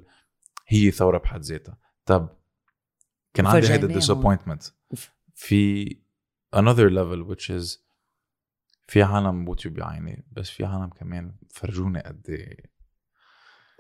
هي 0.68 0.92
ثورة 0.92 1.18
بحد 1.18 1.42
ذاتها. 1.42 1.78
طب 2.06 2.38
كان 3.34 3.46
عندي 3.46 3.70
هيدا 3.70 4.00
disappointment. 4.00 4.72
في 5.36 5.90
another 6.56 6.90
level 6.90 7.30
which 7.30 7.50
is 7.50 7.80
في 8.88 9.04
عالم 9.04 9.46
وطيو 9.46 9.72
بعيني 9.72 10.28
بس 10.32 10.50
في 10.50 10.66
عالم 10.66 10.90
كمان 10.90 11.36
فرجوني 11.50 12.00
قد 12.00 12.30
إيه. 12.30 12.76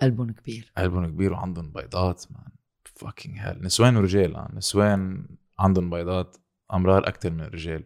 قلبهم 0.02 0.32
كبير. 0.32 0.72
قلبهم 0.78 1.06
كبير 1.06 1.34
وعندهم 1.34 1.72
بيضات 1.72 2.26
man 2.32 2.52
fucking 2.96 3.38
hell 3.38 3.64
نسوان 3.64 3.98
ورجال 3.98 4.36
آه. 4.36 4.52
نسوان 4.54 5.28
عندهم 5.60 5.90
بيضات 5.90 6.38
أمرار 6.74 7.08
أكثر 7.08 7.32
من 7.32 7.42
الرجال. 7.42 7.84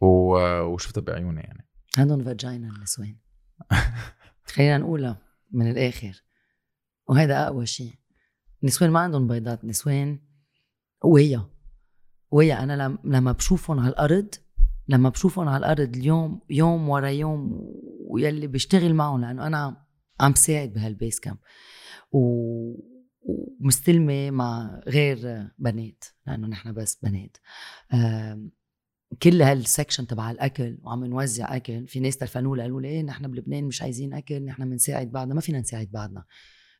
و... 0.00 0.06
وشفتها 0.60 1.00
بعيوني 1.00 1.40
يعني. 1.40 1.68
عندهم 1.98 2.24
vagina 2.24 2.68
النسوان 2.68 3.16
خلينا 4.54 4.78
نقولها 4.78 5.18
من 5.50 5.70
الآخر. 5.70 6.22
وهذا 7.08 7.46
أقوى 7.46 7.66
شيء. 7.66 7.94
النسوان 8.62 8.90
ما 8.90 9.00
عندهم 9.00 9.26
بيضات. 9.26 9.64
نسوان 9.64 10.18
قوية. 11.00 11.50
قوية. 12.30 12.62
أنا 12.62 12.98
لما 13.04 13.32
بشوفهم 13.32 13.80
على 13.80 13.88
الأرض 13.88 14.34
لما 14.88 15.08
بشوفهم 15.08 15.48
على 15.48 15.56
الأرض 15.56 15.96
اليوم 15.96 16.40
يوم 16.50 16.88
ورا 16.88 17.08
يوم 17.08 17.60
ويلي 18.10 18.46
بشتغل 18.46 18.94
معهم 18.94 19.20
لأنه 19.20 19.46
أنا 19.46 19.86
عم 20.20 20.32
بساعد 20.32 20.72
بهالبيس 20.72 21.20
كامب 21.20 21.38
و 22.12 22.93
ومستلمة 23.24 24.30
مع 24.30 24.80
غير 24.86 25.48
بنات 25.58 26.04
لأنه 26.26 26.46
نحن 26.48 26.72
بس 26.72 26.98
بنات. 27.02 27.36
كل 29.22 29.42
هالسكشن 29.42 30.06
تبع 30.06 30.30
الأكل 30.30 30.78
وعم 30.82 31.04
نوزع 31.04 31.56
أكل 31.56 31.88
في 31.88 32.00
ناس 32.00 32.16
تلفنوا 32.16 32.62
قالوا 32.62 32.80
لي 32.80 32.88
إيه 32.88 33.02
نحن 33.02 33.30
بلبنان 33.30 33.64
مش 33.64 33.82
عايزين 33.82 34.14
أكل 34.14 34.44
نحن 34.44 34.70
بنساعد 34.70 35.12
بعضنا 35.12 35.34
ما 35.34 35.40
فينا 35.40 35.60
نساعد 35.60 35.90
بعضنا. 35.90 36.24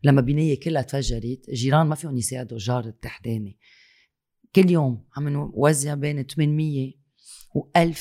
لما 0.05 0.21
بنية 0.21 0.61
كلها 0.61 0.83
تفجرت 0.83 1.51
جيران 1.51 1.87
ما 1.87 1.95
فيهم 1.95 2.17
يساعدوا 2.17 2.59
الجار 2.59 2.85
التحتاني 2.85 3.59
كل 4.55 4.71
يوم 4.71 5.05
عم 5.17 5.29
نوزع 5.29 5.95
بين 5.95 6.23
800 6.23 6.93
و1000 7.57 7.99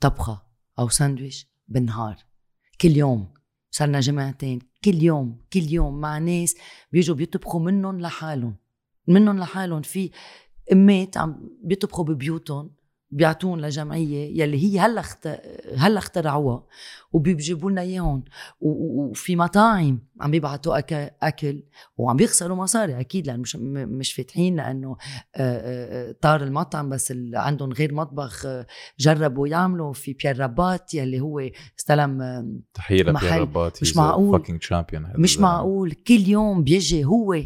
طبخة 0.00 0.42
أو 0.78 0.88
ساندويش 0.88 1.48
بالنهار. 1.68 2.16
كل 2.80 2.96
يوم. 2.96 3.34
صرنا 3.70 4.00
جمعتين 4.00 4.58
كل 4.84 5.02
يوم 5.02 5.38
كل 5.52 5.72
يوم 5.72 6.00
مع 6.00 6.18
ناس 6.18 6.56
بيجوا 6.92 7.16
بيطبخوا 7.16 7.60
منهم 7.60 8.00
لحالهم. 8.00 8.56
منهم 9.08 9.38
لحالهم. 9.38 9.82
في 9.82 10.10
أمات 10.72 11.16
عم 11.16 11.50
بيطبخوا 11.62 12.04
ببيوتهم. 12.04 12.70
بيعطون 13.16 13.60
لجمعية 13.60 14.42
يلي 14.42 14.64
هي 14.64 14.78
هلأ 14.78 15.00
اخت... 15.00 15.28
هلأ 15.76 15.98
اخترعوها 15.98 16.66
وبيجيبوا 17.12 17.70
لنا 17.70 17.80
إياهم. 17.80 18.24
وفي 18.60 19.36
مطاعم 19.36 19.98
عم 20.20 20.30
بيبعتوا 20.30 20.78
أك... 20.78 21.16
أكل 21.22 21.62
وعم 21.96 22.16
بيخسروا 22.16 22.56
مصاري 22.56 23.00
أكيد 23.00 23.26
لأنه 23.26 23.40
مش 23.40 23.56
مش 23.56 24.12
فاتحين 24.12 24.56
لأنه 24.56 24.96
طار 26.20 26.42
المطعم 26.42 26.88
بس 26.88 27.14
عندهم 27.34 27.72
غير 27.72 27.94
مطبخ 27.94 28.46
جربوا 28.98 29.48
يعملوا. 29.48 29.92
في 29.92 30.12
بيير 30.12 30.38
رابات 30.38 30.94
يلي 30.94 31.20
هو 31.20 31.40
استلم 31.78 32.20
تحية 32.74 33.02
لبيير 33.02 33.38
رابات 33.38 33.82
مش 33.82 33.96
معقول. 33.96 34.30
مش. 35.18 35.38
معقول. 35.38 35.92
كل 35.92 36.28
يوم 36.28 36.64
بيجي 36.64 37.04
هو 37.04 37.36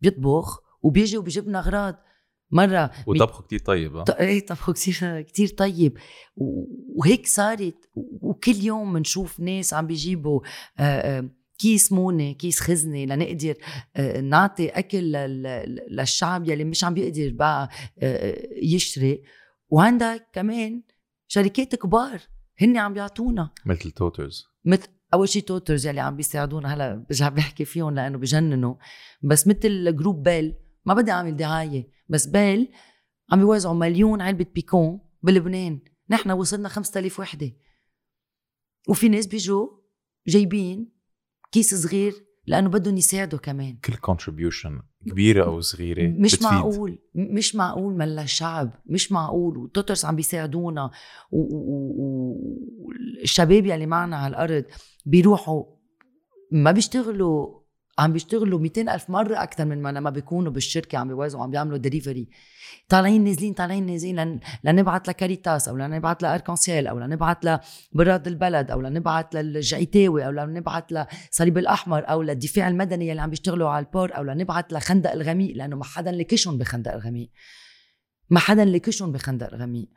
بيطبخ 0.00 0.62
وبيجي 0.82 1.18
وبيجيب 1.18 1.48
لنا 1.48 1.58
أغراض. 1.58 2.05
مرة 2.56 2.90
وطبخه 3.06 3.42
كتير 3.42 3.58
طيب 3.58 4.04
ط... 4.04 4.10
إيه 4.10 4.46
طبخه 4.46 4.72
كتير 4.72 5.20
كتير 5.20 5.48
طيب. 5.48 5.98
وهيك 6.96 7.26
صارت. 7.26 7.90
وكل 7.94 8.56
يوم 8.56 8.92
بنشوف 8.92 9.40
ناس 9.40 9.74
عم 9.74 9.86
بيجيبوا 9.86 10.40
كيس 11.58 11.92
مونة 11.92 12.32
كيس 12.32 12.60
خزنة 12.60 13.04
لنقدر 13.04 13.54
نعطي 14.22 14.68
أكل 14.68 15.12
للشعب 15.90 16.48
يلي 16.48 16.64
مش 16.64 16.84
عم 16.84 16.94
بيقدر 16.94 17.30
بقى 17.34 17.70
يشتري. 18.62 19.22
وعندك 19.68 20.26
كمان 20.32 20.82
شركات 21.28 21.74
كبار 21.74 22.20
هن 22.60 22.76
عم 22.76 22.94
بيعطونا. 22.94 23.50
مثل 23.66 23.90
توترز. 23.90 24.44
مثل 24.64 24.88
أول 25.14 25.28
شيء 25.28 25.42
توترز 25.42 25.86
يلي 25.86 26.00
عم 26.00 26.16
بيساعدونا 26.16 26.74
هلأ 26.74 27.04
برجع 27.08 27.28
بحكي 27.28 27.64
فيهم 27.64 27.94
لأنه 27.94 28.18
بجننوا. 28.18 28.74
بس 29.22 29.46
مثل 29.46 29.96
Groupe 29.96 30.22
Bel 30.22 30.54
ما 30.86 30.94
بدي 30.94 31.10
أعمل 31.10 31.36
دعاية 31.36 31.88
بس 32.08 32.26
Bel 32.26 32.72
عم 33.32 33.38
بيوزعوا 33.38 33.74
مليون 33.74 34.20
علبة 34.20 34.46
Picon 34.54 35.00
بلبنان. 35.22 35.80
نحن 36.10 36.30
وصلنا 36.30 36.68
5000 36.68 37.20
وحدة. 37.20 37.52
وفي 38.88 39.08
ناس 39.08 39.26
بيجوا 39.26 39.68
جايبين 40.26 40.92
كيس 41.52 41.74
صغير 41.74 42.14
لأنه 42.46 42.68
بدهم 42.68 42.96
يساعدوا 42.96 43.38
كمان. 43.38 43.78
كل 43.84 43.94
contribution 43.94 44.82
كبيرة 45.10 45.44
أو 45.44 45.60
صغيرة 45.60 46.08
مش 46.08 46.34
بتفيد. 46.34 46.48
معقول 46.48 46.98
مش 47.14 47.54
معقول 47.54 47.94
من 47.94 48.16
للشعب 48.16 48.70
مش 48.86 49.12
معقول. 49.12 49.58
و 49.58 49.65
Toters 49.65 50.04
عم 50.04 50.16
بيساعدونا. 50.16 50.90
والشباب 52.82 53.66
يلي 53.66 53.86
معنا 53.86 54.16
على 54.16 54.30
الأرض 54.30 54.64
بيروحوا 55.06 55.64
ما 56.52 56.72
بيشتغلوا 56.72 57.65
عم 57.98 58.12
بيشتغلوا 58.12 58.58
200 58.58 58.94
ألف 58.94 59.10
مرة 59.10 59.42
أكثر 59.42 59.64
من 59.64 59.82
ما 59.82 59.92
لما 59.92 60.10
بيكونوا 60.10 60.52
بالشركة 60.52 60.98
عم 60.98 61.08
بيوزعوا 61.08 61.44
عم 61.44 61.50
بيعملوا 61.50 61.78
دليفري 61.78 62.28
طالعين 62.88 63.24
نازلين 63.24 63.52
طالعين 63.52 63.86
نازلين 63.86 64.16
لن... 64.16 64.40
لنبعت 64.64 65.08
لكاريتاس 65.08 65.68
أو 65.68 65.76
لنبعت 65.76 66.22
لأركانسيال 66.22 66.86
أو 66.86 66.98
لنبعت 66.98 67.44
لبراد 67.44 68.26
البلد 68.26 68.70
أو 68.70 68.80
لنبعت 68.80 69.34
للجعيتاوي 69.34 70.26
أو 70.26 70.30
لنبعت 70.30 70.92
لصليب 70.92 71.58
الأحمر 71.58 72.10
أو 72.10 72.22
للدفاع 72.22 72.68
المدني 72.68 73.10
اللي 73.10 73.22
عم 73.22 73.30
بيشتغلوا 73.30 73.68
على 73.68 73.86
البور 73.86 74.16
أو 74.16 74.22
لنبعت 74.22 74.72
لخندق 74.72 75.12
الغميق 75.12 75.56
لأنه 75.56 75.76
ما 75.76 75.84
حدا 75.84 76.12
لكشهم 76.12 76.58
بخندق 76.58 76.92
الغميق. 76.92 77.30
ما 78.30 78.40
حدا 78.40 78.64
لكشهم 78.64 79.12
بخندق 79.12 79.54
الغميق. 79.54 79.88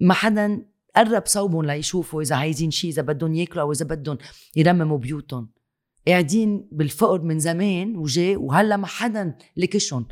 ما 0.00 0.14
حدا 0.14 0.66
قرب 0.96 1.22
صوبهم 1.26 1.64
ليشوفوا 1.64 2.22
إذا 2.22 2.36
عايزين 2.36 2.70
شيء 2.70 2.90
إذا 2.90 3.02
بدهم 3.02 3.34
ياكلوا 3.34 3.62
أو 3.62 3.72
إذا 3.72 3.84
بدهم 3.84 4.18
يرمموا 4.56 4.98
بيوتهم. 4.98 5.61
قاعدين 6.08 6.68
بالفقر 6.72 7.22
من 7.22 7.38
زمان 7.38 7.96
وجاي 7.96 8.36
وهلا 8.36 8.76
ما 8.76 8.86
حدا 8.86 9.38
لكشهم 9.56 10.06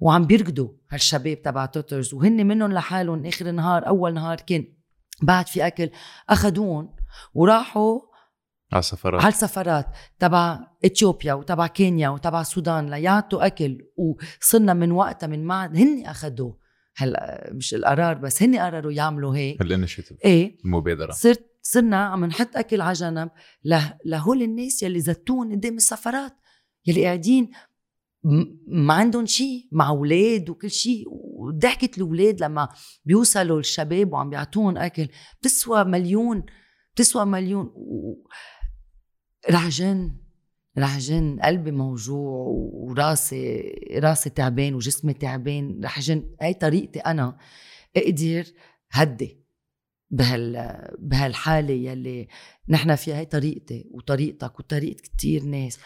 وعم 0.00 0.26
بيركضوا 0.26 0.68
هالشباب 0.90 1.42
تبع 1.42 1.66
Toters 1.66 2.14
وهن 2.14 2.46
منهم 2.46 2.72
لحالهم. 2.72 3.26
آخر 3.26 3.48
النهار 3.48 3.86
أول 3.86 4.14
نهار 4.14 4.36
كان 4.36 4.64
بعد 5.22 5.46
في 5.46 5.66
أكل 5.66 5.90
اخذوهم 6.28 6.96
وراحوا 7.34 8.00
على 8.72 8.80
السفارات. 8.80 9.22
على 9.22 9.32
السفارات 9.32 9.86
تبع 10.18 10.58
إثيوبيا 10.86 11.32
وتبع 11.32 11.66
كينيا 11.66 12.08
وتبع 12.08 12.40
السودان 12.40 12.90
ليعطوا 12.90 13.46
أكل 13.46 13.78
وصرنا 13.96 14.74
من 14.74 14.92
وقتها 14.92 15.26
من 15.26 15.44
معد 15.44 15.76
هن 15.76 16.06
اخذوه 16.06 16.58
هلأ 16.96 17.50
مش 17.52 17.74
القرار 17.74 18.14
بس 18.14 18.42
هن 18.42 18.58
قرروا 18.58 18.92
يعملوا 18.92 19.36
هيك. 19.36 19.60
ال 19.60 19.65
initiative 19.65 20.18
إيه. 20.24 20.58
المبادرة. 20.64 21.12
صرت 21.12 21.47
صرنا 21.62 21.96
عم 21.96 22.24
نحط 22.24 22.56
أكل 22.56 22.80
على 22.80 22.92
جنب 22.92 23.30
لهول 24.04 24.42
الناس 24.42 24.82
يلي 24.82 25.00
زتوهن 25.00 25.52
قدام 25.52 25.76
السفارات 25.76 26.36
يلي 26.86 27.04
قاعدين 27.04 27.50
ما 28.66 28.94
عندهم 28.94 29.26
شيء 29.26 29.68
مع 29.72 29.88
أولاد 29.88 30.50
وكل 30.50 30.70
شيء 30.70 31.04
وضحكة 31.08 31.96
الأولاد 31.96 32.40
لما 32.40 32.68
بيوصلوا 33.04 33.60
الشباب 33.60 34.12
وعم 34.12 34.30
بيعطوهم 34.30 34.76
أكل 34.76 35.08
بتسوى 35.40 35.84
مليون 35.84 36.42
بتسوى 36.94 37.24
مليون. 37.24 37.64
و... 37.74 38.14
رح 39.50 39.68
جن 39.68 40.16
رح 40.78 40.98
جن 40.98 41.40
قلبي 41.42 41.70
موجوع 41.70 42.46
وراسي 42.72 43.62
راسي 44.02 44.30
تعبان 44.30 44.74
وجسمي 44.74 45.12
تعبان. 45.12 45.80
رح 45.84 46.00
جن 46.00 46.34
هاي 46.42 46.54
طريقتي 46.54 46.98
أنا. 46.98 47.38
أقدر 47.96 48.44
هدي. 48.90 49.37
بهال 50.10 50.78
بهالحالة 50.98 51.74
يلي 51.74 52.28
نحن 52.68 52.94
فيها 52.94 53.16
هي 53.18 53.24
طريقتي 53.24 53.84
وطريقتك 53.90 54.60
وطريقة 54.60 55.00
كتير 55.00 55.42
ناس 55.42 55.78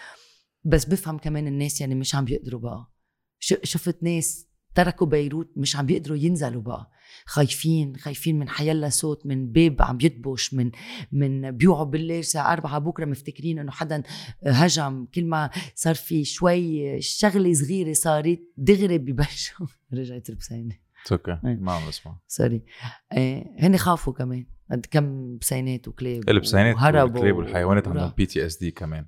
بس 0.65 0.85
بفهم 0.85 1.19
كمان 1.19 1.47
الناس 1.47 1.81
يعني 1.81 1.95
مش 1.95 2.15
عم 2.15 2.25
بيقدروا 2.25 2.61
بقى. 2.61 2.93
شفت 3.41 4.03
ناس 4.03 4.47
تركوا 4.75 5.07
بيروت 5.07 5.51
مش 5.57 5.77
عم 5.77 5.87
بيقدروا 5.87 6.17
ينزلوا 6.17 6.63
بقى. 6.63 6.91
خايفين 7.27 7.97
خايفين 7.97 8.39
من 8.39 8.49
حيلا 8.49 8.89
صوت 8.89 9.27
من 9.27 9.53
باب 9.53 9.83
عم 9.83 9.99
يدبش 10.03 10.55
من 10.55 10.71
من 11.13 11.51
بيوعوا 11.51 11.85
بالليل 11.85 12.19
الساعة 12.19 12.53
أربعة 12.53 12.79
بكرة 12.79 13.05
مفتكرين 13.05 13.59
إنه 13.59 13.71
حدا 13.73 14.03
هجم. 14.47 15.07
كل 15.15 15.25
ما 15.25 15.51
صار 15.75 15.95
في 15.95 16.25
شوي 16.25 17.01
شغلة 17.01 17.55
صغيرة 17.55 17.93
صارت 17.93 18.41
دغري 18.57 18.99
ببلشوا. 18.99 19.67
رجعت 19.95 20.31
البسينة. 20.31 20.82
أوكي 21.13 21.39
ما 21.45 21.73
عم 21.73 21.89
بسمع 21.89 22.19
sorry. 22.27 22.65
إيه 23.13 23.45
هن 23.59 23.77
خافوا 23.77 24.13
كمان. 24.13 24.47
قد 24.71 24.87
كم 24.91 25.37
بسينات 25.39 25.89
وكلاب 25.89 26.29
البسينات 26.29 26.77
والكلاب 26.77 27.37
والحيوانات 27.37 27.89
عندهم 27.89 28.11
PTSD 28.11 28.71
كمان. 28.71 29.07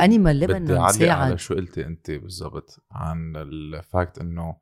Animals 0.00 0.40
Lebanon 0.40 0.64
بدي 0.64 1.10
على 1.10 1.38
شو 1.38 1.54
قلتي 1.54 1.86
أنت 1.86 2.10
بالضبط 2.10 2.84
عن 2.90 3.36
ال 3.36 3.52
fact 3.52 4.18
إنه 4.18 4.56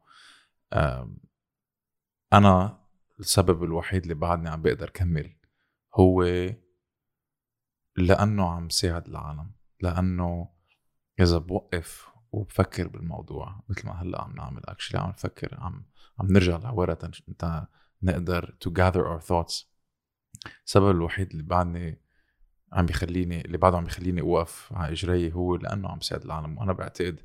أنا 2.33 2.79
السبب 3.21 3.65
الوحيد 3.65 4.03
اللي 4.03 4.15
بعدني 4.15 4.49
عم 4.49 4.63
بقدر 4.63 4.91
كمل 4.91 5.37
هو 5.95 6.23
لأنه 7.97 8.49
عم 8.51 8.69
ساعد 8.69 9.07
العالم 9.09 9.53
لأنه 9.81 10.49
إذا 11.21 11.39
بوقف 11.39 12.09
وبفكر 12.33 12.89
بالموضوع 12.89 13.61
مثل 13.69 13.87
ما 13.87 14.03
هلأ 14.03 14.23
عم 14.23 14.33
نعمل 14.37 14.63
actually 14.65 15.01
عم 15.01 15.09
نفكر 15.09 15.59
عم 15.61 15.87
عم 16.19 16.27
نرجع 16.27 16.57
لورا 16.57 16.99
انت 17.29 17.67
نقدر 18.03 18.57
to 18.65 18.71
gather 18.71 19.03
our 19.03 19.27
thoughts. 19.27 19.65
السبب 20.67 20.91
الوحيد 20.91 21.31
اللي 21.31 21.43
بعدني 21.43 22.01
عم 22.73 22.87
بيخليني 22.87 23.41
اللي 23.41 23.59
بعده 23.59 23.77
عم 23.77 23.85
بيخليني 23.85 24.21
أوقف 24.21 24.73
على 24.73 24.93
إجري 24.93 25.33
هو 25.33 25.57
لأنه 25.57 25.89
عم 25.89 26.01
ساعد 26.01 26.25
العالم 26.25 26.59
وأنا 26.59 26.73
بعتقد 26.73 27.21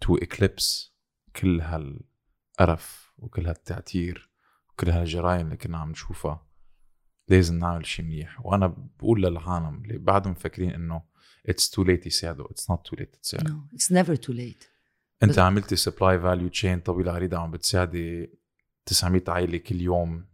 to 0.00 0.16
eclipse 0.16 0.94
كل 1.36 1.60
هالقرف 1.60 3.12
وكل 3.18 3.46
هالتعتير 3.46 4.30
وكل 4.70 4.90
هالجرائم 4.90 5.46
اللي 5.46 5.56
كنا 5.56 5.78
عم 5.78 5.90
نشوفها 5.90 6.46
لازم 7.28 7.58
نعمل 7.58 7.86
شيء 7.86 8.04
منيح. 8.04 8.46
وأنا 8.46 8.66
بقول 8.98 9.22
للعالم 9.22 9.82
اللي 9.84 9.98
بعدهم 9.98 10.32
مفكرين 10.32 10.70
إنه 10.70 11.02
it's 11.46 11.70
too 11.70 11.82
late 11.82 12.06
يساعدوا 12.06 12.50
it's 12.50 12.70
not 12.70 12.86
too 12.86 12.96
late 12.96 13.16
تساعد. 13.16 13.48
no 13.48 13.66
it's 13.74 13.92
never 13.92 14.16
too 14.16 14.32
late 14.32 14.64
أنت 15.22 15.38
عملتي 15.38 15.76
supply 15.76 16.20
value 16.20 16.48
chain 16.48 16.80
طويلة 16.80 17.12
عريضة 17.12 17.38
عم 17.38 17.50
بتساعدي 17.50 18.30
900 18.86 19.22
عائلة 19.28 19.58
كل 19.58 19.80
يوم 19.80 20.24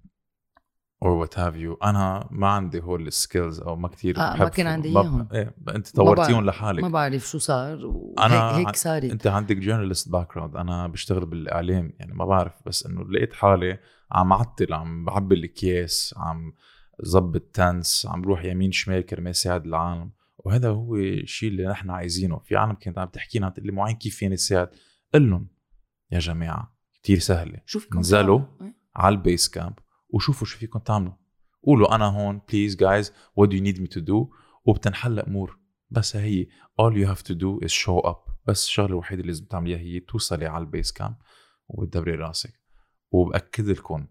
or 1.03 1.11
what 1.11 1.39
have 1.39 1.57
you 1.57 1.75
أنا 1.75 2.29
ما 2.31 2.49
عندي 2.49 2.81
هول 2.81 3.07
ال 3.07 3.14
skills 3.14 3.61
أو 3.61 3.77
ما 3.77 3.89
كثير 3.89 4.19
آه 4.19 4.37
ما 4.37 4.49
كان 4.49 4.67
عندي 4.67 4.89
إياهم. 4.89 5.29
إيه 5.33 5.55
أنت 5.69 5.97
طورتيهم 5.97 6.45
لحالك. 6.45 6.83
ما 6.83 6.89
بعرف 6.89 7.29
شو 7.29 7.39
صار 7.39 7.93
أنا 8.19 8.57
هيك 8.57 8.77
صارت. 8.77 9.05
أنت 9.05 9.27
عندك 9.27 9.57
journalist 9.57 10.09
background 10.09 10.57
أنا 10.57 10.87
بشتغل 10.87 11.27
بالإعلام 11.27 11.93
يعني 11.99 12.15
ما 12.15 12.25
بعرف 12.25 12.53
بس 12.67 12.87
إنه 12.87 13.05
لقيت 13.11 13.33
حالي 13.33 13.79
عم 14.13 14.33
عطل 14.33 14.73
عم 14.73 15.05
بعبي 15.05 15.35
الاكياس 15.35 16.15
عم 16.17 16.53
ظبط 17.05 17.43
tents 17.53 18.07
عم 18.11 18.23
بروح 18.23 18.45
يمين 18.45 18.73
شمال 18.73 19.07
كرمال 19.07 19.37
ساعد 19.37 19.67
العالم. 19.67 20.11
وهذا 20.45 20.69
هو 20.69 20.97
الشيء 20.97 21.49
اللي 21.49 21.67
نحن 21.67 21.91
عايزينه. 21.91 22.39
في 22.39 22.57
عالم 22.57 22.73
كانت 22.73 22.99
عم 22.99 23.09
تحكينا 23.09 23.47
عم 23.47 23.53
تقول 23.53 23.67
لي 23.67 23.73
معين 23.73 23.97
كيف 23.97 24.17
فيني 24.17 24.37
ساعد 24.37 24.71
قل 25.15 25.31
لهم 25.31 25.49
يا 26.11 26.19
جماعة 26.19 26.77
كثير 27.03 27.19
سهلة. 27.19 27.61
شو 27.67 27.79
فيكم 27.79 27.97
انزلوا 27.97 28.41
على 28.97 29.15
ال 29.15 29.22
base 29.22 29.49
camp 29.49 29.75
وشوفوا 30.09 30.47
شو 30.47 30.59
فيكم 30.59 30.79
تعملوا. 30.79 31.15
قولوا 31.63 31.95
أنا 31.95 32.05
هون 32.05 32.41
please 32.49 32.77
guys 32.77 33.13
what 33.37 33.53
you 33.53 33.63
need 33.63 33.81
me 33.81 33.87
to 33.87 34.01
do 34.01 34.31
وبتنحل 34.65 35.19
امور 35.19 35.59
بس 35.91 36.17
هي 36.17 36.47
all 36.83 36.93
you 36.95 37.09
have 37.09 37.23
to 37.23 37.35
do 37.35 37.67
is 37.67 37.73
show 37.73 38.11
up. 38.11 38.31
بس 38.47 38.65
الشغلة 38.65 38.89
الوحيدة 38.89 39.21
اللي 39.21 39.33
لازم 39.33 39.45
تعمليها 39.45 39.79
هي 39.79 40.01
توصلي 40.01 40.47
على 40.47 40.65
ال 40.65 40.70
base 40.70 40.93
camp 40.93 41.17
وتدبري 41.69 42.15
راسك. 42.15 42.61
وبأكد 43.11 43.69
لكم 43.69 44.07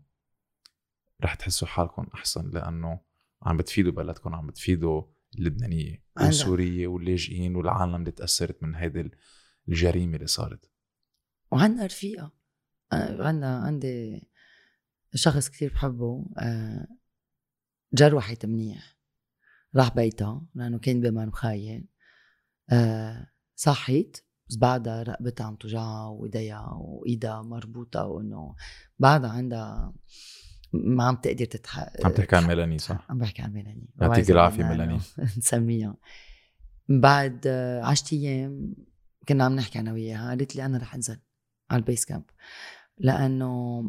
رح 1.23 1.35
تحسوا 1.35 1.67
حالكم 1.67 2.07
أحسن 2.13 2.49
لأنه 2.49 2.99
عم 3.43 3.57
بتفيدوا 3.57 3.91
بلدكم 3.91 4.35
عم 4.35 4.47
بتفيدوا 4.47 5.03
اللبنانية. 5.37 6.03
والسورية 6.17 6.87
واللاجئين 6.87 7.55
والعالم 7.55 7.95
اللي 7.95 8.11
تأثرت 8.11 8.63
من 8.63 8.75
هيدي 8.75 9.11
الجريمة 9.69 10.15
اللي 10.15 10.27
صارت. 10.27 10.71
وعندنا 11.51 11.85
رفيقة. 11.85 12.31
أنا 12.93 13.27
عندنا 13.27 13.57
عندي 13.57 14.27
شخص 15.15 15.49
كتير 15.49 15.73
بحبه 15.73 16.25
جروحت 17.93 18.45
منيح 18.45 18.97
راح 19.75 19.95
بيتها 19.95 20.45
لأنه 20.55 20.79
كان 20.79 21.01
بمن 21.01 21.25
مخايل 21.25 21.87
آه، 22.71 23.27
صحيت. 23.55 24.17
بس 24.49 24.57
بعدها 24.57 25.03
رقبتها 25.03 25.45
عم 25.45 25.55
توجعها 25.55 26.07
وإيديها 26.07 26.71
وإيدها 26.73 27.41
مربوطة 27.41 28.05
وإنه 28.05 28.55
بعدها 28.99 29.29
عندها 29.29 29.93
ما 30.73 31.03
عم 31.03 31.15
تقدر 31.15 31.45
تتحقق 31.45 32.05
عم 32.05 32.11
تحكي 32.11 32.35
عن 32.35 32.47
ميلاني 32.47 32.79
صح؟ 32.79 33.05
عم 33.09 33.17
بحكي 33.17 33.41
عن 33.41 33.53
ميلاني 33.53 33.89
يعطيك 34.01 34.31
العافية 34.31 34.61
إنه 34.61 34.69
ميلاني. 34.69 34.99
نسميها 35.37 35.95
بعد 36.89 37.41
آه، 37.47 37.83
عشرة 37.83 38.17
أيام 38.17 38.75
كنا 39.27 39.43
عم 39.43 39.55
نحكي 39.55 39.79
أنا 39.79 39.93
وياها 39.93 40.29
قالت 40.29 40.55
لي 40.55 40.65
أنا 40.65 40.77
رح 40.77 40.95
أنزل 40.95 41.19
على 41.71 41.79
البيس 41.79 42.05
كامب 42.05 42.23
لأنه 42.97 43.83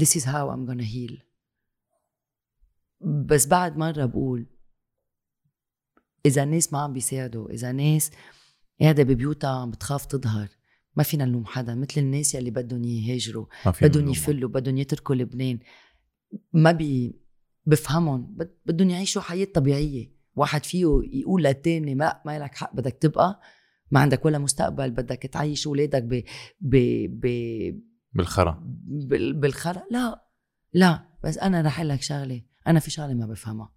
this 0.00 0.08
is 0.08 0.24
how 0.24 0.50
I'm 0.50 0.66
gonna 0.70 0.86
heal 0.94 1.22
بس 3.00 3.46
بعد 3.46 3.76
مرة 3.76 4.04
بقول 4.04 4.46
إذا 6.26 6.42
الناس 6.42 6.72
ما 6.72 6.78
عم 6.78 6.92
بيساعدوا 6.92 7.50
إذا 7.50 7.72
ناس 7.72 8.10
قاعدة 8.80 9.02
ببيوتها 9.02 9.60
عم 9.60 9.70
بتخاف 9.70 10.06
تظهر 10.06 10.48
ما 10.96 11.02
فينا 11.02 11.24
نلوم 11.24 11.46
حدا 11.46 11.74
مثل 11.74 12.00
الناس 12.00 12.34
يلي 12.34 12.50
بدهم 12.50 12.84
يهاجروا 12.84 13.46
بدهم. 14.02 14.08
يفلوا 14.08 14.48
بدهم 14.50 14.76
يتركوا 14.76 15.14
لبنان. 15.14 15.58
ما 16.52 16.72
بي 16.72 17.20
بفهمهم 17.66 18.34
بد- 18.36 18.58
بدهم 18.66 18.90
يعيشوا 18.90 19.22
حياة 19.22 19.44
طبيعية. 19.54 20.14
واحد 20.36 20.64
فيه 20.64 20.86
يقول 21.12 21.42
للتاني 21.44 21.94
ما 21.94 22.20
ما 22.26 22.38
لك 22.38 22.54
حق 22.54 22.76
بدك 22.76 22.92
تبقى. 23.00 23.40
ما 23.90 24.00
عندك 24.00 24.24
ولا 24.24 24.38
مستقبل 24.38 24.90
بدك 24.90 25.18
تعيش 25.22 25.66
اولادك 25.66 26.02
ب 26.02 26.22
ب 26.60 26.76
ب 27.20 27.26
بالخرا. 28.12 28.62
بال- 28.86 29.32
بالخرا. 29.32 29.82
لا 29.90 30.24
لا 30.72 31.08
بس 31.24 31.38
أنا 31.38 31.60
رح 31.60 31.80
لك 31.80 32.02
شغلة. 32.02 32.42
أنا 32.66 32.80
في 32.80 32.90
شغلة 32.90 33.14
ما 33.14 33.26
بفهمها. 33.26 33.72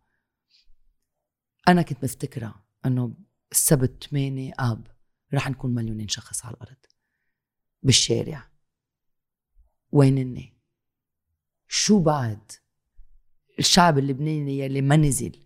أنا 1.67 1.81
كنت 1.81 2.03
مفتكرة 2.03 2.55
إنه 2.85 3.17
السبت 3.51 4.03
8 4.03 4.53
أب 4.59 4.87
رح 5.33 5.49
نكون 5.49 5.73
مليونين 5.73 6.07
شخص 6.07 6.45
على 6.45 6.53
الأرض. 6.55 6.75
بالشارع. 7.83 8.47
وينني 9.91 10.53
شو 11.67 11.99
بعد؟ 11.99 12.51
الشعب 13.59 13.97
اللبناني 13.97 14.59
يلي 14.59 14.81
ما 14.81 14.95
نزل 14.95 15.43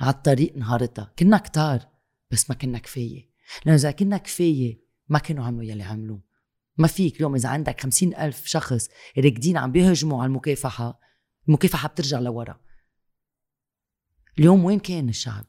على 0.00 0.10
الطريق 0.10 0.56
نهارتها. 0.56 1.12
كنا 1.18 1.38
كتار 1.38 1.88
بس 2.30 2.50
ما 2.50 2.56
كنا 2.56 2.78
كفاية. 2.78 3.30
لأنه 3.64 3.76
إذا 3.76 3.90
كنا 3.90 4.16
كفاية 4.16 4.82
ما 5.08 5.18
كانوا 5.18 5.44
عملوا 5.44 5.64
يلي 5.64 5.82
عملوه 5.82 6.22
ما 6.78 6.86
فيك 6.86 7.16
اليوم 7.16 7.34
إذا 7.34 7.48
عندك 7.48 7.80
خمسين 7.80 8.14
ألف 8.16 8.46
شخص 8.46 8.88
راكدين 9.18 9.56
عم 9.56 9.72
بيهجموا 9.72 10.22
على 10.22 10.28
المكافحة 10.28 11.00
المكافحة 11.48 11.88
بترجع 11.88 12.18
لورا. 12.18 12.60
اليوم 14.38 14.64
وين 14.64 14.78
كان 14.78 15.08
الشعب؟ 15.08 15.46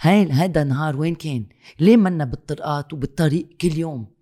هاي 0.00 0.30
هذا 0.30 0.62
النهار 0.62 0.96
وين 0.96 1.14
كان؟ 1.14 1.46
ليه 1.80 1.96
منا 1.96 2.24
بالطرقات 2.24 2.92
وبالطريق 2.92 3.48
كل 3.60 3.78
يوم؟ 3.78 4.14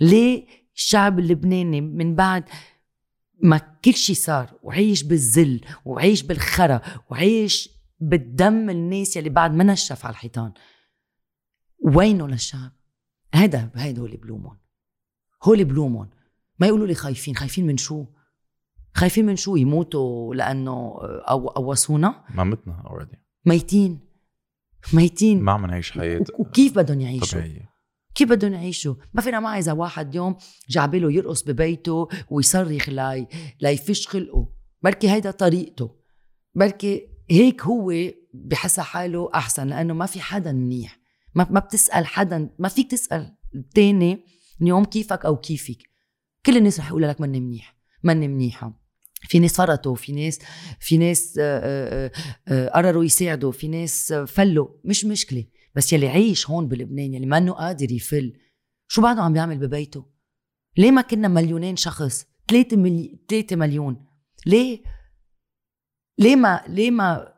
ليه 0.00 0.46
الشعب 0.76 1.18
اللبناني 1.18 1.80
من 1.80 2.14
بعد 2.14 2.44
ما 3.42 3.58
كل 3.84 3.94
شيء 3.94 4.16
صار 4.16 4.58
وعيش 4.62 5.02
بالذل 5.02 5.60
وعيش 5.84 6.22
بالخرا 6.22 6.80
وعيش 7.10 7.68
بالدم 8.00 8.70
الناس 8.70 9.16
يلي 9.16 9.30
بعد 9.30 9.54
ما 9.54 9.64
نشف 9.64 10.06
على 10.06 10.12
الحيطان. 10.12 10.52
وينه 11.84 12.28
للشعب؟ 12.28 12.72
هذا 13.34 13.70
هيدا 13.74 14.00
هو 14.00 14.06
اللي 14.06 14.16
بلومهم. 14.16 14.58
هو 15.44 15.52
اللي 15.52 15.64
بلومهم. 15.64 16.10
ما 16.58 16.66
يقولوا 16.66 16.86
لي 16.86 16.94
خايفين. 16.94 17.36
خايفين 17.36 17.66
من 17.66 17.76
شو؟ 17.76 18.04
خايفين 18.94 19.26
من 19.26 19.36
شو؟ 19.36 19.56
يموتوا 19.56 20.34
لأنه 20.34 20.94
أو 21.28 21.48
قوصونا 21.48 22.24
ما 22.34 22.44
متنا 22.44 22.82
already 22.86 23.18
ميتين. 23.46 24.00
ميتين. 24.92 25.42
ما 25.42 25.52
عم 25.52 25.66
نعيش 25.66 25.90
حياة. 25.90 26.18
وك- 26.20 26.40
وكيف 26.40 26.76
بدهم 26.76 27.00
يعيشوا؟ 27.00 27.40
طبيعية. 27.40 27.71
كيف 28.14 28.28
بدهم 28.28 28.52
يعيشوا؟ 28.52 28.94
ما 29.14 29.22
فينا 29.22 29.40
معي 29.40 29.58
إذا 29.58 29.72
واحد 29.72 30.14
يوم 30.14 30.36
جعبله 30.68 31.12
يرقص 31.12 31.42
ببيته 31.42 32.08
ويصرخ 32.30 32.88
لـ 32.88 33.26
ليفش 33.60 34.08
خلقه. 34.08 34.48
بركي 34.82 35.10
هيدا 35.10 35.30
طريقته. 35.30 35.96
بركي 36.54 37.08
هيك 37.30 37.62
هو 37.62 37.92
بحس 38.34 38.80
حاله 38.80 39.30
أحسن 39.34 39.66
لأنه 39.66 39.94
ما 39.94 40.06
في 40.06 40.20
حدا 40.20 40.52
منيح. 40.52 40.98
ما 41.34 41.46
ما 41.50 41.60
بتسأل 41.60 42.06
حدا 42.06 42.50
ما 42.58 42.68
فيك 42.68 42.90
تسأل 42.90 43.36
التاني 43.54 44.24
اليوم 44.62 44.84
كيفك 44.84 45.24
أو 45.24 45.36
كيفك. 45.36 45.78
كل 46.46 46.56
الناس 46.56 46.80
رح 46.80 46.88
يقول 46.88 47.02
لك 47.02 47.20
مني 47.20 47.40
منيح 47.40 47.76
مني 48.02 48.28
منيحة. 48.28 48.82
في 49.28 49.38
ناس 49.38 49.52
فرطوا 49.52 49.94
في 49.94 50.12
ناس 50.12 50.38
في 50.80 50.98
ناس 50.98 51.38
آه، 51.40 51.60
آه، 51.64 52.12
آه، 52.48 52.68
قرروا 52.68 53.04
يساعدوا 53.04 53.52
في 53.52 53.68
ناس 53.68 54.12
فلوا. 54.12 54.68
مش 54.84 55.04
مشكلة. 55.04 55.44
بس 55.74 55.92
يلي 55.92 56.08
عايش 56.08 56.50
هون 56.50 56.68
بلبنان 56.68 57.14
يلي 57.14 57.26
منه 57.26 57.52
قادر 57.52 57.92
يفل. 57.92 58.38
شو 58.88 59.02
بعده 59.02 59.22
عم 59.22 59.32
بيعمل 59.32 59.58
ببيته؟ 59.58 60.06
ليه 60.78 60.90
ما 60.90 61.02
كنا 61.02 61.28
مليونين 61.28 61.76
شخص؟ 61.76 62.26
3 62.50 62.76
ملي... 62.76 63.18
3 63.28 63.56
مليون. 63.56 64.06
ليه؟ 64.46 64.82
ليه 66.18 66.36
ما 66.36 66.64
ليه 66.68 66.90
ما 66.90 67.34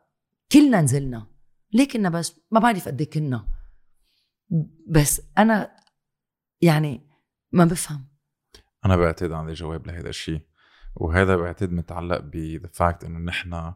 كلنا 0.52 0.80
نزلنا؟ 0.80 1.26
ليه 1.72 1.88
كنا 1.88 2.08
بس؟ 2.08 2.40
ما 2.50 2.60
بعرف 2.60 2.88
قد 2.88 3.00
إيه 3.00 3.10
كنا. 3.10 3.48
بس 4.88 5.22
أنا 5.38 5.76
يعني 6.60 7.10
ما 7.52 7.64
بفهم. 7.64 8.08
أنا 8.84 8.96
بعتقد 8.96 9.32
عندي 9.32 9.52
جواب 9.52 9.86
لهذا 9.86 10.08
الشيء 10.08 10.40
وهذا 10.96 11.36
بعتقد 11.36 11.72
متعلق 11.72 12.18
ب 12.20 12.58
the 12.66 12.70
fact 12.70 13.04
إنه 13.04 13.18
نحن 13.18 13.74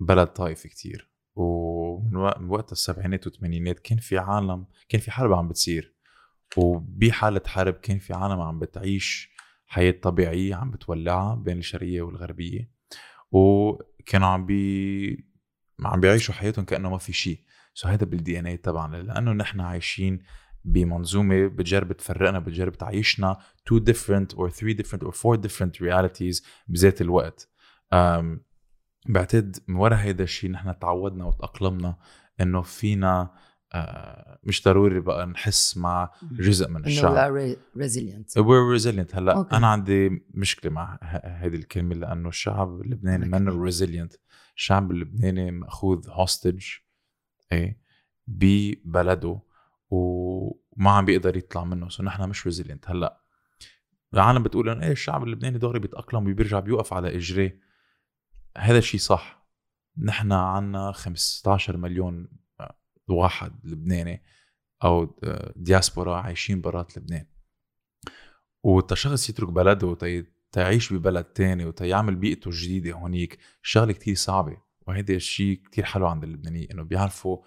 بلد 0.00 0.26
طائفي 0.28 0.68
كتير 0.68 1.10
وق- 1.34 1.81
من 2.10 2.50
وقت 2.50 2.72
السبعينات 2.72 3.26
والثمانينات 3.26 3.78
كان 3.78 3.98
في 3.98 4.18
عالم 4.18 4.66
كان 4.88 5.00
في 5.00 5.10
حرب 5.10 5.32
عم 5.32 5.48
بتصير. 5.48 5.94
وبحالة 6.56 7.40
حرب 7.46 7.74
كان 7.74 7.98
في 7.98 8.14
عالم 8.14 8.40
عم 8.40 8.58
بتعيش 8.58 9.32
حياة 9.66 9.90
طبيعية 9.90 10.54
عم 10.54 10.70
بتولعها 10.70 11.34
بين 11.34 11.58
الشرقية 11.58 12.02
والغربية. 12.02 12.70
وكانوا 13.30 14.28
عم 14.28 14.46
بي 14.46 15.32
عم 15.84 16.00
بيعيشوا 16.00 16.34
حياتهم 16.34 16.64
كأنه 16.64 16.90
ما 16.90 16.98
في 16.98 17.12
شيء 17.12 17.40
so 17.74 17.88
هذا 17.88 18.04
بال 18.04 18.38
DNA 18.38 18.56
تبعنا. 18.56 18.96
لأنه 18.96 19.32
نحن 19.32 19.60
عايشين 19.60 20.22
بمنظومة 20.64 21.46
بتجرب 21.46 21.92
تفرقنا 21.92 22.38
بتجرب 22.38 22.72
تعيشنا 22.72 23.36
two 23.70 23.80
different 23.80 24.36
or 24.36 24.50
three 24.50 24.74
different 24.74 25.02
or 25.02 25.12
four 25.12 25.36
different 25.36 25.82
realities 25.82 26.44
بذات 26.68 27.00
الوقت. 27.00 27.48
بعتقد 29.08 29.56
من 29.68 29.76
ورا 29.76 29.96
هيدا 29.96 30.24
الشيء 30.24 30.50
نحن 30.50 30.78
تعودنا 30.78 31.24
وتأقلمنا 31.24 31.96
إنه 32.40 32.62
فينا 32.62 33.30
آه، 33.74 34.38
مش 34.44 34.64
ضروري 34.64 35.00
بقى 35.00 35.26
نحس 35.26 35.76
مع 35.76 36.10
جزء 36.32 36.68
من 36.68 36.76
إنه 36.76 36.86
الشعب. 36.86 37.14
are 37.14 37.56
resilient. 37.78 38.42
We're 38.42 38.78
resilient. 38.80 39.14
هلأ 39.16 39.32
أوكي. 39.36 39.56
أنا 39.56 39.66
عندي 39.66 40.24
مشكلة 40.34 40.72
مع 40.72 40.98
ه- 41.02 41.20
هيدي 41.42 41.56
الكلمة 41.56 41.94
لأنه 41.94 42.28
الشعب 42.28 42.80
اللبناني 42.80 43.26
منه 43.28 43.70
resilient. 43.70 44.16
الشعب 44.56 44.90
اللبناني 44.90 45.50
مأخوذ 45.50 46.08
hostage 46.10 46.64
إيه 47.52 47.80
ببلده 48.26 49.40
وما 49.90 50.90
عم 50.90 51.04
بيقدر 51.04 51.36
يطلع 51.36 51.64
منه. 51.64 51.88
so 51.88 52.02
نحن 52.02 52.28
مش 52.28 52.46
resilient 52.46 52.90
هلأ 52.90 53.20
العالم 54.14 54.42
بتقول 54.42 54.68
إنه 54.68 54.82
إيه 54.86 54.92
الشعب 54.92 55.24
اللبناني 55.24 55.58
دغري 55.58 55.78
بيتأقلم 55.78 56.30
وبيرجع 56.30 56.60
بيوقف 56.60 56.92
على 56.92 57.16
إجريه. 57.16 57.71
هذا 58.58 58.78
الشيء 58.78 59.00
صح. 59.00 59.46
نحن 59.98 60.32
عنا 60.32 60.92
15 60.92 61.76
مليون 61.76 62.28
واحد 63.08 63.52
لبناني 63.64 64.22
أو 64.84 65.18
دياسبورا 65.56 66.16
عايشين 66.16 66.60
برات 66.60 66.98
لبنان. 66.98 67.26
وتشخص 68.62 69.28
يترك 69.28 69.48
بلده 69.48 69.96
تيعيش 70.52 70.92
ببلد 70.92 71.24
تاني 71.24 71.64
وتيعمل 71.64 72.16
بيئته 72.16 72.48
الجديدة 72.48 72.92
هونيك 72.92 73.38
شغلة 73.62 73.92
كتير 73.92 74.14
صعبة. 74.14 74.56
وهيدا 74.86 75.14
الشيء 75.14 75.62
كتير 75.62 75.84
حلو 75.84 76.06
عند 76.06 76.24
اللبنانيين 76.24 76.70
إنه 76.70 76.82
بيعرفوا 76.82 77.38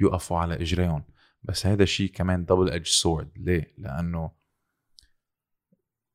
يوقفوا 0.00 0.38
على 0.38 0.54
إجريهم. 0.54 1.04
بس 1.42 1.66
هذا 1.66 1.82
الشيء 1.82 2.10
كمان 2.10 2.44
double 2.44 2.70
edged 2.70 2.86
sword 2.86 3.30
ليه؟ 3.36 3.74
لأنه 3.78 4.32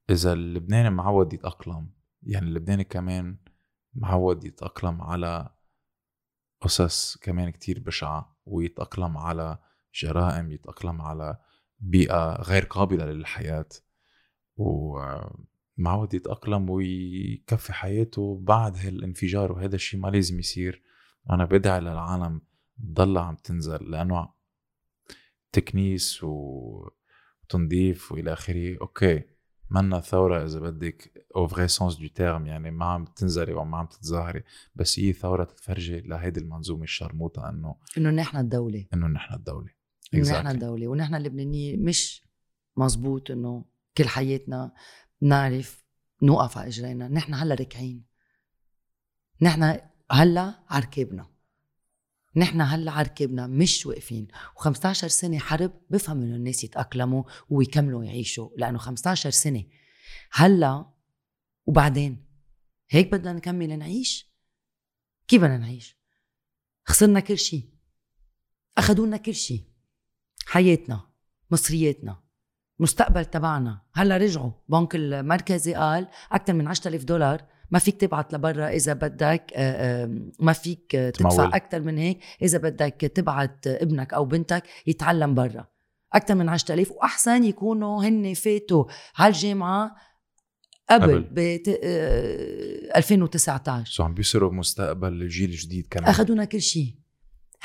إذا 0.09 0.33
اللبناني 0.33 0.89
معود 0.89 1.33
يتأقلم 1.33 1.89
يعني 2.23 2.45
اللبناني 2.45 2.83
كمان 2.83 3.37
معود 3.97 4.43
يتأقلم 4.43 5.01
على 5.01 5.49
قصص 6.61 7.17
كمان 7.17 7.49
كتير 7.49 7.79
بشعة 7.79 8.37
ويتأقلم 8.45 9.17
على 9.17 9.57
جرائم 9.93 10.51
يتأقلم 10.51 11.01
على 11.01 11.37
بيئة 11.79 12.41
غير 12.41 12.65
قابلة 12.65 13.05
للحياة. 13.05 13.69
ومعود 14.57 16.13
يتأقلم 16.13 16.69
ويكفي 16.69 17.73
حياته 17.73 18.39
بعد 18.43 18.77
هالانفجار 18.77 19.51
وهذا 19.51 19.75
الشيء 19.75 19.99
ما 19.99 20.07
لازم 20.07 20.39
يصير. 20.39 20.83
أنا 21.29 21.45
بدعي 21.45 21.79
للعالم 21.79 22.41
تضل 22.77 23.17
عم 23.17 23.35
تنزل 23.35 23.91
لأنه 23.91 24.29
تكنيس 25.51 26.23
وتنظيف 26.23 28.11
وإلى 28.11 28.33
آخره. 28.33 28.77
أوكي. 28.81 29.36
منا 29.70 29.99
ثورة 29.99 30.45
إذا 30.45 30.59
بدك 30.59 31.28
au 31.36 31.47
vrai 31.47 31.67
sens 31.67 31.95
du 31.95 32.07
terme 32.07 32.45
يعني 32.45 32.72
ما 32.72 32.86
عم 32.86 33.05
تنزلي 33.05 33.53
وما 33.53 33.78
عم 33.78 33.86
تتظاهري 33.86 34.43
بس 34.76 34.99
هي 34.99 35.13
ثورة 35.13 35.43
تتفرجي 35.43 36.01
لهيدي 36.01 36.39
المنظومة 36.39 36.84
الشرموطة 36.84 37.49
إنه 37.49 37.76
إنه 37.97 38.09
نحن 38.09 38.38
الدولة. 38.38 38.86
إنه 38.93 39.07
نحن 39.07 39.34
الدولة. 39.34 39.70
إنه 40.13 40.32
نحن 40.32 40.47
الدولة. 40.47 40.88
ونحن 40.88 41.15
اللبنانية 41.15 41.78
مش 41.78 42.24
مزبوط 42.78 43.32
إنه 43.32 43.65
كل 43.97 44.07
حياتنا 44.07 44.74
نعرف 45.22 45.86
نوقف 46.24 46.57
على 46.57 46.68
إجرينا. 46.68 47.07
نحن 47.07 47.34
هلأ 47.34 47.55
ركعين. 47.55 48.05
نحن 49.41 49.80
هلأ 50.11 50.53
عركبنا 50.70 51.36
نحن 52.38 52.61
هلأ 52.61 52.91
عركبنا 52.91 53.47
مش 53.47 53.85
واقفين 53.85 54.27
و15 54.59 54.91
سنة 54.91 55.39
حرب 55.39 55.81
بفهم 55.89 56.21
إنه 56.21 56.35
الناس 56.35 56.63
يتأقلموا 56.63 57.23
ويكملوا 57.49 58.03
يعيشوا 58.03 58.49
لأنه 58.57 58.77
15 58.77 59.29
سنة. 59.29 59.63
هلأ 60.31 60.85
وبعدين؟ 61.65 62.25
هيك 62.89 63.11
بدنا 63.11 63.33
نكمل 63.33 63.79
نعيش؟ 63.79 64.31
كيف 65.27 65.41
بدنا 65.41 65.57
نعيش؟ 65.57 65.97
خسرنا 66.85 67.19
كل 67.19 67.38
شيء 67.38 67.69
اخذوا 68.77 69.05
لنا 69.05 69.17
كل 69.17 69.35
شيء 69.35 69.63
حياتنا 70.45 71.09
مصرياتنا 71.51 72.23
مستقبل 72.79 73.25
تبعنا. 73.25 73.81
هلأ 73.93 74.17
رجعوا. 74.17 74.51
بنك 74.69 74.95
المركزي 74.95 75.73
قال 75.73 76.07
أكثر 76.31 76.53
من 76.53 76.67
10000 76.67 77.03
دولار 77.03 77.45
ما 77.72 77.80
فيك 77.80 78.01
تبعت 78.01 78.34
لبرا 78.34 78.70
إذا 78.70 78.93
بدك 78.93 79.51
آه، 79.55 80.22
ما 80.39 80.53
فيك 80.53 80.91
تدفع 80.91 81.55
أكثر 81.55 81.82
من 81.82 81.97
هيك. 81.97 82.20
إذا 82.41 82.57
بدك 82.57 83.11
تبعت 83.15 83.68
ابنك 83.68 84.13
أو 84.13 84.26
بنتك 84.26 84.63
يتعلم 84.88 85.36
برا. 85.36 85.68
أكثر 86.13 86.36
من 86.36 86.49
10000 86.49 86.91
وأحسن 86.91 87.43
يكونوا 87.43 88.03
هن 88.03 88.34
فاتوا 88.34 88.86
على 89.18 89.34
الجامعة 89.34 89.95
قبل, 90.89 91.20
ب 91.32 91.39
2019 92.95 93.91
شو 93.91 94.03
عم 94.03 94.13
بيصيروا 94.13 94.51
مستقبل 94.53 95.07
الجيل 95.07 95.49
الجديد 95.49 95.88
كمان؟ 95.91 96.09
اخذونا 96.09 96.45
كل 96.45 96.61
شيء 96.61 96.95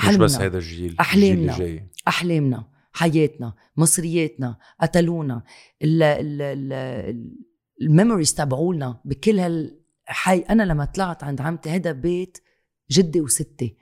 مش 0.09 0.17
بس 0.17 0.37
هذا 0.37 0.59
الجيل 0.59 0.97
أحلامنا. 1.01 1.53
الجيل 1.53 1.67
الجاي. 1.67 1.91
أحلامنا. 2.09 2.69
حياتنا. 2.93 3.55
مصرياتنا. 3.77 4.59
قتلونا. 4.81 5.43
ال 7.83 7.89
memories 7.89 8.35
تبعولنا 8.35 9.01
بكل 9.05 9.39
هال 9.39 9.82
حي 10.07 10.39
أنا 10.39 10.63
لما 10.63 10.85
طلعت 10.85 11.25
عند 11.25 11.41
عمتي 11.41 11.71
هذا 11.71 11.93
بيت 11.93 12.39
جدي 12.91 13.21
وستي 13.21 13.77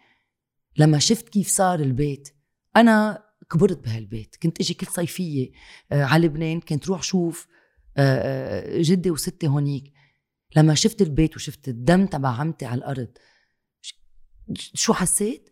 لما 0.76 0.98
شفت 0.98 1.28
كيف 1.28 1.48
صار 1.48 1.80
البيت 1.80 2.28
أنا 2.76 3.24
كبرت 3.50 3.84
بهالبيت 3.84 4.36
كنت 4.42 4.60
إجي 4.60 4.74
كل 4.74 4.86
صيفية 4.86 5.50
آه، 5.92 6.04
على 6.04 6.26
لبنان 6.26 6.60
كنت 6.60 6.88
روح 6.88 7.02
شوف 7.02 7.46
آه، 7.96 8.78
آه، 8.78 8.82
جدي 8.82 9.10
وستي 9.10 9.48
هونيك. 9.48 9.92
لما 10.56 10.74
شفت 10.74 11.02
البيت 11.02 11.36
وشفت 11.36 11.68
الدم 11.68 12.06
تبع 12.06 12.28
عمتي 12.28 12.64
على 12.66 12.78
الأرض 12.78 13.08
شو 14.54 14.92
حسيت؟ 14.92 15.50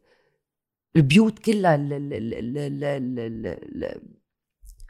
البيوت 0.97 1.39
كلها 1.39 1.77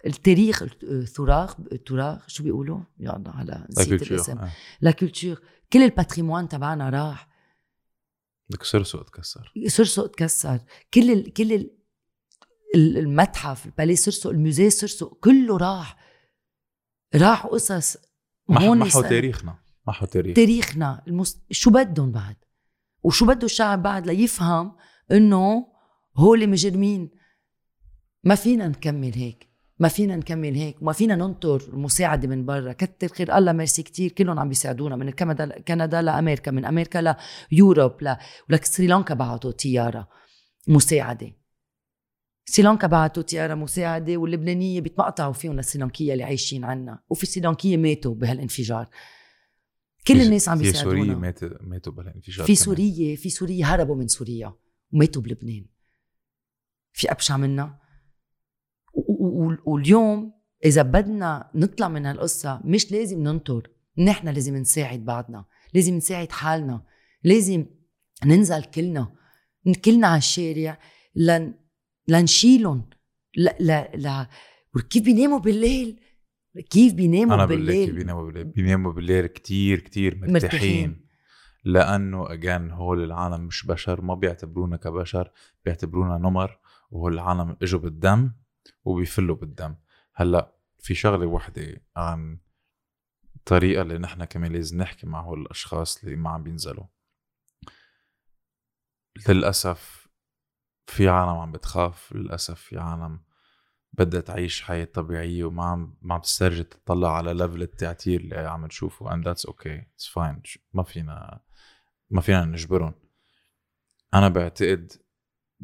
التاريخ 0.07 0.63
التراث 0.63 1.55
التراث 1.73 2.29
شو 2.29 2.43
بيقولوا؟ 2.43 2.81
الله 3.01 3.23
على 3.27 3.67
نسيت 3.71 4.03
الاسم. 4.03 4.39
la 4.81 4.91
culture 4.91 5.43
كل 5.73 5.83
ال 5.83 5.89
patrimoine 5.89 6.49
تبعنا 6.49 6.91
راح. 6.91 7.29
لك 8.51 8.63
سرسق 8.63 9.03
تكسر. 9.03 9.53
سرسق 9.67 10.07
تكسر. 10.07 10.61
كل 10.95 11.11
ال... 11.11 11.33
كل 11.33 11.53
ال... 11.53 11.71
المتحف 12.75 13.67
البالي 13.67 13.97
سرسو 13.97 14.31
الموزيه 14.31 14.69
سرسو 14.69 15.09
كله 15.09 15.57
راح. 15.57 15.97
راح 17.15 17.47
قصص 17.47 17.97
هون 18.51 18.79
محو 18.79 19.03
تاريخنا 19.03 19.59
محو 19.87 20.07
تاريخ. 20.07 20.37
تاريخنا 20.37 21.03
المس... 21.07 21.41
شو 21.51 21.71
بدهم 21.71 22.13
بعد؟ 22.13 22.37
وشو 23.03 23.27
بده 23.27 23.45
الشعب 23.45 23.83
بعد 23.83 24.07
ليفهم 24.07 24.77
إنه 25.13 25.67
هول 26.17 26.49
مجرمين؟ 26.49 27.11
ما 28.25 28.35
فينا 28.35 28.69
نكمل 28.69 29.15
هيك. 29.15 29.48
ما 29.79 29.89
فينا 29.89 30.17
نكمل 30.17 30.55
هيك 30.55 30.83
وما 30.83 30.93
فينا 30.93 31.17
ننطر 31.17 31.63
المساعدة 31.69 32.29
من 32.29 32.45
برا. 32.47 32.73
كتر 32.73 33.09
خير 33.09 33.39
الله 33.39 33.53
ميرسي 33.53 33.83
كتير 33.83 34.13
كلهم 34.13 34.39
عم 34.39 34.49
بيساعدونا 34.49 34.97
من 34.97 35.11
كندا 35.11 35.61
كندا 35.61 36.03
لأمريكا 36.03 36.51
من 36.51 36.65
أمريكا 36.65 37.17
ليوروب 37.53 38.03
ل... 38.03 38.17
ولك 38.51 38.65
سريلانكا 38.65 39.15
بعتوا 39.15 39.51
طيارة 39.51 40.09
مساعدة. 40.69 41.33
سريلانكا 42.45 42.87
بعتوا 42.87 43.23
طيارة 43.23 43.55
مساعدة 43.55 44.17
واللبنانية 44.17 44.81
بيتمقطعوا 44.81 45.33
فيهم 45.33 45.59
السريلانكية 45.59 46.13
اللي 46.13 46.25
عايشين 46.25 46.65
عنا 46.65 47.03
وفي 47.09 47.27
سريلانكية 47.27 47.77
ماتوا 47.77 48.15
بهالانفجار. 48.15 48.89
كل 50.07 50.21
الناس 50.21 50.49
عم 50.49 50.59
بيساعدونا. 50.59 50.95
في 50.95 51.01
سورية 51.01 51.19
ماتوا 51.19 51.49
ماتوا 51.61 51.93
بهالانفجار 51.93 52.47
في 52.47 52.55
سورية 52.55 53.17
في 53.17 53.31
سورية 53.31 53.75
هربوا 53.75 53.97
من 53.97 54.09
سوريا 54.09 54.55
وماتوا 54.93 55.23
بلبنان. 55.23 55.67
في 56.93 57.11
أبشع 57.11 57.37
منا؟ 57.37 57.79
واليوم 59.67 60.33
اذا 60.65 60.83
بدنا 60.83 61.51
نطلع 61.55 61.89
من 61.89 62.07
هالقصه 62.07 62.61
مش 62.65 62.93
لازم 62.93 63.23
ننطر 63.23 63.71
نحن 63.99 64.29
لازم 64.29 64.57
نساعد 64.57 65.05
بعضنا 65.05 65.45
لازم 65.75 65.95
نساعد 65.95 66.33
حالنا 66.33 66.83
لازم 67.25 67.67
ننزل 68.25 68.65
كلنا 68.65 69.13
كلنا 69.85 70.07
على 70.07 70.19
الشارع 70.19 70.79
لن 71.15 71.55
لنشيلهم 72.09 72.91
لا 73.37 73.57
لا 73.61 73.91
لا 73.95 74.29
وكيف 74.77 75.05
بيناموا 75.05 75.39
بالليل 75.39 76.01
كيف 76.71 76.95
بيناموا 76.95 77.35
أنا 77.35 77.45
بالليل 77.47 77.87
كيف 77.87 77.95
بيناموا 77.95 78.23
بالليل 78.27 78.45
بيناموا 78.45 78.93
بالليل 78.93 79.27
كتير 79.27 79.81
كتير 79.81 80.15
مرتاحين, 80.15 80.33
مرتاحين. 80.33 81.07
لأنه 81.65 82.33
اجان 82.33 82.71
هول 82.71 83.05
العالم 83.05 83.41
مش 83.41 83.67
بشر 83.67 84.01
ما 84.01 84.15
بيعتبرونا 84.15 84.77
كبشر 84.77 85.31
بيعتبرونا 85.65 86.19
نمر 86.19 86.59
وهول 86.91 87.15
العالم 87.15 87.57
اجوا 87.63 87.81
بالدم 87.81 88.33
وبيفلوا 88.85 89.37
بالدم. 89.37 89.77
هلأ 90.15 90.55
في 90.79 90.95
شغلة 90.95 91.27
وحدة 91.27 91.83
عن 91.97 92.39
الطريقة 93.37 93.83
اللي 93.83 93.99
نحن 93.99 94.25
كمان 94.25 94.53
لازم 94.53 94.79
نحكي 94.79 95.07
مع 95.07 95.21
هول 95.21 95.41
الأشخاص 95.41 96.05
اللي 96.05 96.17
ما 96.17 96.31
عم 96.31 96.43
بينزلوا. 96.43 96.87
للأسف 99.29 100.09
في 100.87 101.09
عالم 101.09 101.39
عم 101.39 101.53
بتخاف 101.53 102.13
للأسف 102.13 102.61
في 102.61 102.79
عالم 102.79 103.21
بدها 103.93 104.21
تعيش 104.21 104.63
حياة 104.63 104.85
طبيعية 104.85 105.45
وما 105.45 105.65
عم 105.65 105.97
ما 106.03 106.15
عم 106.15 106.21
تسترجي 106.21 106.65
تطلع 106.65 107.17
على 107.17 107.35
ليفل 107.35 107.63
التعتير 107.63 108.21
اللي 108.21 108.37
عم 108.37 108.67
نشوفه 108.67 109.11
and 109.11 109.25
that's 109.25 109.51
okay 109.51 109.81
it's 109.81 110.09
fine 110.13 110.59
ما 110.73 110.83
فينا 110.83 111.41
ما 112.11 112.21
فينا 112.21 112.45
نجبرهم. 112.45 112.95
أنا 114.15 114.29
بعتقد 114.29 114.93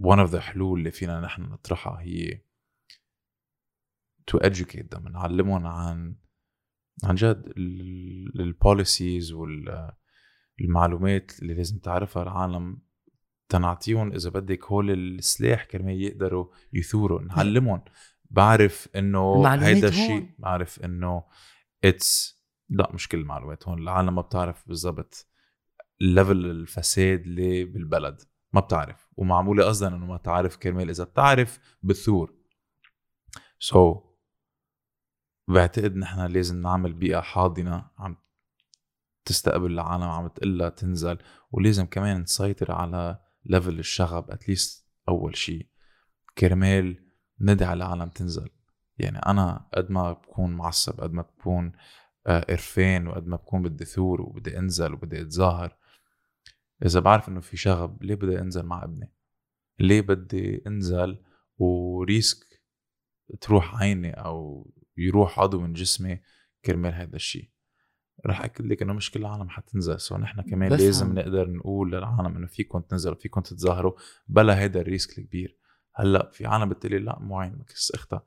one 0.00 0.26
of 0.28 0.32
the 0.32 0.36
حلول 0.36 0.78
اللي 0.78 0.90
فينا 0.90 1.20
نحن 1.20 1.42
نطرحها 1.42 2.00
هي 2.00 2.40
to 4.30 4.38
educate 4.38 4.96
them 4.96 5.10
نعلمهم 5.10 5.66
عن 5.66 6.16
عن 7.04 7.14
جد 7.14 7.52
ال 8.40 8.51
policies 8.51 9.32
والمعلومات 9.32 11.32
اللي 11.42 11.54
لازم 11.54 11.78
تعرفها 11.78 12.22
العالم. 12.22 12.82
تنعطيهم 13.48 14.12
إذا 14.12 14.30
بدك 14.30 14.64
هول 14.64 14.90
السلاح 14.90 15.64
كرمال 15.64 16.02
يقدروا 16.02 16.46
يثوروا. 16.72 17.22
نعلمهم. 17.22 17.82
بعرف 18.30 18.88
إنه 18.96 19.46
هيدا 19.46 19.88
الشيء 19.88 20.30
بعرف 20.38 20.80
إنه 20.80 21.24
it's 21.84 22.40
لا 22.68 22.90
مش 22.94 23.08
كل 23.08 23.18
المعلومات 23.18 23.68
هون. 23.68 23.78
العالم 23.78 24.14
ما 24.14 24.22
بتعرف 24.22 24.68
بالضبط 24.68 25.26
level 26.00 26.46
الفساد 26.46 27.20
اللي 27.20 27.64
بالبلد. 27.64 28.22
ما 28.52 28.60
بتعرف. 28.60 29.08
ومعمولة 29.16 29.64
قصدا 29.64 29.88
إنه 29.88 30.06
ما 30.06 30.16
تعرف 30.16 30.56
كرمال 30.56 30.90
إذا 30.90 31.04
بتعرف 31.04 31.58
بثور 31.82 32.34
so 33.58 33.94
so, 33.94 34.13
بعتقد 35.48 35.96
نحن 35.96 36.20
لازم 36.20 36.60
نعمل 36.62 36.92
بيئة 36.92 37.20
حاضنة 37.20 37.90
عم 37.98 38.16
تستقبل 39.24 39.72
العالم 39.72 40.04
عم 40.04 40.28
تقلها 40.28 40.68
تنزل 40.68 41.18
ولازم 41.52 41.86
كمان 41.86 42.20
نسيطر 42.20 42.72
على 42.72 43.20
level 43.44 43.78
الشغب 43.78 44.30
at 44.30 44.46
least 44.46 44.86
أول 45.08 45.36
شيء 45.36 45.66
كرمال 46.38 47.04
ندعي 47.40 47.72
العالم 47.72 48.08
تنزل. 48.08 48.50
يعني 48.98 49.18
أنا 49.18 49.68
قد 49.74 49.90
ما 49.90 50.12
بكون 50.12 50.52
معصب 50.52 51.00
قد 51.00 51.12
ما 51.12 51.22
بكون 51.22 51.72
آه، 52.26 52.40
قرفان 52.40 53.06
وقد 53.06 53.26
ما 53.26 53.36
بكون 53.36 53.62
بدي 53.62 53.84
ثور 53.84 54.22
وبدي 54.22 54.58
أنزل 54.58 54.92
وبدي 54.92 55.20
أتظاهر. 55.20 55.76
إذا 56.84 57.00
بعرف 57.00 57.28
إنه 57.28 57.40
في 57.40 57.56
شغب 57.56 58.02
ليه 58.02 58.14
بدي 58.14 58.40
أنزل 58.40 58.62
مع 58.62 58.84
ابني؟ 58.84 59.12
ليه 59.78 60.00
بدي 60.00 60.62
أنزل 60.66 61.22
و 61.58 61.79
risk 61.79 62.62
تروح 63.40 63.74
عيني 63.74 64.10
أو 64.10 64.70
يروح 64.96 65.40
عضو 65.40 65.60
من 65.60 65.72
جسمي 65.72 66.20
كرمال 66.64 66.94
هذا 66.94 67.16
الشيء. 67.16 67.50
رح 68.26 68.44
أكد 68.44 68.66
لك 68.66 68.82
إنه 68.82 68.92
مش 68.92 69.10
كل 69.10 69.20
العالم 69.20 69.48
حتنزل. 69.48 70.00
so 70.00 70.16
نحن 70.16 70.42
كمان. 70.42 70.72
لازم 70.72 71.14
نقدر 71.14 71.50
نقول 71.50 71.92
للعالم 71.92 72.36
إنه 72.36 72.46
فيكم 72.46 72.80
تنزلوا 72.80 73.16
فيكم 73.16 73.40
تتظاهروا 73.40 73.92
بلا 74.28 74.52
هذا 74.52 74.80
ال 74.80 74.88
risk 74.88 75.18
الكبير. 75.18 75.58
هلأ 75.94 76.30
في 76.32 76.46
عالم 76.46 76.68
بتقلي 76.68 76.98
لا 76.98 77.18
مو 77.18 77.40
عين 77.40 77.52
بكس 77.52 77.90
اختها 77.90 78.22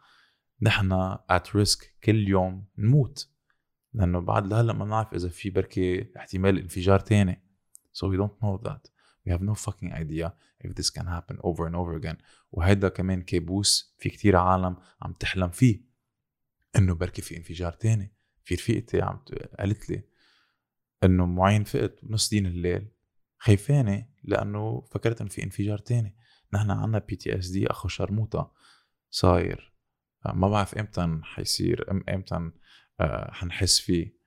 نحن 0.61 0.91
ات 1.29 1.55
ريسك 1.55 1.95
كل 2.03 2.27
يوم 2.27 2.65
نموت. 2.77 3.29
لأنه 3.93 4.19
بعد 4.19 4.47
لهلأ 4.47 4.73
ما 4.73 4.85
بنعرف 4.85 5.13
إذا 5.13 5.29
في 5.29 5.49
بركي 5.49 6.17
احتمال 6.17 6.59
انفجار 6.59 6.99
تاني. 6.99 7.43
So 7.93 8.07
we 8.07 8.17
don't 8.17 8.43
know 8.43 8.69
that. 8.69 8.89
We 9.25 9.31
have 9.31 9.41
no 9.41 9.55
fucking 9.55 9.91
idea 9.93 10.31
if 10.65 10.71
this 10.75 10.89
can 10.89 11.05
happen 11.05 11.37
over 11.43 11.65
and 11.67 11.75
over 11.75 11.95
again. 12.01 12.17
وهيدا 12.51 12.89
كمان 12.89 13.21
كابوس 13.21 13.95
في 13.99 14.09
كتير 14.09 14.35
عالم 14.35 14.77
عم 15.01 15.13
تحلم 15.13 15.49
فيه. 15.49 15.86
إنه 16.77 16.95
بركي 16.95 17.21
في 17.21 17.37
انفجار 17.37 17.71
تاني. 17.71 18.13
في 18.43 18.55
رفيقتي 18.55 19.01
عم 19.01 19.23
قالت 19.59 19.89
لي 19.89 20.03
إنه 21.03 21.25
معين 21.25 21.63
فقت 21.63 22.05
بنص 22.05 22.29
دين 22.29 22.45
الليل 22.45 22.91
خايفانه 23.37 24.07
لأنه 24.23 24.87
فكرت 24.91 25.21
إنه 25.21 25.29
في 25.29 25.43
انفجار 25.43 25.77
تاني. 25.77 26.17
نحن 26.53 26.71
عنا 26.71 26.99
PTSD 26.99 27.67
أخو 27.71 27.87
شرموطة 27.87 28.53
صاير. 29.09 29.73
آه، 30.25 30.33
ما 30.33 30.49
بعرف 30.49 30.75
إمتى 30.75 31.19
حيصير 31.23 31.85
إمتى 32.09 32.51
آه، 32.99 33.31
حنحس 33.31 33.79
فيه. 33.79 34.17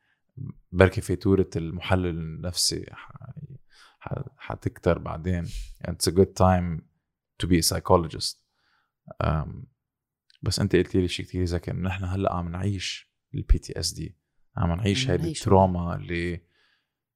بركي 0.73 1.01
فاتورة 1.01 1.51
المحلل 1.57 2.07
النفسي 2.07 2.87
حتكتر 4.37 4.99
بعدين. 4.99 5.47
It's 5.89 6.09
a 6.09 6.13
good 6.13 6.35
time 6.37 6.83
to 7.43 7.47
be 7.47 7.59
a 7.59 7.63
psychologist. 7.63 8.41
um, 9.25 9.67
بس 10.43 10.59
أنت 10.61 10.77
قلت 10.77 10.95
لي 10.95 11.09
شيء 11.09 11.27
كثير 11.27 11.45
ذكي 11.45 11.71
إنه 11.71 11.89
نحن 11.89 12.05
هلأ 12.05 12.35
عم 12.35 12.49
نعيش 12.49 13.11
ال 13.35 13.59
PTSD 13.59 14.17
عم 14.57 14.73
نعيش 14.73 15.11
هيدي. 15.11 15.29
ال 15.29 15.38
trauma 15.38 15.95
اللي 15.95 16.41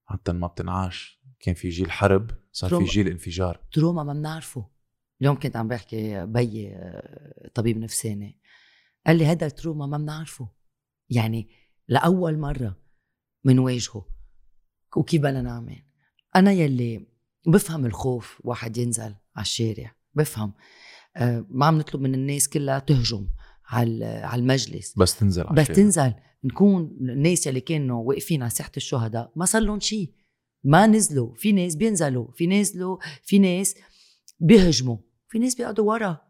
حتى 0.04 0.32
ما 0.32 0.46
بتنعاش. 0.46 1.24
كان 1.40 1.54
في 1.54 1.68
جيل 1.68 1.90
حرب 1.90 2.30
صار 2.52 2.70
في 2.70 2.76
trauma. 2.76 2.90
جيل 2.90 3.08
انفجار. 3.08 3.60
تروما 3.72 4.02
ما 4.02 4.12
بنعرفه. 4.12 4.70
اليوم 5.20 5.38
كنت 5.38 5.56
عم 5.56 5.68
بحكي 5.68 6.16
آه، 6.16 7.50
طبيب 7.54 7.78
نفساني. 7.78 8.40
قال 9.06 9.18
لي 9.18 9.26
هذا 9.26 9.46
التروما 9.46 9.86
ما 9.86 9.98
بنعرفه. 9.98 10.48
يعني 11.10 11.48
لأول 11.88 12.38
مرة 12.38 12.76
منواجهه. 13.44 14.08
وكيف 14.96 15.22
بدنا 15.22 15.42
نعمل؟ 15.42 15.82
أنا 16.36 16.52
يلي 16.52 17.06
بفهم 17.46 17.86
الخوف 17.86 18.40
واحد 18.44 18.76
ينزل 18.76 19.14
على 19.36 19.42
الشارع. 19.42 19.94
بفهم. 20.14 20.52
ما 21.50 21.66
عم 21.66 21.78
نطلب 21.78 22.00
من 22.00 22.14
الناس 22.14 22.48
كلها 22.48 22.78
تهجم 22.78 23.26
على 23.66 24.34
المجلس. 24.34 24.94
بس 24.98 25.18
تنزل 25.18 25.44
بس 25.44 25.58
الشارع. 25.58 25.74
تنزل. 25.76 26.14
نكون 26.44 26.96
الناس 27.00 27.48
اللي 27.48 27.60
كانوا 27.60 28.02
واقفين 28.04 28.42
على 28.42 28.50
ساحة 28.50 28.72
الشهداء 28.76 29.32
ما 29.36 29.44
صار 29.44 29.62
لهم 29.62 29.80
شيء 29.80 30.12
ما 30.64 30.86
نزلوا. 30.86 31.34
في 31.34 31.52
ناس 31.52 31.74
بينزلوا. 31.74 32.32
في 32.32 32.46
نازلوا 32.46 32.98
في 33.22 33.38
ناس 33.38 33.74
بيهجموا. 34.40 34.96
في 35.28 35.38
ناس 35.38 35.54
بيقعدوا 35.54 35.84
ورا. 35.84 36.20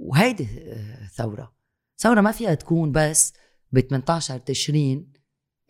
وهيدي 0.00 0.48
آه، 0.62 1.06
ثورة. 1.06 1.56
ثورة 1.98 2.20
ما 2.20 2.32
فيها 2.32 2.54
تكون 2.54 2.92
بس 2.92 3.32
ب 3.72 3.80
18 3.80 4.38
تشرين 4.38 5.12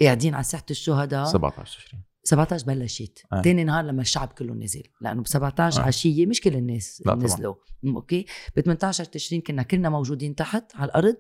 قاعدين 0.01 0.35
على 0.35 0.45
ساحة 0.45 0.67
الشهداء. 0.71 1.25
17 1.25 1.85
20 1.87 2.03
17 2.27 2.67
بلشت. 2.67 3.23
آه. 3.33 3.43
تاني 3.43 3.65
نهار 3.65 3.85
لما 3.85 4.03
الشعب 4.03 4.29
كله 4.29 4.55
نزل. 4.55 4.83
لأنه 5.01 5.23
ب 5.23 5.27
17 5.27 5.83
آه. 5.83 5.85
عشية 5.87 6.27
مش 6.27 6.41
كل 6.41 6.55
الناس 6.55 7.03
لا. 7.07 7.15
نزلوا. 7.15 7.55
أوكي؟ 7.87 8.27
ب 8.57 8.61
18 8.61 9.05
تشرين 9.05 9.41
كنا 9.41 9.63
كلنا 9.63 9.89
موجودين 9.89 10.35
تحت 10.35 10.77
على 10.77 10.89
الأرض. 10.89 11.17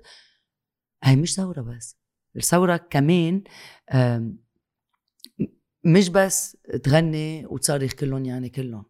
هي 1.04 1.16
مش 1.16 1.34
ثورة 1.34 1.61
بس. 1.61 1.96
الثورة 2.36 2.76
كمان 2.76 3.44
مش 5.84 6.09
بس 6.09 6.57
تغني 6.84 7.46
وتصرخ 7.46 7.92
كلهم 7.92 8.24
يعني 8.24 8.48
كلهم. 8.48 8.84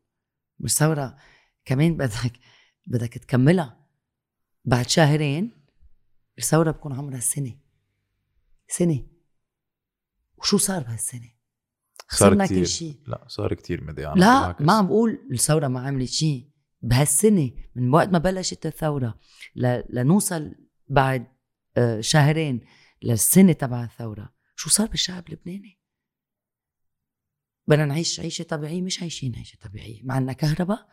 مش 0.60 0.74
ثورة 0.74 1.16
كمان 1.64 1.96
بدك 1.96 2.32
بدك 2.86 3.12
تكملها. 3.12 3.86
بعد 4.64 4.88
شهرين 4.88 5.52
الثورة 6.38 6.70
بكون 6.70 6.92
عمرها 6.92 7.20
سنة. 7.20 7.58
سنة. 8.68 9.06
وشو 10.36 10.58
صار 10.58 10.82
بهالسنة؟ 10.82 11.35
صار 12.08 12.44
كتير. 12.44 12.58
كل 12.58 12.66
شيء. 12.66 13.00
لا 13.06 13.24
صار 13.28 13.54
كتير 13.54 13.84
مضيعنا 13.84 14.20
لا 14.20 14.40
بالعكس. 14.40 14.62
ما 14.62 14.72
عم 14.72 14.86
بقول 14.86 15.28
الثورة 15.32 15.68
ما 15.68 15.80
عملت 15.80 16.08
شيء. 16.10 16.50
بهالسنة 16.82 17.50
من 17.74 17.94
وقت 17.94 18.08
ما 18.08 18.18
بلشت 18.18 18.66
الثورة 18.66 19.18
ل... 19.56 19.80
لنوصل 19.90 20.54
بعد 20.88 21.26
آه، 21.76 22.00
شهرين 22.00 22.60
للسنة 23.02 23.52
تبع 23.52 23.84
الثورة. 23.84 24.34
شو 24.56 24.70
صار 24.70 24.86
بالشعب 24.86 25.28
اللبناني؟ 25.28 25.80
بدنا 27.66 27.84
نعيش 27.86 28.20
عيشة 28.20 28.42
طبيعية 28.42 28.82
مش 28.82 29.00
عايشين 29.00 29.36
عيشة 29.36 29.58
طبيعية. 29.64 30.02
ما 30.04 30.14
عنا 30.14 30.32
كهرباء 30.32 30.88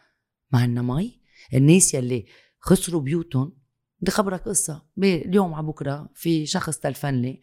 ما 0.52 0.60
عنا 0.60 0.82
مي. 0.82 1.22
الناس 1.54 1.94
يلي 1.94 2.26
خسروا 2.60 3.02
بيوتهم 3.02 3.58
بدي 4.00 4.12
خبرك 4.12 4.42
قصة. 4.42 4.86
ب- 4.98 5.04
اليوم 5.04 5.54
على 5.54 5.68
بكرة 5.68 6.10
في 6.16 6.46
شخص 6.46 6.78
تلفن 6.78 7.14
لي 7.22 7.42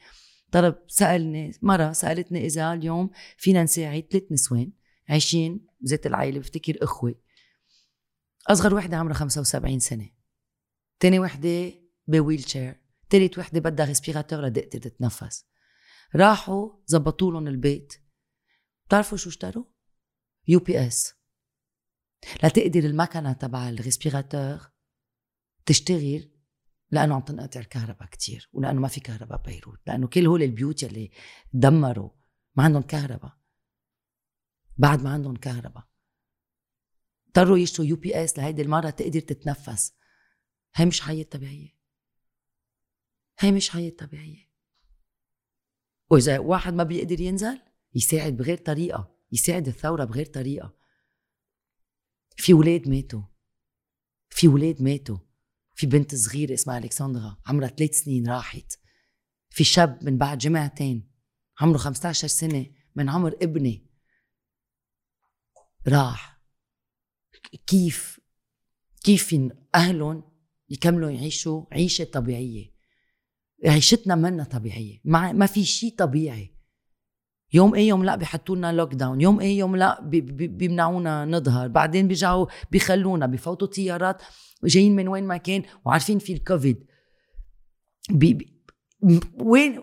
طلب 0.53 0.77
سألني 0.89 1.53
مرة 1.63 1.93
سألتني 1.93 2.47
إذا 2.47 2.73
اليوم 2.73 3.11
فينا 3.37 3.63
نساعد 3.63 4.07
ثلاث 4.11 4.33
نسوان 4.33 4.73
عايشين 5.09 5.67
بذات 5.81 6.07
العائلة 6.07 6.39
بفتكر 6.39 6.79
إخوة 6.83 7.15
أصغر 8.47 8.75
وحدة 8.75 8.97
عمرها 8.97 9.15
75 9.15 9.79
سنة. 9.79 10.11
تاني 11.01 11.19
وحدة 11.19 11.73
ب 12.07 12.49
wheelchair 12.49 12.81
تالت 13.11 13.39
وحدة 13.39 13.61
بدها 13.61 13.87
respirator 13.87 14.47
لدقتها 14.47 14.79
تتنفس. 14.79 15.45
راحوا 16.17 16.71
زبطوا 16.87 17.33
لهم 17.33 17.49
البيت. 17.49 17.95
بتعرفوا 18.87 19.19
شو 19.19 19.29
اشتروا؟ 19.29 19.65
UPS. 20.49 21.15
لتقدر 22.45 22.81
المكنة 22.81 23.33
تبع 23.33 23.69
ال 23.69 23.78
respirator 23.78 24.71
تشتغل 25.67 26.31
لأنه 26.91 27.15
عم 27.15 27.21
تنقطع 27.21 27.61
الكهرباء 27.61 28.09
كتير 28.09 28.51
ولأنه 28.53 28.81
ما 28.81 28.89
في 28.89 29.01
كهرباء 29.01 29.39
ببيروت 29.39 29.79
لأنه 29.87 30.07
كل 30.07 30.27
هول 30.27 30.43
البيوت 30.43 30.83
يلي 30.83 31.11
دمروا 31.53 32.11
ما 32.55 32.65
عندهم 32.65 32.83
كهرباء. 32.83 33.39
بعد 34.79 35.03
ما 35.03 35.11
عندهم 35.11 35.37
كهرباء. 35.37 35.89
اضطروا 37.27 37.59
يشتروا 37.59 37.87
UPS 37.87 38.39
لهيدي 38.39 38.63
المرة 38.63 38.91
تقدر 38.91 39.21
تتنفس. 39.21 39.95
هي 40.75 40.87
مش 40.87 41.01
حياة 41.01 41.23
طبيعية. 41.23 41.77
هي 43.39 43.53
مش 43.53 43.71
حياة 43.71 43.91
طبيعية. 43.91 44.51
وإذا 46.11 46.39
واحد 46.39 46.75
ما 46.75 46.83
بيقدر 46.85 47.21
ينزل 47.21 47.61
يساعد 47.95 48.37
بغير 48.37 48.59
طريقة 48.59 49.17
يساعد 49.33 49.69
الثورة 49.69 50.05
بغير 50.05 50.27
طريقة. 50.27 50.77
في 52.37 52.55
ولاد 52.55 52.89
ماتوا. 52.89 53.23
في 54.29 54.49
ولاد 54.49 54.83
ماتوا. 54.83 55.19
في 55.81 55.87
بنت 55.87 56.15
صغيرة 56.15 56.55
اسمها 56.55 56.79
ألكسندرا 56.79 57.39
عمرها 57.47 57.69
ثلاث 57.69 57.95
سنين 57.95 58.29
راحت. 58.29 58.79
في 59.51 59.65
شاب 59.65 60.05
من 60.05 60.19
بعد 60.19 60.39
جمعتين 60.39 61.11
عمره 61.61 61.79
15 61.79 62.29
سنة 62.29 62.67
من 62.97 63.09
عمر 63.09 63.37
ابني 63.43 63.87
راح. 65.89 66.41
كيف 67.67 68.21
كيف 69.05 69.37
أهلهم 69.75 70.33
يكملوا 70.69 71.11
يعيشوا 71.11 71.65
عيشة 71.73 72.05
طبيعية؟ 72.05 72.75
عيشتنا 73.65 74.15
منا 74.15 74.45
طبيعية 74.45 75.01
ما, 75.05 75.33
ما 75.33 75.47
في 75.47 75.65
شيء 75.65 75.95
طبيعي. 75.97 76.55
يوم 77.53 77.75
إيه 77.75 77.89
يوم 77.89 78.05
لا 78.05 78.17
بيحطوا 78.17 78.57
لنا 78.57 78.73
lockdown 78.73 79.21
يوم 79.21 79.41
إيه 79.41 79.59
يوم 79.59 79.77
لا 79.77 80.01
بي- 80.03 80.21
بي- 80.21 80.47
بيمنعونا 80.49 81.25
نظهر 81.25 81.69
بعدين 81.69 82.09
بيرجعوا 82.09 82.47
بيخلونا 82.71 83.27
بفوتوا 83.27 83.67
طيارات 83.69 84.23
جايين 84.65 84.97
من 84.97 85.09
وين 85.09 85.25
ما 85.25 85.37
كان 85.37 85.63
وعارفين 85.85 86.19
في 86.19 86.33
الكوفيد 86.33 86.87
بي 88.11 88.63
وين 89.41 89.81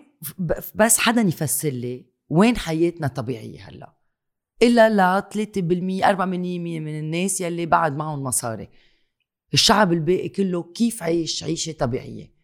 بس 0.74 0.98
حدا 0.98 1.20
يفسر 1.20 1.68
لي 1.68 2.06
وين 2.28 2.56
حياتنا 2.56 3.06
طبيعية 3.08 3.68
هلا؟ 3.68 3.94
إلا 4.62 4.90
لا 4.90 5.20
3% 5.34 6.04
4% 6.04 6.20
من 6.20 6.98
الناس 6.98 7.40
يلي 7.40 7.66
بعد 7.66 7.96
معهم 7.96 8.22
مصاري. 8.22 8.68
الشعب 9.54 9.92
الباقي 9.92 10.28
كله 10.28 10.62
كيف 10.62 11.02
عيش 11.02 11.44
عيشة 11.44 11.72
طبيعية؟ 11.72 12.34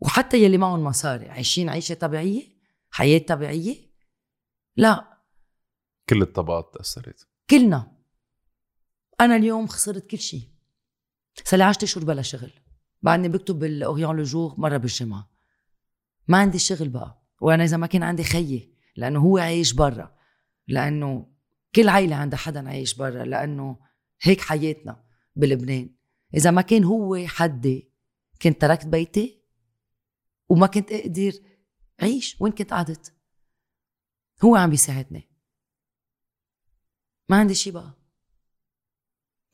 وحتى 0.00 0.42
يلي 0.44 0.58
معهم 0.58 0.84
مصاري 0.84 1.28
عايشين 1.28 1.68
عيشة 1.68 1.94
طبيعية؟ 1.94 2.42
حياة 2.90 3.18
طبيعية؟ 3.18 3.91
لا. 4.76 5.18
كل 6.08 6.22
الطبقات 6.22 6.74
تأثرت. 6.74 7.28
كلنا. 7.50 7.96
أنا 9.20 9.36
اليوم 9.36 9.66
خسرت 9.66 10.06
كل 10.06 10.18
شيء. 10.18 10.48
صار 11.44 11.58
لي 11.58 11.64
10 11.64 11.84
اشهر 11.84 12.04
بلا 12.04 12.22
شغل. 12.22 12.52
بعدني 13.02 13.28
بكتب 13.28 13.58
بالاوريون 13.58 14.16
لو 14.16 14.22
جور 14.22 14.54
مرة 14.58 14.76
بالجمعة. 14.76 15.30
ما 16.28 16.38
عندي 16.38 16.58
شغل 16.58 16.88
بقى. 16.88 17.22
وأنا 17.40 17.64
إذا 17.64 17.76
ما 17.76 17.86
كان 17.86 18.02
عندي 18.02 18.24
خيي 18.24 18.74
لأنه 18.96 19.20
هو 19.20 19.38
عايش 19.38 19.72
برا. 19.72 20.16
لأنه 20.68 21.32
كل 21.74 21.88
عيلة 21.88 22.16
عندها 22.16 22.38
حدا 22.38 22.68
عايش 22.68 22.94
برا. 22.94 23.24
لأنه 23.24 23.78
هيك 24.22 24.40
حياتنا 24.40 25.04
بلبنان. 25.36 25.94
إذا 26.34 26.50
ما 26.50 26.62
كان 26.62 26.84
هو 26.84 27.26
حدي 27.26 27.92
كنت 28.42 28.60
تركت 28.60 28.86
بيتي؟ 28.86 29.42
وما 30.48 30.66
كنت 30.66 30.92
أقدر 30.92 31.32
عيش 32.00 32.36
وين 32.40 32.52
كنت 32.52 32.72
قعدت؟ 32.72 33.12
هو 34.44 34.56
عم 34.56 34.70
بيساعدني. 34.70 35.28
ما 37.28 37.36
عندي 37.36 37.54
شي 37.54 37.70
بقى. 37.70 37.92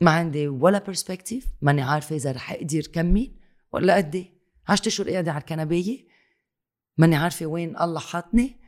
ما 0.01 0.11
عندي 0.11 0.49
ولا 0.49 0.79
برسبكتيف 0.79 1.47
ماني 1.63 1.83
عارفة 1.83 2.17
إذا 2.17 2.33
رح 2.33 2.53
أقدر 2.53 2.81
كمل 2.81 3.41
ولا 3.73 3.97
قد 3.97 4.15
إيه. 4.15 4.39
عشت 4.69 4.87
اشهر 4.87 5.11
قاعدة 5.11 5.33
على 5.33 5.41
الكنبية 5.41 6.09
ماني 6.97 7.17
عارفة 7.17 7.47
وين 7.47 7.77
الله 7.81 8.01
حاطني. 8.01 8.61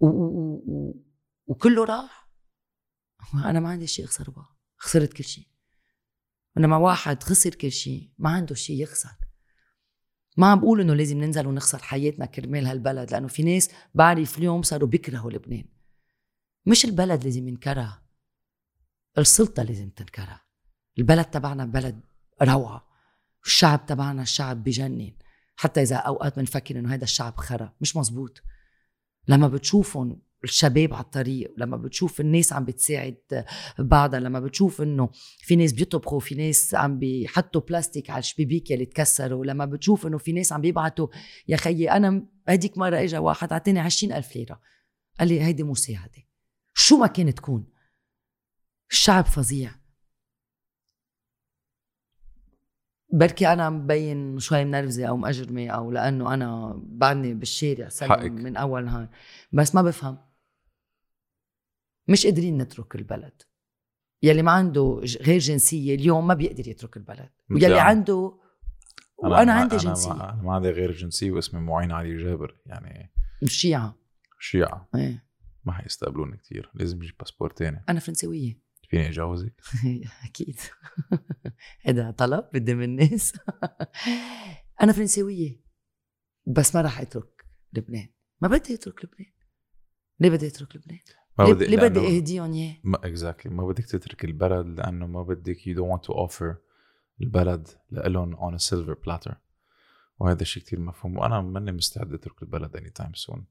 و... 0.00 0.06
و... 0.06 0.62
و... 0.66 0.94
وكله 1.46 1.84
راح. 1.84 2.30
أنا 3.34 3.60
ما 3.60 3.68
عندي 3.68 3.86
شيء 3.86 4.04
أخسره 4.04 4.30
بقى. 4.30 4.56
خسرت 4.76 5.12
كل 5.12 5.24
شيء 5.24 5.46
لما 6.56 6.76
واحد 6.76 7.22
خسر 7.22 7.54
كل 7.54 7.72
شيء 7.72 8.12
ما 8.18 8.30
عنده 8.30 8.54
شيء 8.54 8.82
يخسر. 8.82 9.23
ما 10.36 10.46
عم 10.46 10.60
بقول 10.60 10.80
إنه 10.80 10.94
لازم 10.94 11.18
ننزل 11.18 11.46
ونخسر 11.46 11.78
حياتنا 11.78 12.26
كرمال 12.26 12.66
هالبلد 12.66 13.10
لأنه 13.10 13.28
في 13.28 13.42
ناس 13.42 13.70
بعرف 13.94 14.38
اليوم 14.38 14.62
صاروا 14.62 14.88
بيكرهوا 14.88 15.30
لبنان. 15.30 15.64
مش 16.66 16.84
البلد 16.84 17.24
لازم 17.24 17.48
ينكره 17.48 18.02
السلطة 19.18 19.62
لازم 19.62 19.90
تنكره 19.90 20.40
البلد 20.98 21.24
تبعنا 21.24 21.64
بلد 21.64 22.00
روعة 22.42 22.86
الشعب 23.46 23.86
تبعنا 23.86 24.22
الشعب 24.22 24.64
بجنن. 24.64 25.12
حتى 25.56 25.82
إذا 25.82 25.96
أوقات 25.96 26.36
بنفكر 26.36 26.78
إنه 26.78 26.94
هذا 26.94 27.04
الشعب 27.04 27.36
خرا 27.36 27.72
مش 27.80 27.96
مزبوط. 27.96 28.42
لما 29.28 29.48
بتشوفهم 29.48 30.22
الشباب 30.44 30.94
على 30.94 31.04
الطريق 31.04 31.54
لما 31.56 31.76
بتشوف 31.76 32.20
الناس 32.20 32.52
عم 32.52 32.64
بتساعد 32.64 33.16
بعضها 33.78 34.20
لما 34.20 34.40
بتشوف 34.40 34.82
إنه 34.82 35.08
في 35.38 35.56
ناس 35.56 35.72
بيطبخوا 35.72 36.20
في 36.20 36.34
ناس 36.34 36.74
عم 36.74 36.98
بيحطوا 36.98 37.60
بلاستيك 37.60 38.10
على 38.10 38.18
الشبيبيك 38.18 38.70
يلي 38.70 38.86
تكسروا 38.86 39.44
لما 39.44 39.64
بتشوف 39.64 40.06
إنه 40.06 40.18
في 40.18 40.32
ناس 40.32 40.52
عم 40.52 40.60
بيبعتوا 40.60 41.08
يا 41.48 41.56
خيي 41.56 41.90
أنا 41.90 42.26
هديك 42.48 42.78
مرة 42.78 42.96
اجى 42.96 43.18
واحد 43.18 43.52
اعطاني 43.52 43.80
عشرين 43.80 44.12
ألف 44.12 44.36
ليرة. 44.36 44.60
قال 45.18 45.28
لي 45.28 45.40
هيدي 45.40 45.62
مساعده 45.62 46.22
شو 46.74 46.96
ما 46.96 47.06
كانت 47.06 47.36
تكون. 47.36 47.66
الشعب 48.90 49.24
فظيع. 49.24 49.70
بركي 53.12 53.52
أنا 53.52 53.70
مبين 53.70 54.38
شوي 54.38 54.64
منرفزة 54.64 55.06
أو 55.06 55.16
مأجرمة 55.16 55.68
أو 55.68 55.90
لأنه 55.90 56.34
أنا 56.34 56.80
بعدني 56.86 57.34
بالشارع 57.34 57.88
حقك. 58.00 58.30
من 58.30 58.56
أول 58.56 58.84
نهار. 58.84 59.08
بس 59.52 59.74
ما 59.74 59.82
بفهم. 59.82 60.18
مش 62.08 62.26
قادرين 62.26 62.58
نترك 62.58 62.94
البلد. 62.96 63.42
يلي 64.22 64.42
ما 64.42 64.52
عنده 64.52 65.00
غير 65.20 65.38
جنسية 65.38 65.94
اليوم 65.94 66.26
ما 66.26 66.34
بيقدر 66.34 66.68
يترك 66.68 66.96
البلد. 66.96 67.30
ويلي 67.50 67.66
أنا. 67.66 67.80
عنده 67.80 68.38
وأنا 69.18 69.44
ما- 69.44 69.52
عندي 69.60 69.74
أنا 69.74 69.84
جنسية. 69.84 70.12
ما, 70.12 70.32
أنا 70.32 70.42
ما 70.42 70.54
عندي 70.54 70.68
غير 70.70 70.92
جنسية 70.92 71.30
واسمي 71.30 71.60
معين 71.60 71.92
علي 71.92 72.16
جابر 72.16 72.60
يعني 72.66 73.12
شيعه 73.44 73.98
شيعة. 74.40 74.88
إيه. 74.94 75.24
ما 75.64 75.72
حيستقبلوني 75.72 76.36
كتير. 76.36 76.70
لازم 76.74 77.02
أجيب 77.02 77.14
باسبور 77.18 77.50
تاني. 77.50 77.84
أنا 77.88 78.00
فرنسوية. 78.00 78.60
فيني 78.88 79.06
اتجوزك 79.08 79.54
أكيد. 80.28 80.60
هذا 81.86 82.10
طلب 82.10 82.44
قدام 82.54 82.82
الناس. 82.82 83.32
أنا 84.82 84.92
فرنسوية. 84.92 85.60
بس 86.46 86.74
ما 86.74 86.80
راح 86.80 87.00
أترك 87.00 87.44
لبنان. 87.72 88.08
ما 88.40 88.48
بدي 88.48 88.74
أترك 88.74 89.04
لبنان. 89.04 89.32
ليه 90.20 90.30
بدي 90.30 90.46
أترك 90.46 90.76
لبنان؟ 90.76 90.98
ما 91.38 91.44
بدي 91.44 91.64
ليه 91.64 91.76
بدي 91.76 92.16
اهديهم 92.16 92.52
اياه؟ 92.52 92.76
ما 92.84 92.96
exactly 92.96 93.54
ما 93.54 93.66
بدك 93.66 93.84
تترك 93.84 94.24
البلد 94.24 94.66
لأنه 94.66 95.06
ما 95.06 95.22
بدك 95.22 95.56
don't 95.56 95.98
want 95.98 96.06
to 96.06 96.14
offer 96.14 96.56
البلد 97.20 97.68
لإلهم 97.90 98.36
on 98.36 98.54
a 98.54 98.62
silver 98.62 98.94
platter. 98.94 99.34
وهذا 100.18 100.42
الشيء 100.42 100.62
كتير 100.62 100.80
مفهوم. 100.80 101.18
وأنا 101.18 101.40
ماني 101.40 101.72
مستعد 101.72 102.12
أترك 102.12 102.42
البلد 102.42 102.76
any 102.76 102.90
time 102.90 103.14
soon 103.14 103.46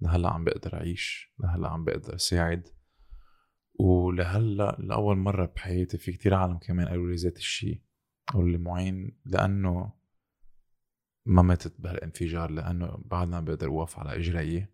لهلأ 0.00 0.30
عم 0.30 0.44
بقدر 0.44 0.74
أعيش. 0.74 1.32
لهلأ 1.38 1.68
عم 1.68 1.84
بقدر 1.84 2.14
أساعد. 2.14 2.68
ولهلأ 3.74 4.76
لأول 4.78 5.16
مرة 5.16 5.46
بحياتي 5.46 5.98
في 5.98 6.12
كتير 6.12 6.34
عالم 6.34 6.58
كمان 6.58 6.88
قالوا 6.88 7.08
لي 7.08 7.16
ذات 7.16 7.36
الشيء 7.36 7.82
قالوا 8.26 8.48
لي 8.48 8.58
معين. 8.58 9.18
لأنه 9.24 9.92
ما 11.26 11.42
ماتت 11.42 11.80
بهالانفجار. 11.80 12.50
لأنه 12.50 12.98
بعدنا 13.04 13.40
بقدر 13.40 13.68
أوقف 13.68 13.98
على 13.98 14.16
اجري 14.16 14.66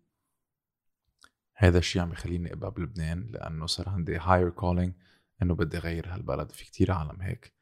هذا 1.59 1.77
الشيء 1.77 2.01
عم 2.01 2.09
بخليني 2.09 2.53
أبقى 2.53 2.71
بلبنان 2.71 3.27
لأنه 3.31 3.65
صار 3.65 3.89
عندي 3.89 4.19
higher 4.19 4.51
calling 4.61 4.91
إنه 5.41 5.55
بدي 5.55 5.77
أغير 5.77 6.13
هالبلد. 6.13 6.51
في 6.51 6.65
كتير 6.65 6.91
عالم 6.91 7.21
هيك. 7.21 7.53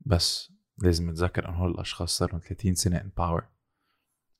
بس 0.00 0.52
لازم 0.78 1.10
نتذكر 1.10 1.48
إنه 1.48 1.56
هول 1.56 1.70
الأشخاص 1.70 2.18
صاروا 2.18 2.38
30 2.38 2.74
سنة 2.74 2.96
ان 2.96 3.10
باور 3.16 3.48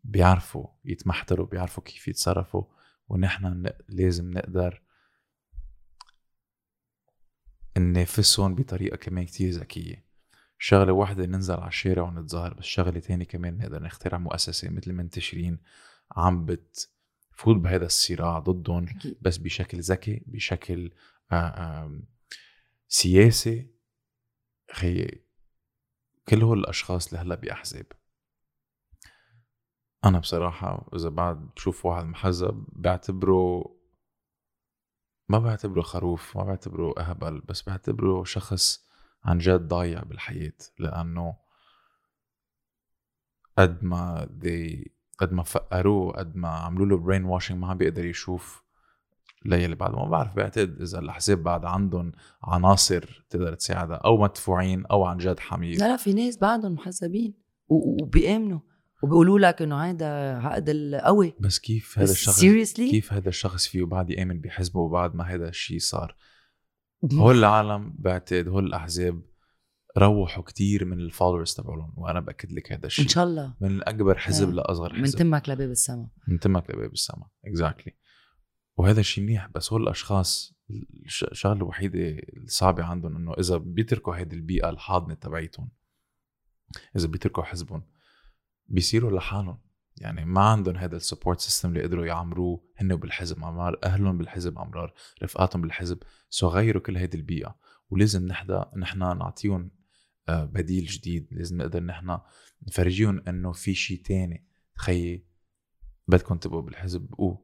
بيعرفوا 0.05 0.67
يتمحتروا 0.85 1.47
بيعرفوا 1.47 1.83
كيف 1.83 2.09
يتصرفوا 2.09 2.65
ونحن 3.09 3.71
لازم 3.89 4.31
نقدر 4.31 4.83
ننافسهم 7.79 8.55
بطريقة 8.55 8.97
كمان 8.97 9.25
كتير 9.25 9.51
ذكية. 9.51 10.05
شغلة 10.59 10.93
واحدة 10.93 11.27
ننزل 11.27 11.55
على 11.55 11.69
الشارع 11.69 12.03
ونتظاهر 12.03 12.55
بس 12.55 12.65
شغلة 12.65 13.01
تانية 13.01 13.25
كمان 13.25 13.59
نقدر 13.59 13.83
نخترع 13.83 14.19
مؤسسة 14.19 14.71
مثل 14.71 14.93
منتشرين 14.93 15.59
عم 16.17 16.47
بتفوت 17.35 17.57
بهذا 17.57 17.87
الصراع 17.87 18.39
ضدهم 18.39 18.87
بس 19.23 19.37
بشكل 19.37 19.81
ذكي 19.81 20.23
بشكل 20.27 20.91
آه، 21.33 22.01
سياسي. 22.89 23.75
خي 24.73 25.21
كل 26.29 26.43
هول 26.43 26.59
الأشخاص 26.59 27.07
اللي 27.07 27.19
هلأ 27.19 27.35
بأحزاب. 27.35 27.87
أنا 30.05 30.19
بصراحة 30.19 30.91
إذا 30.95 31.09
بعد 31.09 31.51
بشوف 31.57 31.87
واحد 31.87 32.05
محزب 32.05 32.65
بعتبره 32.73 33.77
ما 35.29 35.39
بعتبره 35.39 35.83
خروف 35.83 36.37
ما 36.37 36.45
بعتبره 36.45 36.95
أهبل 36.99 37.41
بس 37.41 37.63
بعتبره 37.63 38.25
شخص 38.25 38.89
عن 39.25 39.39
جد 39.39 39.69
ضايع 39.69 40.03
بالحياة. 40.03 40.59
لأنه 40.79 41.37
قد 43.59 43.85
ما 43.85 44.29
they 44.41 44.94
قد 45.19 45.33
ما 45.33 45.43
فقروه 45.43 46.13
قد 46.13 46.37
ما 46.37 46.49
عملوا 46.49 46.87
له 46.87 46.97
برين 46.97 47.25
واشنج 47.25 47.59
ما 47.59 47.69
عم 47.69 47.79
بيقدر 47.79 48.05
يشوف 48.05 48.65
ليلي 49.45 49.75
بعد. 49.75 49.93
ما 49.93 50.09
بعرف 50.09 50.37
بعتقد 50.37 50.81
إذا 50.81 50.99
الأحزاب 50.99 51.43
بعد 51.43 51.65
عندهم 51.65 52.13
عناصر 52.43 53.25
تقدر 53.31 53.55
تساعدها 53.55 53.97
أو 53.97 54.23
مدفوعين 54.23 54.87
أو 54.87 55.05
عن 55.05 55.19
جد 55.19 55.39
حاميين 55.39 55.79
لا 55.79 55.89
لا 55.89 55.97
في 55.97 56.13
ناس 56.13 56.39
بعدهم 56.39 56.73
محزبين 56.73 57.35
وبيآمنوا 57.69 58.61
وبيقولوا 59.03 59.39
لك 59.39 59.63
إنه 59.63 59.83
هذا 59.83 60.39
عقد 60.39 60.69
القوي. 60.69 61.35
بس 61.41 61.59
كيف 61.59 61.99
هذا 61.99 62.13
الشخص 62.13 62.41
seriously 62.45 62.91
كيف 62.91 63.13
هذا 63.13 63.29
الشخص 63.29 63.67
فيه 63.67 63.85
بعد 63.85 64.11
يآمن 64.11 64.41
بحزبه 64.41 64.81
وبعد 64.81 65.15
ما 65.15 65.25
هذا 65.25 65.49
الشيء 65.49 65.79
صار؟ 65.79 66.17
هول 67.13 67.39
العالم 67.39 67.95
بعتقد 67.99 68.49
هول 68.49 68.67
الأحزاب 68.67 69.23
روحوا 69.99 70.43
كتير 70.43 70.85
من 70.85 71.01
ال 71.01 71.06
followers 71.06 71.55
تبعهم 71.55 71.95
وأنا 71.97 72.21
بأكد 72.21 72.53
لك 72.53 72.73
هذا 72.73 72.87
الشيء. 72.87 73.05
إن 73.05 73.09
شاء 73.09 73.25
الله. 73.25 73.55
من 73.61 73.89
أكبر 73.89 74.19
حزب 74.19 74.49
آه. 74.49 74.53
لأصغر 74.53 74.93
من 74.93 75.03
حزب. 75.03 75.19
تمك 75.19 75.49
لباب 75.49 75.71
السما 75.71 76.09
من 76.29 76.39
تمك 76.39 76.71
لباب 76.71 76.93
السما 76.93 77.27
exactly 77.45 77.93
وهذا 78.77 79.01
الشيء 79.01 79.25
منيح 79.25 79.47
بس 79.55 79.73
هول 79.73 79.83
الأشخاص 79.83 80.55
الش- 81.05 81.25
الشغلة 81.25 81.57
الوحيدة 81.57 81.99
الصعبة 82.45 82.85
عندهم 82.85 83.17
إنه 83.17 83.33
إذا 83.33 83.57
بيتركوا 83.57 84.17
هيدي 84.17 84.37
البيئة 84.37 84.71
الحاضنة 84.71 85.15
تبعيتهم 85.15 85.71
إذا 86.97 87.07
بيتركوا 87.09 87.43
حزبهم 87.43 87.83
بيصيروا 88.67 89.19
لحالهم. 89.19 89.59
يعني 89.97 90.25
ما 90.25 90.41
عندهم 90.41 90.77
هذا 90.77 90.97
ال 90.97 91.02
support 91.02 91.41
system 91.41 91.69
اللي 91.69 91.83
قدروا 91.83 92.07
يعمروه 92.07 92.65
هن 92.77 92.97
بالحزب 92.97 93.45
عمار 93.45 93.79
أهلهم 93.85 94.19
بالحزب 94.19 94.59
عمرار 94.59 94.95
رفقاتهم 95.23 95.63
بالحزب. 95.63 95.99
so 96.29 96.49
غيروا 96.49 96.83
كل 96.83 96.97
هيدي 96.97 97.17
البيئة. 97.17 97.57
ولازم 97.91 98.27
نحدا 98.27 98.71
نحن 98.77 98.99
نعطيهم 98.99 99.63
آه، 99.63 99.84
بديل 100.29 100.87
جديد. 100.87 101.29
لازم 101.31 101.59
نقدر 101.59 101.83
نحن 101.83 102.19
نفرجيهم 102.69 103.23
إنه 103.29 103.53
في 103.53 103.75
شيء 103.75 104.03
تاني. 104.03 104.47
خيي 104.75 105.27
بدكم 106.09 106.39
تبقوا 106.39 106.63
بالحزب. 106.63 107.01
بقوا 107.01 107.37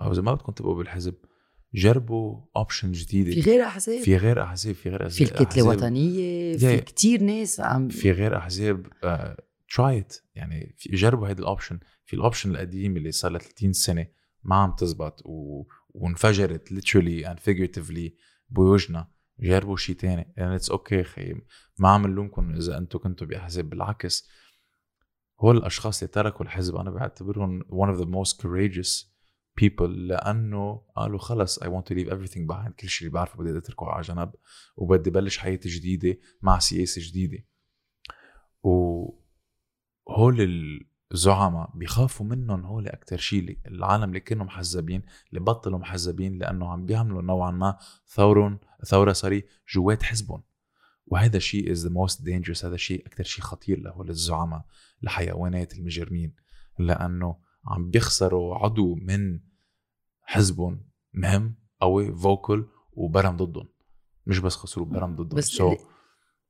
أو 0.00 0.12
إذا 0.12 0.22
ما 0.22 0.34
بدكم 0.34 0.52
تبقوا 0.52 0.74
بالحزب 0.74 1.14
جربوا 1.74 2.40
option 2.56 2.92
جديدة. 2.92 3.32
في 3.32 3.40
غير 3.40 3.64
أحزاب. 3.64 4.02
في 4.02 4.16
غير 4.16 4.42
أحزاب 4.42 4.74
في 4.74 4.88
غير 4.88 5.08
في 5.08 5.24
الكتلة. 5.24 5.62
الوطنية 5.62 6.56
في. 6.56 6.80
كتير 6.80 7.22
ناس 7.22 7.60
عم 7.60 7.88
في 7.88 8.12
غير 8.12 8.36
أحزاب 8.36 8.86
try 9.74 9.98
it 9.98 10.16
يعني 10.34 10.74
في 10.78 10.96
جربوا 10.96 11.28
هيدا 11.28 11.40
ال 11.40 11.46
option 11.46 11.80
في 12.04 12.16
ال 12.16 12.21
option 12.21 12.50
القديم 12.50 12.96
اللي 12.96 13.12
صار 13.12 13.30
لها 13.30 13.40
30 13.40 13.72
سنة 13.72 14.06
ما 14.42 14.56
عم 14.56 14.74
تزبط 14.78 15.22
و... 15.24 15.64
وانفجرت 15.88 16.68
literally 16.68 17.26
and 17.26 17.38
figuratively 17.38 18.10
بوجهنا. 18.48 19.10
جربوا 19.40 19.76
شيء 19.76 19.96
تاني. 19.96 20.34
يعني 20.36 20.56
it's 20.56 21.02
okay 21.02 21.04
okay 21.04 21.06
خي. 21.06 21.34
ما 21.78 21.88
عم 21.88 22.06
نلومكم 22.06 22.54
إذا 22.54 22.78
أنتم 22.78 22.98
كنتوا 22.98 23.26
باحزاب 23.26 23.70
بالعكس. 23.70 24.28
هول 25.40 25.56
الأشخاص 25.56 26.02
اللي 26.02 26.12
تركوا 26.12 26.44
الحزب 26.44 26.76
أنا 26.76 26.90
بعتبرهم 26.90 27.62
one 27.62 27.96
of 27.96 28.00
the 28.00 28.08
most 28.08 28.36
courageous 28.42 29.10
people 29.60 29.82
لأنه 29.82 30.82
قالوا 30.96 31.18
خلص 31.18 31.58
I 31.58 31.66
want 31.66 31.84
to 31.90 31.94
leave 31.94 32.08
everything 32.10 32.46
behind. 32.52 32.72
كل 32.80 32.88
شيء 32.88 33.08
اللي 33.08 33.14
بعرفه 33.14 33.38
بدي 33.38 33.58
أتركه 33.58 33.86
على 33.86 34.02
جنب 34.02 34.32
وبدي 34.76 35.10
بلش 35.10 35.38
حياه 35.38 35.60
جديدة 35.64 36.18
مع 36.42 36.58
سياسه 36.58 37.02
جديدة. 37.04 37.44
وهول 38.62 40.40
الزعماء 41.12 41.70
بيخافوا 41.74 42.26
منهم 42.26 42.64
هول 42.64 42.88
أكثر 42.88 43.16
شيء 43.16 43.58
العالم 43.66 44.04
اللي 44.04 44.20
كانوا 44.20 44.46
محزبين 44.46 45.02
اللي 45.30 45.40
بطلوا 45.40 45.78
محزبين 45.78 46.38
لأنه 46.38 46.72
عم 46.72 46.86
بيعملوا 46.86 47.22
نوعا 47.22 47.50
ما 47.50 47.78
ثور 48.06 48.58
ثورة 48.84 49.12
صاري 49.12 49.44
جوات 49.74 50.02
حزبهم. 50.02 50.42
وهذا 51.06 51.36
الشيء 51.36 51.72
is 51.72 51.86
the 51.86 51.92
most 51.92 52.22
dangerous 52.22 52.64
هذا 52.64 52.74
الشيء 52.74 53.06
أكثر 53.06 53.24
شيء 53.24 53.44
خطير 53.44 53.80
لهول 53.80 54.10
الزعماء 54.10 54.64
الحيوانات 55.02 55.78
المجرمين 55.78 56.34
لأنه 56.78 57.36
عم 57.66 57.90
بيخسروا 57.90 58.56
عضو 58.56 58.94
من 58.94 59.40
حزبهم 60.22 60.80
مهم 61.14 61.54
قوي 61.80 62.14
vocal 62.14 62.66
وبرم 62.92 63.36
ضدهم. 63.36 63.68
مش 64.26 64.38
بس 64.38 64.56
خسروا 64.56 64.86
برم 64.86 65.16
ضدهم. 65.16 65.38
بس 65.38 65.62
so 65.62 65.76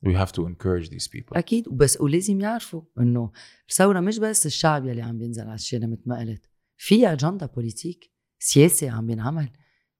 we 0.06 0.12
have 0.14 0.32
to 0.32 0.40
encourage 0.46 0.88
these 0.90 1.08
people. 1.08 1.36
أكيد 1.36 1.68
وبس 1.68 2.00
ولازم 2.00 2.40
يعرفوا 2.40 2.82
إنه 3.00 3.32
الثورة 3.70 4.00
مش 4.00 4.18
بس 4.18 4.46
الشعب 4.46 4.86
يلي 4.86 5.02
عم 5.02 5.18
بينزل 5.18 5.42
على 5.42 5.54
الشارع 5.54 5.86
مثل 5.86 6.02
ما 6.06 6.18
قلت. 6.20 6.46
في 6.76 7.12
أجندة 7.12 7.46
بوليتيك 7.46 8.10
سياسي 8.38 8.88
عم 8.88 9.06
بينعمل. 9.06 9.50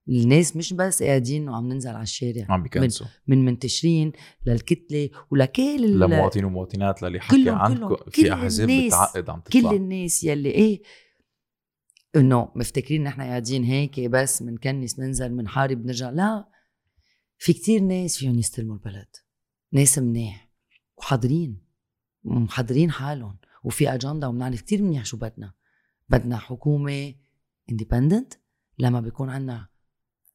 الناس 0.08 0.56
مش 0.56 0.72
بس 0.72 1.02
قاعدين 1.02 1.48
وعم 1.48 1.72
ننزل 1.72 1.90
على 1.90 2.02
الشارع. 2.02 2.46
عم 2.48 2.62
بيكنسوا. 2.62 3.06
من 3.26 3.44
منتشرين 3.44 4.12
للكتلة 4.46 5.10
ولكل 5.30 5.98
لمواطنين 6.00 6.44
ومواطنات 6.44 7.02
للي 7.02 7.20
حكي 7.20 7.36
كلهم- 7.44 7.58
عنكم 7.58 7.88
كلهم. 7.88 8.10
في 8.10 8.22
كل 8.22 8.28
أحزاب 8.28 8.68
بتعقد 8.86 9.30
عم 9.30 9.40
كل 9.40 9.60
تطلع. 9.60 9.70
الناس 9.72 10.24
يلي 10.24 10.50
إيه 10.50 10.82
إنه 12.16 12.52
مفتكرين 12.56 13.02
نحن 13.02 13.20
قاعدين 13.22 13.64
هيك 13.64 14.00
بس 14.00 14.42
منكنس 14.42 14.98
منزل 14.98 15.32
منحارب 15.34 15.86
نرجع 15.86 16.10
لا 16.10 16.48
في 17.38 17.52
كتير 17.52 17.80
ناس 17.80 18.16
فيهم 18.18 18.38
يستلموا 18.38 18.74
البلد. 18.74 19.08
ناس 19.72 19.98
منيح 19.98 20.50
وحاضرين 20.96 21.62
محضرين 22.24 22.90
حالهم 22.90 23.38
وفي 23.64 23.94
أجندة 23.94 24.28
وبنعرف 24.28 24.60
كتير 24.60 24.82
منيح 24.82 25.04
شو 25.04 25.16
بدنا. 25.16 25.52
بدنا 26.08 26.36
حكومة 26.36 27.14
اندبندنت 27.70 28.34
لما 28.78 29.00
بيكون 29.00 29.30
عنا 29.30 29.68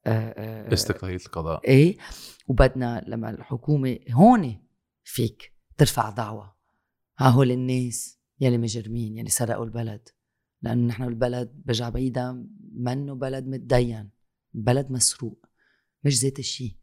آه، 0.07 0.33
آه، 0.69 0.73
استقلالية 0.73 1.25
القضاء. 1.25 1.67
إيه 1.67 1.97
وبدنا 2.47 3.03
لما 3.07 3.29
الحكومة 3.29 3.99
هون 4.11 4.63
فيك 5.03 5.53
ترفع 5.77 6.09
دعوة. 6.09 6.55
ها 7.19 7.29
هول 7.29 7.51
الناس 7.51 8.19
يلي 8.39 8.57
مجرمين 8.57 9.17
يلي 9.17 9.29
سرقوا 9.29 9.65
البلد. 9.65 10.09
لأنه 10.61 10.87
نحن 10.87 11.03
البلد 11.03 11.61
برجع 11.65 11.89
بعيدا 11.89 12.47
منه 12.73 13.15
بلد 13.15 13.47
متدين 13.47 14.09
بلد 14.53 14.91
مسروق 14.91 15.45
مش 16.03 16.23
ذات 16.23 16.39
الشيء 16.39 16.75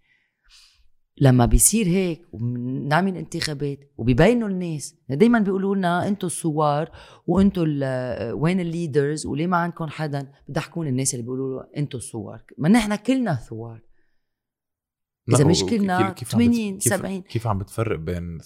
لما 1.20 1.46
بيصير 1.46 1.86
هيك 1.86 2.22
وبنعمل 2.32 3.16
انتخابات 3.16 3.78
وبيبينوا 3.98 4.48
الناس 4.48 4.96
دايما 5.08 5.38
بيقولوا 5.38 5.74
لنا 5.76 6.08
أنتم 6.08 6.26
الثوار 6.26 6.90
وأنتم 7.26 7.62
ال- 7.66 8.32
وين 8.32 8.60
ال 8.60 8.69
leaders 8.69 9.26
وليه 9.26 9.46
ما 9.46 9.56
عندكم 9.56 9.86
حدا؟ 9.86 10.32
بضحكون 10.48 10.86
الناس 10.86 11.14
اللي 11.14 11.22
بيقولوا 11.22 11.60
له 11.62 11.68
أنتم 11.76 11.98
الثوار 11.98 12.42
ما 12.58 12.68
نحن 12.68 12.94
كلنا 12.96 13.34
ثوار. 13.34 13.80
لا، 15.28 15.36
إذا 15.36 15.44
مش 15.44 15.64
كلنا 15.64 16.10
كيف- 16.10 16.18
كيف 16.18 16.34
عم 16.34 16.40
بت- 16.40 16.46
80 16.46 16.78
كيف- 16.78 16.92
70. 16.94 17.22
كيف 17.22 17.46
عم 17.46 17.58
بتفرق 17.58 17.98
بين 17.98 18.38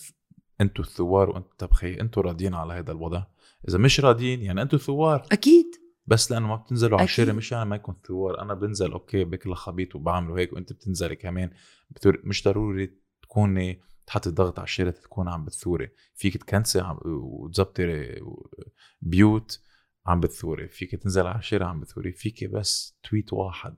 أنتوا 0.61 0.85
الثوار 0.85 1.31
وانتوا 1.31 1.51
تبخي 1.59 2.01
أنتوا 2.01 2.23
راضيين 2.23 2.55
على 2.55 2.75
هذا 2.75 2.93
الوضع؟ 2.93 3.25
إذا 3.69 3.79
مش 3.79 4.01
راضيين 4.01 4.43
يعني 4.43 4.63
أنتوا 4.63 4.79
ثوار 4.79 5.27
أكيد. 5.33 5.67
بس 6.07 6.33
لأنه 6.33 6.47
ما 6.47 6.57
بتنزلوا 6.57 6.99
على. 6.99 7.05
الشارع 7.05 7.33
مش 7.33 7.53
يعني 7.53 7.69
ما 7.71 7.77
يكون 7.77 7.97
ثوار 8.07 8.43
أنا 8.43 8.55
بنزل 8.55 8.93
okay 8.93 9.25
بكل 9.25 9.55
خبيط 9.55 9.95
وبعمله 9.97 10.39
هيك 10.39 10.53
وأنت 10.53 10.73
بتنزلي 10.73 11.17
كمان. 11.17 11.51
بتور... 11.91 12.21
مش 12.25 12.45
ضروري 12.45 12.99
تكوني 13.23 13.81
تحطي 14.07 14.31
ضغط 14.31 14.59
على 14.59 14.65
الشارع 14.67 14.91
تكون 14.91 15.29
عم 15.29 15.45
بتثوري. 15.45 15.91
فيك 16.15 16.37
تكنسي 16.37 16.81
عم... 16.81 16.99
وتظبطي 17.05 18.21
بيوت 19.01 19.61
عم 20.07 20.21
بتثوري. 20.21 20.69
فيك 20.69 20.95
تنزل 20.95 21.27
على 21.27 21.39
الشارع 21.39 21.67
عم 21.67 21.81
بتثوري. 21.81 22.13
فيك 22.13 22.45
بس 22.45 22.99
تويت 23.03 23.33
واحد. 23.33 23.77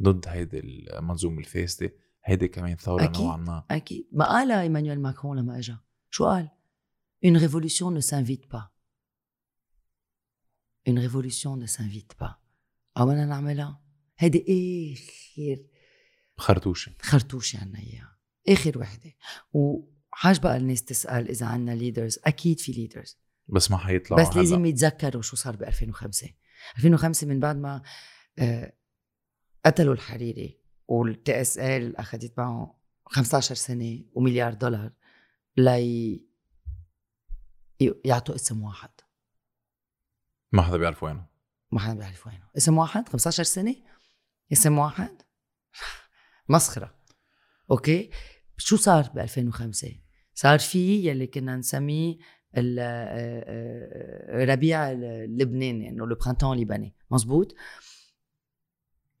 ضد 0.00 0.24
هيدي 0.28 0.58
المنظومة 0.58 1.38
الفاسدة. 1.38 1.92
هيدي 2.24 2.48
كمان 2.48 2.76
ثورة 2.76 3.04
أكيد. 3.04 3.22
نوعا 3.22 3.36
ما. 3.36 3.64
أكيد. 3.70 4.08
ما 4.12 4.24
قال 4.24 4.52
إيمانويل 4.52 5.00
ماكرون 5.00 5.38
لما 5.38 5.58
اجى 5.58 5.76
شو 6.10 6.26
قال؟ 6.26 6.50
Une 7.24 7.38
révolution 7.38 7.90
ne 7.90 8.00
s'invite 8.00 8.46
pas. 8.54 8.64
Une 10.88 10.98
révolution 10.98 11.56
ne 11.56 11.66
s'invite 11.66 12.14
pas. 12.22 12.34
بدنا 12.96 13.24
نعملها 13.24 13.80
هيدي 14.18 14.44
اخر 14.94 15.62
خرطوشه 16.36 16.92
خرطوشة 17.00 17.60
عنا 17.60 17.78
اياها 17.78 18.18
اخر 18.48 18.78
وحده 18.78 19.12
وحاج 19.52 20.40
بقى 20.40 20.56
الناس 20.56 20.82
تسال 20.84 21.28
اذا 21.28 21.46
عنا 21.46 21.70
leaders 21.70 22.18
أكيد 22.24 22.60
في 22.60 22.72
ليدرز 22.72 23.18
بس 23.48 23.70
ما 23.70 23.76
حيطلعوا 23.76 24.22
بس 24.22 24.28
هلأ. 24.28 24.40
لازم 24.42 24.66
يتذكروا 24.66 25.22
شو 25.22 25.36
صار 25.36 25.56
ب 25.56 25.62
2005 25.62 26.28
2005 26.76 27.26
من 27.26 27.40
بعد 27.40 27.56
ما 27.56 27.82
آه، 28.38 28.72
قتلوا 29.66 29.94
الحريري 29.94 30.60
وال 30.88 31.40
STL 31.40 31.96
اخذت 31.96 32.38
معه 32.38 32.78
15 33.06 33.54
سنه 33.54 34.00
ومليار 34.12 34.54
دولار 34.54 34.92
لي 35.56 36.20
يعطوا 38.04 38.34
اسم 38.34 38.62
واحد 38.62 38.90
ما 40.52 40.62
حدا 40.62 40.76
بيعرف 40.76 41.02
وينه. 41.02 41.26
ما 41.72 41.80
حدا 41.80 41.94
بيعرف 41.94 42.26
وينه. 42.26 42.48
اسم 42.56 42.78
واحد؟ 42.78 43.08
15 43.08 43.42
سنة؟ 43.42 43.76
اسم 44.52 44.78
واحد؟ 44.78 45.22
مسخرة. 46.48 46.94
okay؟ 47.70 48.10
شو 48.56 48.76
صار 48.76 49.02
ب 49.14 49.18
2005 49.18 49.88
صار 50.34 50.58
في 50.58 51.08
يلي 51.08 51.26
كنا 51.26 51.56
نسميه 51.56 52.16
ال- 52.56 52.78
آه، 52.78 53.44
آه، 54.40 55.24
اللبناني 55.24 55.88
إنه 55.88 56.06
le 56.06 56.14
printemps 56.16 56.58
libanais 56.58 56.94
مزبوط؟ 57.10 57.54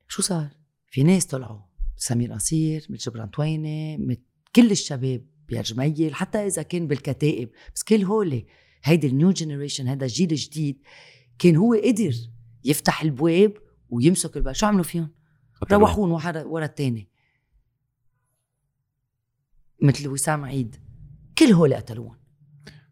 شو 0.08 0.22
صار؟ 0.22 0.48
في 0.86 1.02
ناس 1.02 1.26
طلعوا. 1.26 1.60
سمير 1.96 2.32
قصير 2.32 2.86
مثل 2.90 3.10
جبران 3.10 3.30
تويني 3.30 3.98
مثل 3.98 4.22
كل 4.56 4.70
الشباب 4.70 5.26
بيار 5.48 5.76
جميل 5.76 6.14
حتى 6.14 6.46
إذا 6.46 6.62
كان 6.62 6.86
بالكتائب. 6.86 7.50
بس 7.74 7.82
كل 7.82 8.04
هول 8.04 8.46
هيدي 8.84 9.06
ال 9.06 9.12
new 9.12 9.30
generation 9.30 9.88
هذا 9.88 10.04
الجيل 10.04 10.30
الجديد 10.30 10.82
كان 11.38 11.56
هو 11.56 11.74
قدر 11.74 12.14
يفتح 12.64 13.02
البواب 13.02 13.52
ويمسك 13.90 14.36
الباب. 14.36 14.54
شو 14.54 14.66
عملوا 14.66 14.84
فيهم. 14.84 15.10
روحون 15.72 16.10
واحد 16.10 16.36
ورا 16.36 16.64
الثاني 16.64 17.08
مثل 19.82 20.08
وسام 20.08 20.44
عيد. 20.44 20.76
كل 21.38 21.44
هول 21.44 21.74
قتلوهم. 21.74 22.16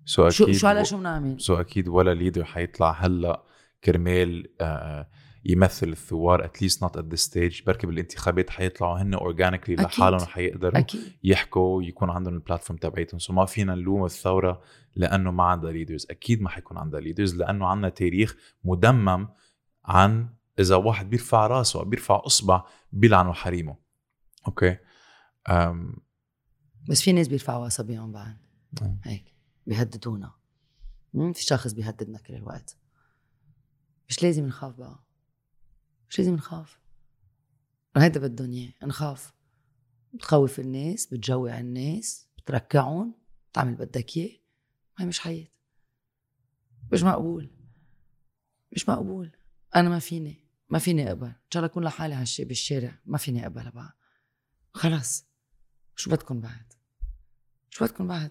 so 0.05 0.29
شو 0.31 0.45
أكيد 0.45 0.57
شو 0.57 0.67
هلا 0.67 0.83
شو 0.83 0.99
بنعمل 0.99 1.41
so 1.41 1.55
أكيد 1.55 1.89
ولا 1.89 2.15
leader 2.15 2.45
حيطلع 2.45 2.93
هلأ 2.93 3.45
كرمال 3.85 4.53
آه، 4.61 5.09
يمثل 5.45 5.89
الثوار 5.89 6.45
at 6.45 6.55
least 6.55 6.83
not 6.83 6.97
at 6.97 7.05
this 7.05 7.17
stage 7.17 7.63
بركي 7.63 7.87
بالانتخابات 7.87 8.51
حيطلعوا 8.51 8.99
هن 8.99 9.15
organically. 9.15 9.77
لحالهم 9.77 10.23
وحيقدروا 10.23 10.79
أكيد. 10.79 11.13
يحكوا 11.25 11.83
يكون 11.83 12.11
عندهم 12.11 12.35
ال 12.35 12.39
platform 12.39 12.79
تبعيتهم. 12.79 13.19
so 13.19 13.33
ما 13.33 13.45
فينا 13.45 13.75
نلوم 13.75 14.05
الثورة 14.05 14.63
لأنه 14.97 15.31
ما 15.31 15.45
عندها 15.45 15.73
leaders 15.73 16.07
أكيد 16.11 16.43
ما 16.43 16.49
حيكون 16.49 16.79
عندها 16.79 17.01
leaders 17.01 17.35
لأنه 17.35 17.67
عندنا 17.67 17.89
تاريخ 17.89 18.37
مدمم 18.65 19.29
عن 19.85 20.29
إذا 20.59 20.77
واحد 20.77 21.11
بيرفع 21.11 21.47
راسه 21.47 21.81
أو 21.81 21.85
بيرفع 21.85 22.23
اصبع 22.27 22.65
بيلعنوا 22.93 23.33
حريمه. 23.33 23.77
okay 24.47 24.77
أم 25.49 25.97
بس 26.89 27.03
في 27.03 27.13
ناس 27.13 27.29
بيرفعوا 27.29 27.67
أصابعهم 27.67 28.13
بعد. 28.13 28.37
هيك 29.03 29.35
بيهددونا. 29.67 30.33
في 31.13 31.43
شخص 31.43 31.73
بيهددنا 31.73 32.19
كل 32.19 32.35
الوقت. 32.35 32.77
مش 34.09 34.23
لازم 34.23 34.47
نخاف 34.47 34.75
بقى. 34.75 35.04
مش 36.11 36.19
لازم 36.19 36.35
نخاف. 36.35 36.79
هيدا 37.97 38.21
بدهم 38.21 38.53
اياه 38.53 38.73
نخاف. 38.83 39.33
بتخوف 40.13 40.61
الناس 40.61 41.07
بتجوع 41.07 41.59
الناس 41.59 42.29
بتركعهم 42.39 43.15
بتعمل 43.53 43.75
بدك 43.75 44.17
إياه. 44.17 44.37
هاي 44.99 45.07
مش 45.07 45.21
حياة. 45.21 45.47
مش 46.93 47.03
مقبول. 47.03 47.51
مش 48.73 48.89
مقبول. 48.89 49.37
أنا 49.77 49.89
ما 49.89 49.99
فيني 49.99 50.45
ما 50.69 50.79
فيني 50.79 51.09
أقبل. 51.09 51.27
إن 51.27 51.35
شاء 51.51 51.61
الله 51.61 51.71
اكون 51.73 51.85
لحالي 51.85 52.23
الشي- 52.23 52.45
بالشارع 52.45 52.99
ما 53.05 53.19
فيني 53.19 53.43
أقبل 53.43 53.71
بقى 53.71 53.97
خلص. 54.75 55.25
شو 55.97 56.11
بدكم 56.11 56.41
بعد؟ 56.41 56.73
شو 57.71 57.85
بدكم 57.85 58.07
بعد؟ 58.07 58.31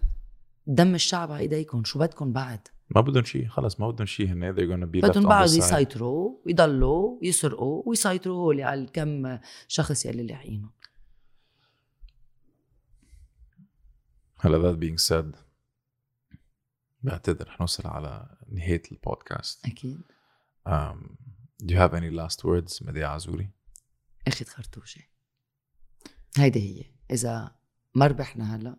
دم 0.66 0.94
الشعب 0.94 1.32
على 1.32 1.40
إيديكم. 1.40 1.84
شو 1.84 1.98
بدكم 1.98 2.32
بعد؟ 2.32 2.68
ما 2.90 3.00
بدهم 3.00 3.24
شيء 3.24 3.48
خلص 3.48 3.80
ما 3.80 3.90
بدهم 3.90 4.06
شيء 4.06 4.26
هن 4.26 4.54
they're 4.54 4.58
gonna 4.58 4.86
be 4.86 5.08
بدهم 5.08 5.46
side. 5.46 5.50
يسيطروا 5.50 6.38
ويضلوا 6.46 7.18
يسرقوا 7.22 7.82
ويسيطروا 7.86 8.36
هولي 8.36 8.62
على 8.62 8.80
الكم 8.80 9.38
شخص 9.68 10.06
يلي 10.06 10.22
لاحقينهم 10.22 10.70
هلا 14.40 14.72
that 14.72 14.76
being 14.78 14.98
said 15.08 15.36
بعتذر 17.02 17.48
رح 17.48 17.60
نوصل 17.60 17.86
على 17.86 18.36
نهاية 18.48 18.82
البودكاست. 18.92 19.66
أكيد. 19.66 20.00
um, 20.68 21.16
Do 21.62 21.74
you 21.74 21.78
have 21.78 21.94
any 21.94 22.10
last 22.10 22.44
words 22.44 22.82
مديا 22.82 23.06
عزوري؟ 23.06 23.50
اخذ 24.26 24.46
خرطوشة 24.46 25.00
هيدي 26.38 26.60
هي. 26.60 26.84
إذا 27.10 27.56
ما 27.94 28.06
ربحنا 28.06 28.56
هلا 28.56 28.76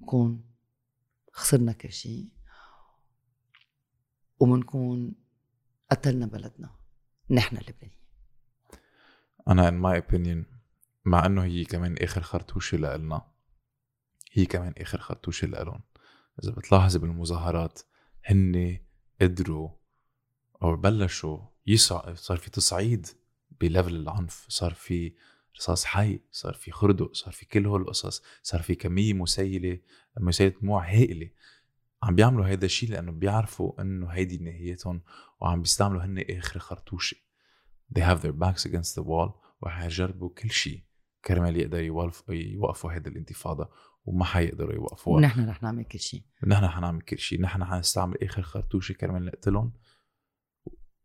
بكون 0.00 0.44
خسرنا 1.32 1.72
كل 1.72 1.92
شيء. 1.92 2.28
وبنكون 4.42 5.14
قتلنا 5.90 6.26
بلدنا. 6.26 6.70
نحن 7.30 7.56
اللبنانيين. 7.56 7.98
أنا 9.48 9.70
in 9.70 9.74
my 9.74 10.04
opinion 10.04 10.58
مع 11.04 11.26
إنه 11.26 11.44
هي 11.44 11.64
كمان 11.64 11.96
آخر 11.98 12.22
خرطوشة 12.22 12.78
لإلنا 12.78 13.22
هي 14.32 14.46
كمان 14.46 14.74
آخر 14.78 14.98
خرطوشة 14.98 15.46
لإلهم. 15.46 15.80
إذا 16.44 16.52
بتلاحظي 16.52 16.98
بالمظاهرات 16.98 17.80
هن 18.24 18.78
قدروا 19.20 19.68
أو 20.62 20.76
بلشوا 20.76 21.38
يسع 21.66 22.14
صار 22.14 22.36
في 22.36 22.50
تصعيد 22.50 23.06
بليفل 23.60 23.96
العنف. 23.96 24.46
صار 24.48 24.74
في 24.74 25.14
رصاص 25.56 25.84
حي 25.84 26.20
صار 26.30 26.54
في 26.54 26.70
خردق 26.70 27.14
صار 27.14 27.32
في 27.32 27.46
كل 27.46 27.66
هول 27.66 27.80
القصص. 27.80 28.22
صار 28.42 28.62
في 28.62 28.74
كمية 28.74 29.12
مسيلة 29.12 29.78
مسيلة 30.16 30.54
دموع 30.62 30.88
هائلة. 30.88 31.30
عم 32.02 32.14
بيعملوا 32.14 32.46
هيدا 32.46 32.66
الشيء 32.66 32.90
لأنه 32.90 33.12
بيعرفوا 33.12 33.80
إنه 33.80 34.06
هيدي 34.06 34.38
نهايتهم 34.38 35.02
وعم 35.40 35.62
بيستعملوا 35.62 36.04
هن 36.04 36.24
آخر 36.30 36.58
خرطوشة. 36.58 37.16
They 37.94 38.02
have 38.02 38.22
their 38.22 38.32
backs 38.32 38.66
against 38.66 38.94
the 38.94 39.04
wall 39.04 39.30
وحيجربوا 39.60 40.30
كل 40.30 40.50
شيء 40.50 40.84
كرمال 41.24 41.56
يقدروا 41.56 42.10
يوقفوا 42.28 42.92
هيدا 42.92 43.10
الانتفاضة 43.10 43.70
وما 44.04 44.24
حيقدروا 44.24 44.74
يوقفوها. 44.74 45.16
ونحن 45.16 45.48
رح 45.48 45.62
نعمل 45.62 45.84
كل 45.84 45.98
شيء 45.98 46.24
نحن 46.46 46.68
حنعمل 46.68 47.00
كل 47.00 47.18
شيء 47.18 47.40
نحن 47.40 47.64
حنستعمل 47.64 48.24
آخر 48.24 48.42
خرطوشة 48.42 48.92
كرمال 48.92 49.24
نقتلهم 49.24 49.72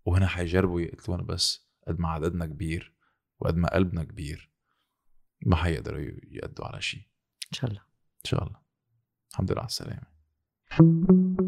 وهنا 0.06 0.28
حيجربوا 0.28 0.82
يقتلونا 0.82 1.24
بس 1.24 1.70
قد 1.88 2.00
ما 2.00 2.10
عددنا 2.10 2.46
كبير 2.46 2.96
وقد 3.40 3.56
ما 3.56 3.74
قلبنا 3.74 4.04
كبير 4.04 4.52
ما 5.46 5.56
حيقدروا 5.56 6.02
يقدوا 6.24 6.66
على 6.66 6.82
شيء 6.82 7.02
إن 7.48 7.54
شاء 7.54 7.70
الله. 7.70 7.82
إن 8.26 8.30
شاء 8.30 8.44
الله. 8.44 8.62
الحمد 9.32 9.52
لله 9.52 9.62
على 9.62 9.68
السلامة. 9.68 10.17
Thank 10.70 11.10
you. 11.10 11.47